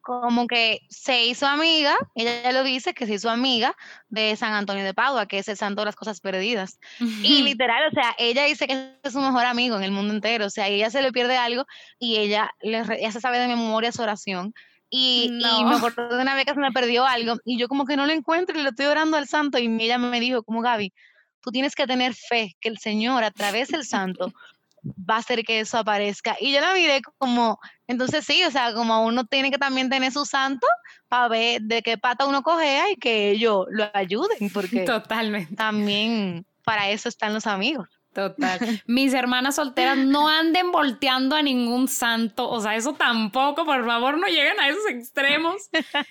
como 0.09 0.47
que 0.47 0.81
se 0.89 1.27
hizo 1.27 1.47
amiga, 1.47 1.95
ella 2.15 2.43
ya 2.43 2.53
lo 2.53 2.63
dice, 2.63 2.95
que 2.95 3.07
se 3.07 3.15
hizo 3.15 3.29
amiga 3.29 3.77
de 4.09 4.37
San 4.37 4.55
Antonio 4.55 4.83
de 4.83 4.95
Padua, 4.95 5.27
que 5.27 5.39
es 5.39 5.49
el 5.49 5.57
santo 5.59 5.83
de 5.83 5.87
las 5.87 5.97
cosas 5.97 6.21
perdidas. 6.21 6.79
Y 6.99 7.43
literal, 7.43 7.87
o 7.89 7.91
sea, 7.91 8.15
ella 8.19 8.45
dice 8.45 8.67
que 8.67 8.95
es 9.03 9.13
su 9.13 9.21
mejor 9.21 9.45
amigo 9.45 9.77
en 9.77 9.83
el 9.83 9.91
mundo 9.91 10.15
entero, 10.15 10.47
o 10.47 10.51
sea, 10.51 10.69
ella 10.69 10.89
se 10.89 11.03
le 11.03 11.13
pierde 11.13 11.37
algo 11.37 11.67
y 11.99 12.17
ella, 12.17 12.51
le, 12.63 12.83
ella 12.99 13.13
se 13.13 13.21
sabe 13.21 13.39
de 13.39 13.49
memoria 13.49 13.93
su 13.93 14.01
oración 14.01 14.55
y, 14.91 15.31
me 15.31 15.75
acuerdo 15.75 16.17
de 16.17 16.23
una 16.23 16.35
vez 16.35 16.47
que 16.47 16.55
se 16.55 16.61
me 16.61 16.73
perdió 16.73 17.05
algo 17.05 17.37
y 17.45 17.59
yo 17.59 17.69
como 17.69 17.85
que 17.85 17.97
no 17.97 18.07
lo 18.07 18.13
encuentro 18.13 18.59
y 18.59 18.63
le 18.63 18.71
estoy 18.71 18.87
orando 18.87 19.17
al 19.17 19.29
santo 19.29 19.59
y 19.59 19.67
ella 19.81 19.99
me 19.99 20.21
dijo 20.21 20.43
como 20.43 20.63
Gaby, 20.63 20.93
tú 21.41 21.51
tienes 21.51 21.75
que 21.75 21.87
tener 21.87 22.15
fe 22.15 22.57
que 22.61 22.69
el 22.69 22.79
Señor 22.79 23.25
a 23.25 23.31
través 23.31 23.69
del 23.69 23.85
santo 23.85 24.33
va 24.85 25.17
a 25.17 25.19
hacer 25.19 25.43
que 25.45 25.61
eso 25.61 25.79
aparezca. 25.79 26.37
Y 26.41 26.53
yo 26.53 26.61
la 26.61 26.73
miré 26.73 27.03
como, 27.19 27.59
entonces 27.87 28.25
sí, 28.25 28.43
o 28.45 28.51
sea, 28.51 28.73
como 28.73 29.05
uno 29.05 29.25
tiene 29.27 29.51
que 29.51 29.59
también 29.59 29.91
tener 29.91 30.13
su 30.13 30.25
santo 30.25 30.67
para 31.09 31.29
ver 31.29 31.63
de 31.63 31.83
qué 31.83 31.99
pata 31.99 32.27
uno 32.27 32.43
cogea 32.43 32.91
y 32.91 32.97
que 32.97 33.31
ellos 33.31 33.67
lo 33.71 33.91
ayuden, 33.95 34.51
porque 34.53 34.85
Totalmente. 34.85 35.55
también 35.57 36.47
para 36.65 36.91
eso 36.91 37.09
están 37.09 37.35
los 37.35 37.47
amigos. 37.47 37.89
Total. 38.19 38.83
Mis 38.87 39.15
hermanas 39.15 39.55
solteras 39.55 39.97
no 39.97 40.29
anden 40.29 40.73
volteando 40.73 41.37
a 41.37 41.43
ningún 41.43 41.87
santo. 41.87 42.51
O 42.51 42.61
sea, 42.61 42.75
eso 42.75 42.95
tampoco, 42.95 43.65
por 43.65 43.87
favor, 43.87 44.19
no 44.19 44.27
lleguen 44.27 44.59
a 44.59 44.69
esos 44.69 44.85
extremos. 44.89 45.71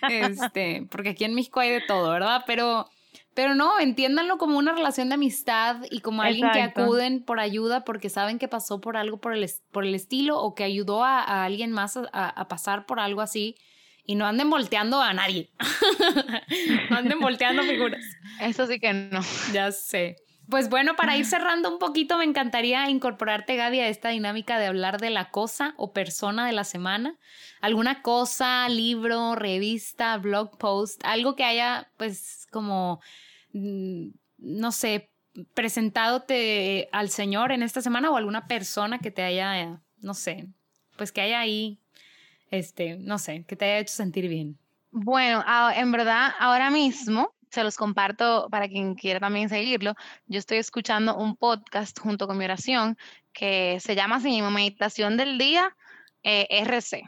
Este, 0.09 0.87
porque 0.89 1.09
aquí 1.09 1.25
en 1.25 1.35
México 1.35 1.59
hay 1.59 1.69
de 1.69 1.81
todo, 1.81 2.09
¿verdad? 2.11 2.45
Pero, 2.47 2.89
pero 3.33 3.55
no, 3.55 3.77
entiéndanlo 3.77 4.37
como 4.37 4.57
una 4.57 4.71
relación 4.71 5.09
de 5.09 5.15
amistad 5.15 5.81
y 5.91 5.99
como 5.99 6.21
alguien 6.21 6.49
que 6.53 6.61
acuden 6.61 7.25
por 7.25 7.41
ayuda 7.41 7.83
porque 7.83 8.09
saben 8.09 8.39
que 8.39 8.47
pasó 8.47 8.79
por 8.79 8.95
algo 8.95 9.19
por 9.19 9.35
el, 9.35 9.45
por 9.71 9.83
el 9.83 9.93
estilo 9.93 10.39
o 10.39 10.55
que 10.55 10.63
ayudó 10.63 11.03
a, 11.03 11.43
alguien 11.43 11.73
más 11.73 11.97
a, 11.97 12.29
a 12.29 12.47
pasar 12.47 12.85
por 12.85 13.01
algo 13.01 13.19
así 13.19 13.57
y 14.05 14.15
no 14.15 14.25
anden 14.25 14.49
volteando 14.49 15.01
a 15.01 15.13
nadie. 15.13 15.49
no 16.89 16.95
anden 16.95 17.19
volteando 17.19 17.63
figuras. 17.63 18.01
Eso 18.39 18.65
sí 18.65 18.79
que 18.79 18.93
no. 18.93 19.19
Ya 19.51 19.73
sé. 19.73 20.15
Pues 20.49 20.69
bueno, 20.69 20.95
para 20.95 21.17
ir 21.17 21.25
cerrando 21.25 21.69
un 21.69 21.77
poquito, 21.77 22.17
me 22.17 22.23
encantaría 22.23 22.89
incorporarte, 22.89 23.57
Gaby, 23.57 23.81
a 23.81 23.89
esta 23.89 24.09
dinámica 24.09 24.57
de 24.57 24.67
hablar 24.67 24.99
de 25.01 25.09
la 25.09 25.29
cosa 25.29 25.73
o 25.75 25.91
persona 25.91 26.45
de 26.45 26.53
la 26.53 26.63
semana. 26.63 27.17
¿Alguna 27.59 28.01
cosa, 28.01 28.69
libro, 28.69 29.35
revista, 29.35 30.17
blog 30.17 30.57
post, 30.57 31.01
algo 31.03 31.35
que 31.35 31.43
haya, 31.43 31.91
pues, 31.97 32.47
como, 32.49 33.01
mm, 33.51 34.07
no 34.37 34.71
sé, 34.71 35.09
presentadote 35.53 36.87
al 36.93 37.09
Señor 37.09 37.51
en 37.51 37.61
esta 37.61 37.81
semana 37.81 38.09
o 38.09 38.15
alguna 38.15 38.47
persona 38.47 38.99
que 38.99 39.11
te 39.11 39.23
haya, 39.23 39.81
no 39.99 40.13
sé, 40.13 40.47
pues 40.95 41.11
que 41.11 41.21
haya 41.21 41.41
ahí, 41.41 41.79
este, 42.51 42.95
no 42.95 43.19
sé, 43.19 43.43
que 43.45 43.57
te 43.57 43.65
haya 43.65 43.79
hecho 43.79 43.93
sentir 43.93 44.29
bien? 44.29 44.57
Bueno, 44.91 45.43
en 45.75 45.91
verdad, 45.91 46.31
ahora 46.39 46.71
mismo 46.71 47.29
se 47.49 47.63
los 47.63 47.75
comparto 47.75 48.47
para 48.49 48.67
quien 48.67 48.95
quiera 48.95 49.19
también 49.19 49.49
seguirlo. 49.49 49.93
Yo 50.27 50.39
estoy 50.39 50.57
escuchando 50.57 51.15
un 51.15 51.35
podcast 51.35 51.99
junto 51.99 52.27
con 52.27 52.37
mi 52.37 52.45
oración 52.45 52.97
que 53.33 53.79
se 53.79 53.95
llama 53.95 54.19
mismo 54.19 54.51
Meditación 54.51 55.17
del 55.17 55.37
Día 55.37 55.75
eh, 56.23 56.47
RC, 56.49 57.03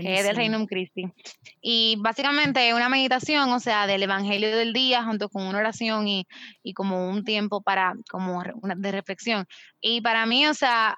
que 0.00 0.14
es 0.18 0.24
del 0.24 0.36
Reino 0.36 0.66
Christi. 0.66 1.06
Y 1.60 1.96
básicamente 2.00 2.66
es 2.68 2.74
una 2.74 2.88
meditación, 2.88 3.52
o 3.52 3.60
sea, 3.60 3.86
del 3.86 4.02
Evangelio 4.02 4.56
del 4.56 4.72
día 4.72 5.04
junto 5.04 5.28
con 5.28 5.46
una 5.46 5.58
oración 5.58 6.08
y, 6.08 6.26
y 6.62 6.72
como 6.72 7.10
un 7.10 7.24
tiempo 7.24 7.62
para, 7.62 7.94
como 8.08 8.42
una, 8.62 8.74
de 8.74 8.92
reflexión. 8.92 9.46
Y 9.80 10.00
para 10.00 10.24
mí, 10.24 10.46
o 10.46 10.54
sea, 10.54 10.96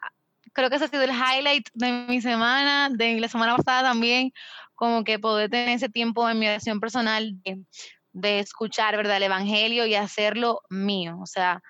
creo 0.53 0.71
que 0.71 0.77
ese 0.77 0.85
ha 0.85 0.89
sido 0.89 1.03
el 1.03 1.11
highlight 1.11 1.69
de 1.75 2.07
mi 2.09 2.21
semana, 2.21 2.89
de 2.91 3.19
la 3.19 3.29
semana 3.29 3.57
pasada 3.57 3.91
también, 3.91 4.33
como 4.75 5.05
que 5.05 5.19
poder 5.19 5.51
tener 5.51 5.71
ese 5.71 5.89
tiempo 5.89 6.29
en 6.29 6.39
mi 6.39 6.47
oración 6.47 6.79
personal 6.81 7.43
de 7.43 7.63
de 8.17 8.39
escuchar, 8.39 8.97
¿verdad? 8.97 9.19
El 9.19 9.25
Evangelio 9.25 9.85
y 9.85 9.95
hacerlo 9.95 10.63
mío, 10.71 11.19
o 11.21 11.27
sea, 11.27 11.63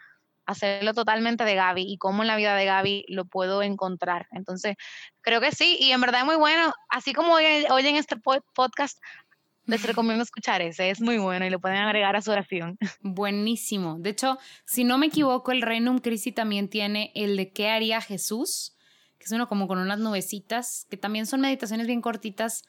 hacerlo 0.46 0.94
totalmente 0.94 1.42
de 1.42 1.56
Gaby 1.56 1.82
y 1.82 1.98
cómo 1.98 2.22
en 2.22 2.28
la 2.28 2.36
vida 2.36 2.54
de 2.54 2.64
Gaby 2.64 3.04
lo 3.08 3.24
puedo 3.24 3.62
encontrar. 3.62 4.28
Entonces, 4.30 4.76
creo 5.22 5.40
que 5.40 5.50
sí, 5.50 5.76
y 5.80 5.90
en 5.90 6.00
verdad 6.00 6.20
es 6.20 6.26
muy 6.26 6.36
bueno, 6.36 6.72
así 6.88 7.12
como 7.12 7.32
hoy, 7.32 7.44
en 7.44 7.96
este 7.96 8.16
podcast, 8.54 8.98
les 9.64 9.82
recomiendo 9.82 10.22
escuchar 10.22 10.62
ese, 10.62 10.90
es 10.90 11.00
muy 11.00 11.18
bueno 11.18 11.44
y 11.44 11.50
lo 11.50 11.60
pueden 11.60 11.78
agregar 11.78 12.14
a 12.14 12.22
su 12.22 12.30
oración. 12.30 12.78
Buenísimo. 13.00 13.96
De 13.98 14.10
hecho, 14.10 14.38
si 14.64 14.84
no 14.84 14.98
me 14.98 15.06
equivoco, 15.06 15.50
el 15.50 15.62
Reino 15.62 16.00
Christi 16.00 16.30
también 16.30 16.68
tiene 16.68 17.10
el 17.16 17.36
de 17.36 17.52
qué 17.52 17.70
haría 17.70 18.00
Jesús, 18.00 18.76
que 19.18 19.24
es 19.24 19.32
uno 19.32 19.48
como 19.48 19.66
con 19.66 19.78
unas 19.78 19.98
nubecitas, 19.98 20.86
que 20.88 20.96
también 20.96 21.26
son 21.26 21.40
meditaciones 21.40 21.88
bien 21.88 22.00
cortitas, 22.00 22.62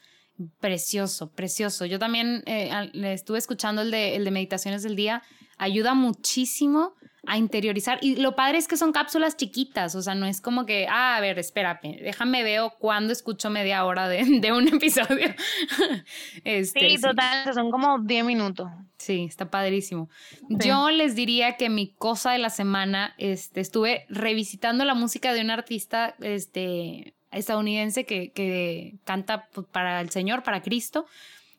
Precioso, 0.60 1.32
precioso. 1.32 1.86
Yo 1.86 2.00
también 2.00 2.44
eh, 2.46 2.92
estuve 2.94 3.38
escuchando 3.38 3.82
el 3.82 3.92
de, 3.92 4.16
el 4.16 4.24
de 4.24 4.32
meditaciones 4.32 4.84
del 4.84 4.96
día. 4.96 5.24
Ayuda 5.58 5.94
muchísimo 5.94 6.94
a 7.28 7.38
interiorizar. 7.38 8.00
Y 8.02 8.16
lo 8.16 8.36
padre 8.36 8.58
es 8.58 8.68
que 8.68 8.78
son 8.78 8.92
cápsulas 8.92 9.36
chiquitas, 9.36 9.96
o 9.96 10.02
sea, 10.02 10.16
no 10.16 10.26
es 10.26 10.42
como 10.42 10.66
que, 10.66 10.88
ah, 10.90 11.18
a 11.18 11.20
ver, 11.20 11.38
espérame, 11.38 11.98
déjame 12.02 12.44
veo 12.44 12.74
cuándo 12.80 13.12
escucho 13.12 13.50
media 13.50 13.84
hora 13.86 14.08
de, 14.08 14.24
de 14.42 14.52
un 14.52 14.68
episodio. 14.68 15.28
este, 16.44 16.90
sí, 16.90 17.02
total, 17.02 17.54
son 17.54 17.70
como 17.70 18.00
10 18.00 18.26
minutos. 18.26 18.70
Sí, 18.98 19.26
está 19.30 19.52
padrísimo. 19.52 20.10
Yo 20.50 20.90
les 20.90 21.16
diría 21.16 21.58
que 21.58 21.70
mi 21.70 21.94
cosa 21.94 22.32
de 22.32 22.40
la 22.40 22.50
semana, 22.50 23.14
este, 23.18 23.60
estuve 23.60 24.06
revisitando 24.10 24.86
la 24.86 24.96
música 24.96 25.34
de 25.34 25.42
un 25.42 25.52
artista, 25.52 26.16
este, 26.20 27.14
estadounidense 27.32 28.06
que, 28.06 28.32
que 28.32 28.96
canta 29.04 29.48
pues, 29.54 29.68
para 29.68 30.02
el 30.02 30.10
Señor, 30.10 30.44
para 30.44 30.62
Cristo, 30.62 31.06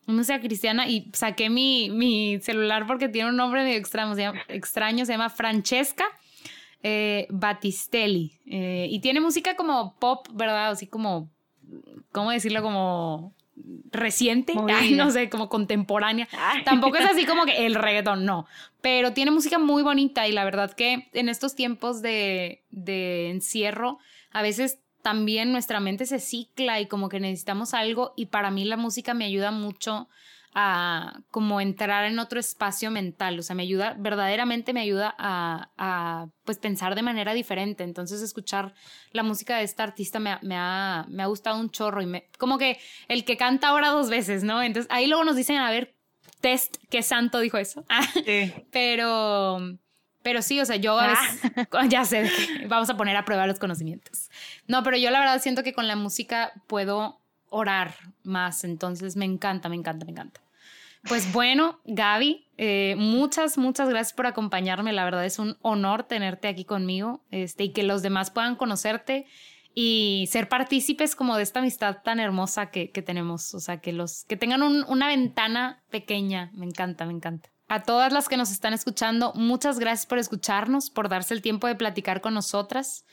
música 0.07 0.39
cristiana, 0.39 0.87
y 0.87 1.09
saqué 1.13 1.49
mi, 1.49 1.89
mi 1.89 2.39
celular 2.41 2.87
porque 2.87 3.09
tiene 3.09 3.29
un 3.29 3.35
nombre 3.35 3.63
medio 3.63 3.77
extraño, 3.77 4.15
se 4.15 4.21
llama, 4.21 4.39
extraño, 4.47 5.05
se 5.05 5.11
llama 5.13 5.29
Francesca 5.29 6.05
eh, 6.81 7.27
Battistelli, 7.29 8.39
eh, 8.45 8.87
y 8.89 8.99
tiene 8.99 9.19
música 9.19 9.55
como 9.55 9.95
pop, 9.99 10.27
¿verdad? 10.31 10.71
Así 10.71 10.87
como, 10.87 11.29
¿cómo 12.11 12.31
decirlo? 12.31 12.61
Como 12.61 13.33
reciente, 13.91 14.53
no 14.95 15.11
sé, 15.11 15.29
como 15.29 15.49
contemporánea. 15.49 16.27
Tampoco 16.63 16.97
es 16.97 17.05
así 17.05 17.25
como 17.25 17.45
que 17.45 17.51
el 17.65 17.75
reggaetón, 17.75 18.25
no. 18.25 18.45
Pero 18.81 19.11
tiene 19.13 19.31
música 19.31 19.59
muy 19.59 19.83
bonita 19.83 20.27
y 20.27 20.31
la 20.31 20.45
verdad 20.45 20.71
que 20.73 21.09
en 21.13 21.27
estos 21.27 21.55
tiempos 21.55 22.01
de, 22.01 22.63
de 22.71 23.29
encierro, 23.29 23.99
a 24.31 24.41
veces 24.41 24.79
también 25.01 25.51
nuestra 25.51 25.79
mente 25.79 26.05
se 26.05 26.19
cicla 26.19 26.79
y 26.79 26.87
como 26.87 27.09
que 27.09 27.19
necesitamos 27.19 27.73
algo 27.73 28.13
y 28.15 28.27
para 28.27 28.51
mí 28.51 28.65
la 28.65 28.77
música 28.77 29.13
me 29.13 29.25
ayuda 29.25 29.51
mucho 29.51 30.09
a 30.53 31.21
como 31.29 31.61
entrar 31.61 32.05
en 32.05 32.17
otro 32.17 32.39
espacio 32.39 32.89
mental, 32.89 33.37
o 33.37 33.43
sea, 33.43 33.55
me 33.55 33.63
ayuda, 33.63 33.95
verdaderamente 33.99 34.73
me 34.73 34.81
ayuda 34.81 35.13
a, 35.17 35.69
a 35.77 36.27
pues 36.43 36.57
pensar 36.57 36.95
de 36.95 37.03
manera 37.03 37.33
diferente, 37.33 37.83
entonces 37.83 38.21
escuchar 38.21 38.73
la 39.11 39.21
música 39.21 39.57
de 39.57 39.63
esta 39.63 39.83
artista 39.83 40.19
me, 40.19 40.37
me, 40.41 40.55
ha, 40.57 41.05
me 41.07 41.21
ha 41.21 41.27
gustado 41.27 41.59
un 41.59 41.69
chorro 41.69 42.01
y 42.01 42.07
me, 42.07 42.27
como 42.37 42.57
que 42.57 42.79
el 43.07 43.25
que 43.25 43.37
canta 43.37 43.67
ahora 43.67 43.89
dos 43.89 44.09
veces, 44.09 44.43
¿no? 44.43 44.63
Entonces 44.63 44.91
ahí 44.91 45.05
luego 45.05 45.23
nos 45.23 45.35
dicen, 45.35 45.57
a 45.57 45.69
ver, 45.69 45.95
test, 46.41 46.77
¿qué 46.89 47.03
santo 47.03 47.39
dijo 47.39 47.57
eso? 47.57 47.85
Sí. 48.25 48.53
Pero... 48.71 49.77
Pero 50.21 50.41
sí, 50.41 50.59
o 50.59 50.65
sea, 50.65 50.75
yo 50.75 50.99
a 50.99 51.07
veces, 51.07 51.51
ah. 51.71 51.85
ya 51.89 52.03
sé, 52.03 52.29
vamos 52.67 52.89
a 52.89 52.97
poner 52.97 53.15
a 53.15 53.23
prueba 53.23 53.47
los 53.47 53.57
conocimientos. 53.57 54.29
No, 54.69 54.83
pero 54.83 54.97
yo 54.97 55.09
la 55.09 55.19
verdad 55.19 55.41
siento 55.41 55.63
que 55.63 55.73
con 55.73 55.87
la 55.87 55.95
música 55.95 56.53
puedo 56.67 57.19
orar 57.49 57.95
más, 58.23 58.63
entonces 58.63 59.15
me 59.15 59.25
encanta, 59.25 59.67
me 59.67 59.75
encanta, 59.75 60.05
me 60.05 60.11
encanta. 60.11 60.41
Pues 61.07 61.33
bueno, 61.33 61.79
Gaby, 61.85 62.45
eh, 62.57 62.95
muchas, 62.95 63.57
muchas 63.57 63.89
gracias 63.89 64.13
por 64.13 64.27
acompañarme. 64.27 64.93
La 64.93 65.05
verdad 65.05 65.25
es 65.25 65.39
un 65.39 65.57
honor 65.63 66.03
tenerte 66.03 66.47
aquí 66.47 66.65
conmigo 66.65 67.23
este, 67.31 67.63
y 67.63 67.69
que 67.69 67.81
los 67.81 68.03
demás 68.03 68.29
puedan 68.29 68.55
conocerte 68.55 69.25
y 69.73 70.27
ser 70.29 70.49
partícipes 70.49 71.15
como 71.15 71.35
de 71.35 71.43
esta 71.43 71.59
amistad 71.61 72.03
tan 72.03 72.19
hermosa 72.19 72.69
que, 72.69 72.91
que 72.91 73.01
tenemos. 73.01 73.55
O 73.55 73.59
sea, 73.59 73.81
que, 73.81 73.91
los, 73.91 74.25
que 74.25 74.37
tengan 74.37 74.61
una 74.61 75.07
ventana 75.07 75.81
pequeña. 75.89 76.51
Me 76.53 76.67
encanta, 76.67 77.07
me 77.07 77.13
encanta. 77.13 77.49
A 77.69 77.81
todas 77.81 78.13
las 78.13 78.29
que 78.29 78.37
nos 78.37 78.51
están 78.51 78.73
escuchando, 78.73 79.31
muchas 79.33 79.79
gracias 79.79 80.05
por 80.05 80.19
escucharnos, 80.19 80.91
por 80.91 81.09
darse 81.09 81.33
el 81.33 81.41
tiempo 81.41 81.65
de 81.65 81.75
platicar 81.75 82.21
con 82.21 82.35
nosotras. 82.35 83.05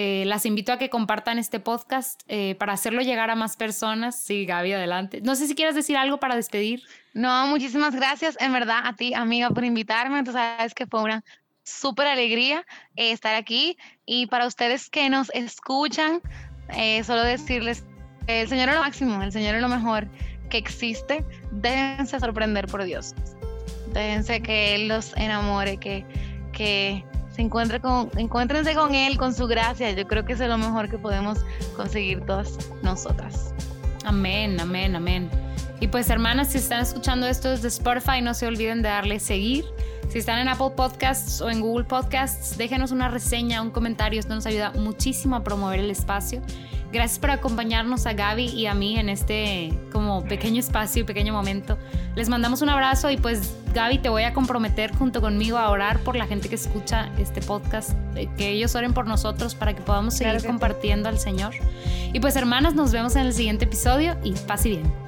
Eh, 0.00 0.22
las 0.26 0.46
invito 0.46 0.70
a 0.70 0.78
que 0.78 0.90
compartan 0.90 1.40
este 1.40 1.58
podcast 1.58 2.22
eh, 2.28 2.54
para 2.54 2.72
hacerlo 2.72 3.02
llegar 3.02 3.30
a 3.30 3.34
más 3.34 3.56
personas. 3.56 4.22
Sí, 4.22 4.46
Gaby, 4.46 4.74
adelante. 4.74 5.20
No 5.22 5.34
sé 5.34 5.48
si 5.48 5.56
quieres 5.56 5.74
decir 5.74 5.96
algo 5.96 6.20
para 6.20 6.36
despedir. 6.36 6.84
No, 7.14 7.48
muchísimas 7.48 7.96
gracias, 7.96 8.36
en 8.38 8.52
verdad, 8.52 8.78
a 8.84 8.92
ti, 8.94 9.12
amiga, 9.12 9.50
por 9.50 9.64
invitarme. 9.64 10.22
Tú 10.22 10.30
sabes 10.30 10.72
que 10.72 10.86
fue 10.86 11.02
una 11.02 11.24
súper 11.64 12.06
alegría 12.06 12.64
eh, 12.94 13.10
estar 13.10 13.34
aquí. 13.34 13.76
Y 14.06 14.26
para 14.28 14.46
ustedes 14.46 14.88
que 14.88 15.10
nos 15.10 15.30
escuchan, 15.34 16.20
solo 17.02 17.24
decirles, 17.24 17.82
el 18.28 18.46
Señor 18.46 18.68
es 18.68 18.76
lo 18.76 18.82
máximo, 18.82 19.20
el 19.20 19.32
Señor 19.32 19.56
es 19.56 19.62
lo 19.62 19.68
mejor 19.68 20.06
que 20.48 20.58
existe. 20.58 21.24
Déjense 21.50 22.20
sorprender 22.20 22.68
por 22.68 22.84
Dios. 22.84 23.16
Déjense 23.92 24.42
que 24.42 24.76
Él 24.76 24.86
los 24.86 25.16
enamore, 25.16 25.76
que, 25.78 26.06
que 26.52 27.04
se 27.38 27.80
con, 27.80 28.10
encuéntrense 28.16 28.74
con 28.74 28.94
Él, 28.94 29.16
con 29.16 29.32
su 29.32 29.46
gracia. 29.46 29.92
Yo 29.92 30.06
creo 30.06 30.24
que 30.24 30.32
es 30.32 30.40
lo 30.40 30.58
mejor 30.58 30.90
que 30.90 30.98
podemos 30.98 31.38
conseguir 31.76 32.20
todas 32.26 32.58
nosotras. 32.82 33.54
Amén, 34.04 34.58
amén, 34.60 34.96
amén. 34.96 35.30
Y 35.80 35.86
pues 35.86 36.10
hermanas, 36.10 36.48
si 36.48 36.58
están 36.58 36.82
escuchando 36.82 37.26
esto 37.26 37.50
desde 37.50 37.68
Spotify, 37.68 38.20
no 38.20 38.34
se 38.34 38.46
olviden 38.46 38.82
de 38.82 38.88
darle 38.88 39.20
seguir. 39.20 39.64
Si 40.08 40.18
están 40.18 40.40
en 40.40 40.48
Apple 40.48 40.70
Podcasts 40.74 41.40
o 41.40 41.50
en 41.50 41.60
Google 41.60 41.84
Podcasts, 41.84 42.58
déjenos 42.58 42.90
una 42.90 43.08
reseña, 43.08 43.62
un 43.62 43.70
comentario. 43.70 44.18
Esto 44.18 44.34
nos 44.34 44.46
ayuda 44.46 44.72
muchísimo 44.72 45.36
a 45.36 45.44
promover 45.44 45.78
el 45.78 45.90
espacio. 45.90 46.42
Gracias 46.90 47.18
por 47.18 47.30
acompañarnos 47.30 48.06
a 48.06 48.14
Gaby 48.14 48.46
y 48.46 48.66
a 48.66 48.74
mí 48.74 48.98
en 48.98 49.10
este 49.10 49.78
como 49.92 50.24
pequeño 50.24 50.58
espacio 50.60 51.02
y 51.02 51.04
pequeño 51.04 51.34
momento. 51.34 51.76
Les 52.16 52.30
mandamos 52.30 52.62
un 52.62 52.70
abrazo 52.70 53.10
y 53.10 53.18
pues 53.18 53.54
Gaby 53.74 53.98
te 53.98 54.08
voy 54.08 54.22
a 54.22 54.32
comprometer 54.32 54.94
junto 54.96 55.20
conmigo 55.20 55.58
a 55.58 55.70
orar 55.70 56.00
por 56.00 56.16
la 56.16 56.26
gente 56.26 56.48
que 56.48 56.54
escucha 56.54 57.10
este 57.18 57.42
podcast, 57.42 57.90
eh, 58.16 58.28
que 58.38 58.50
ellos 58.50 58.74
oren 58.74 58.94
por 58.94 59.06
nosotros 59.06 59.54
para 59.54 59.74
que 59.74 59.82
podamos 59.82 60.14
seguir 60.14 60.42
compartiendo 60.46 61.10
al 61.10 61.18
Señor. 61.18 61.54
Y 62.12 62.20
pues 62.20 62.36
hermanas, 62.36 62.74
nos 62.74 62.90
vemos 62.90 63.16
en 63.16 63.26
el 63.26 63.34
siguiente 63.34 63.66
episodio 63.66 64.16
y 64.24 64.32
paz 64.32 64.64
y 64.64 64.70
bien. 64.70 65.07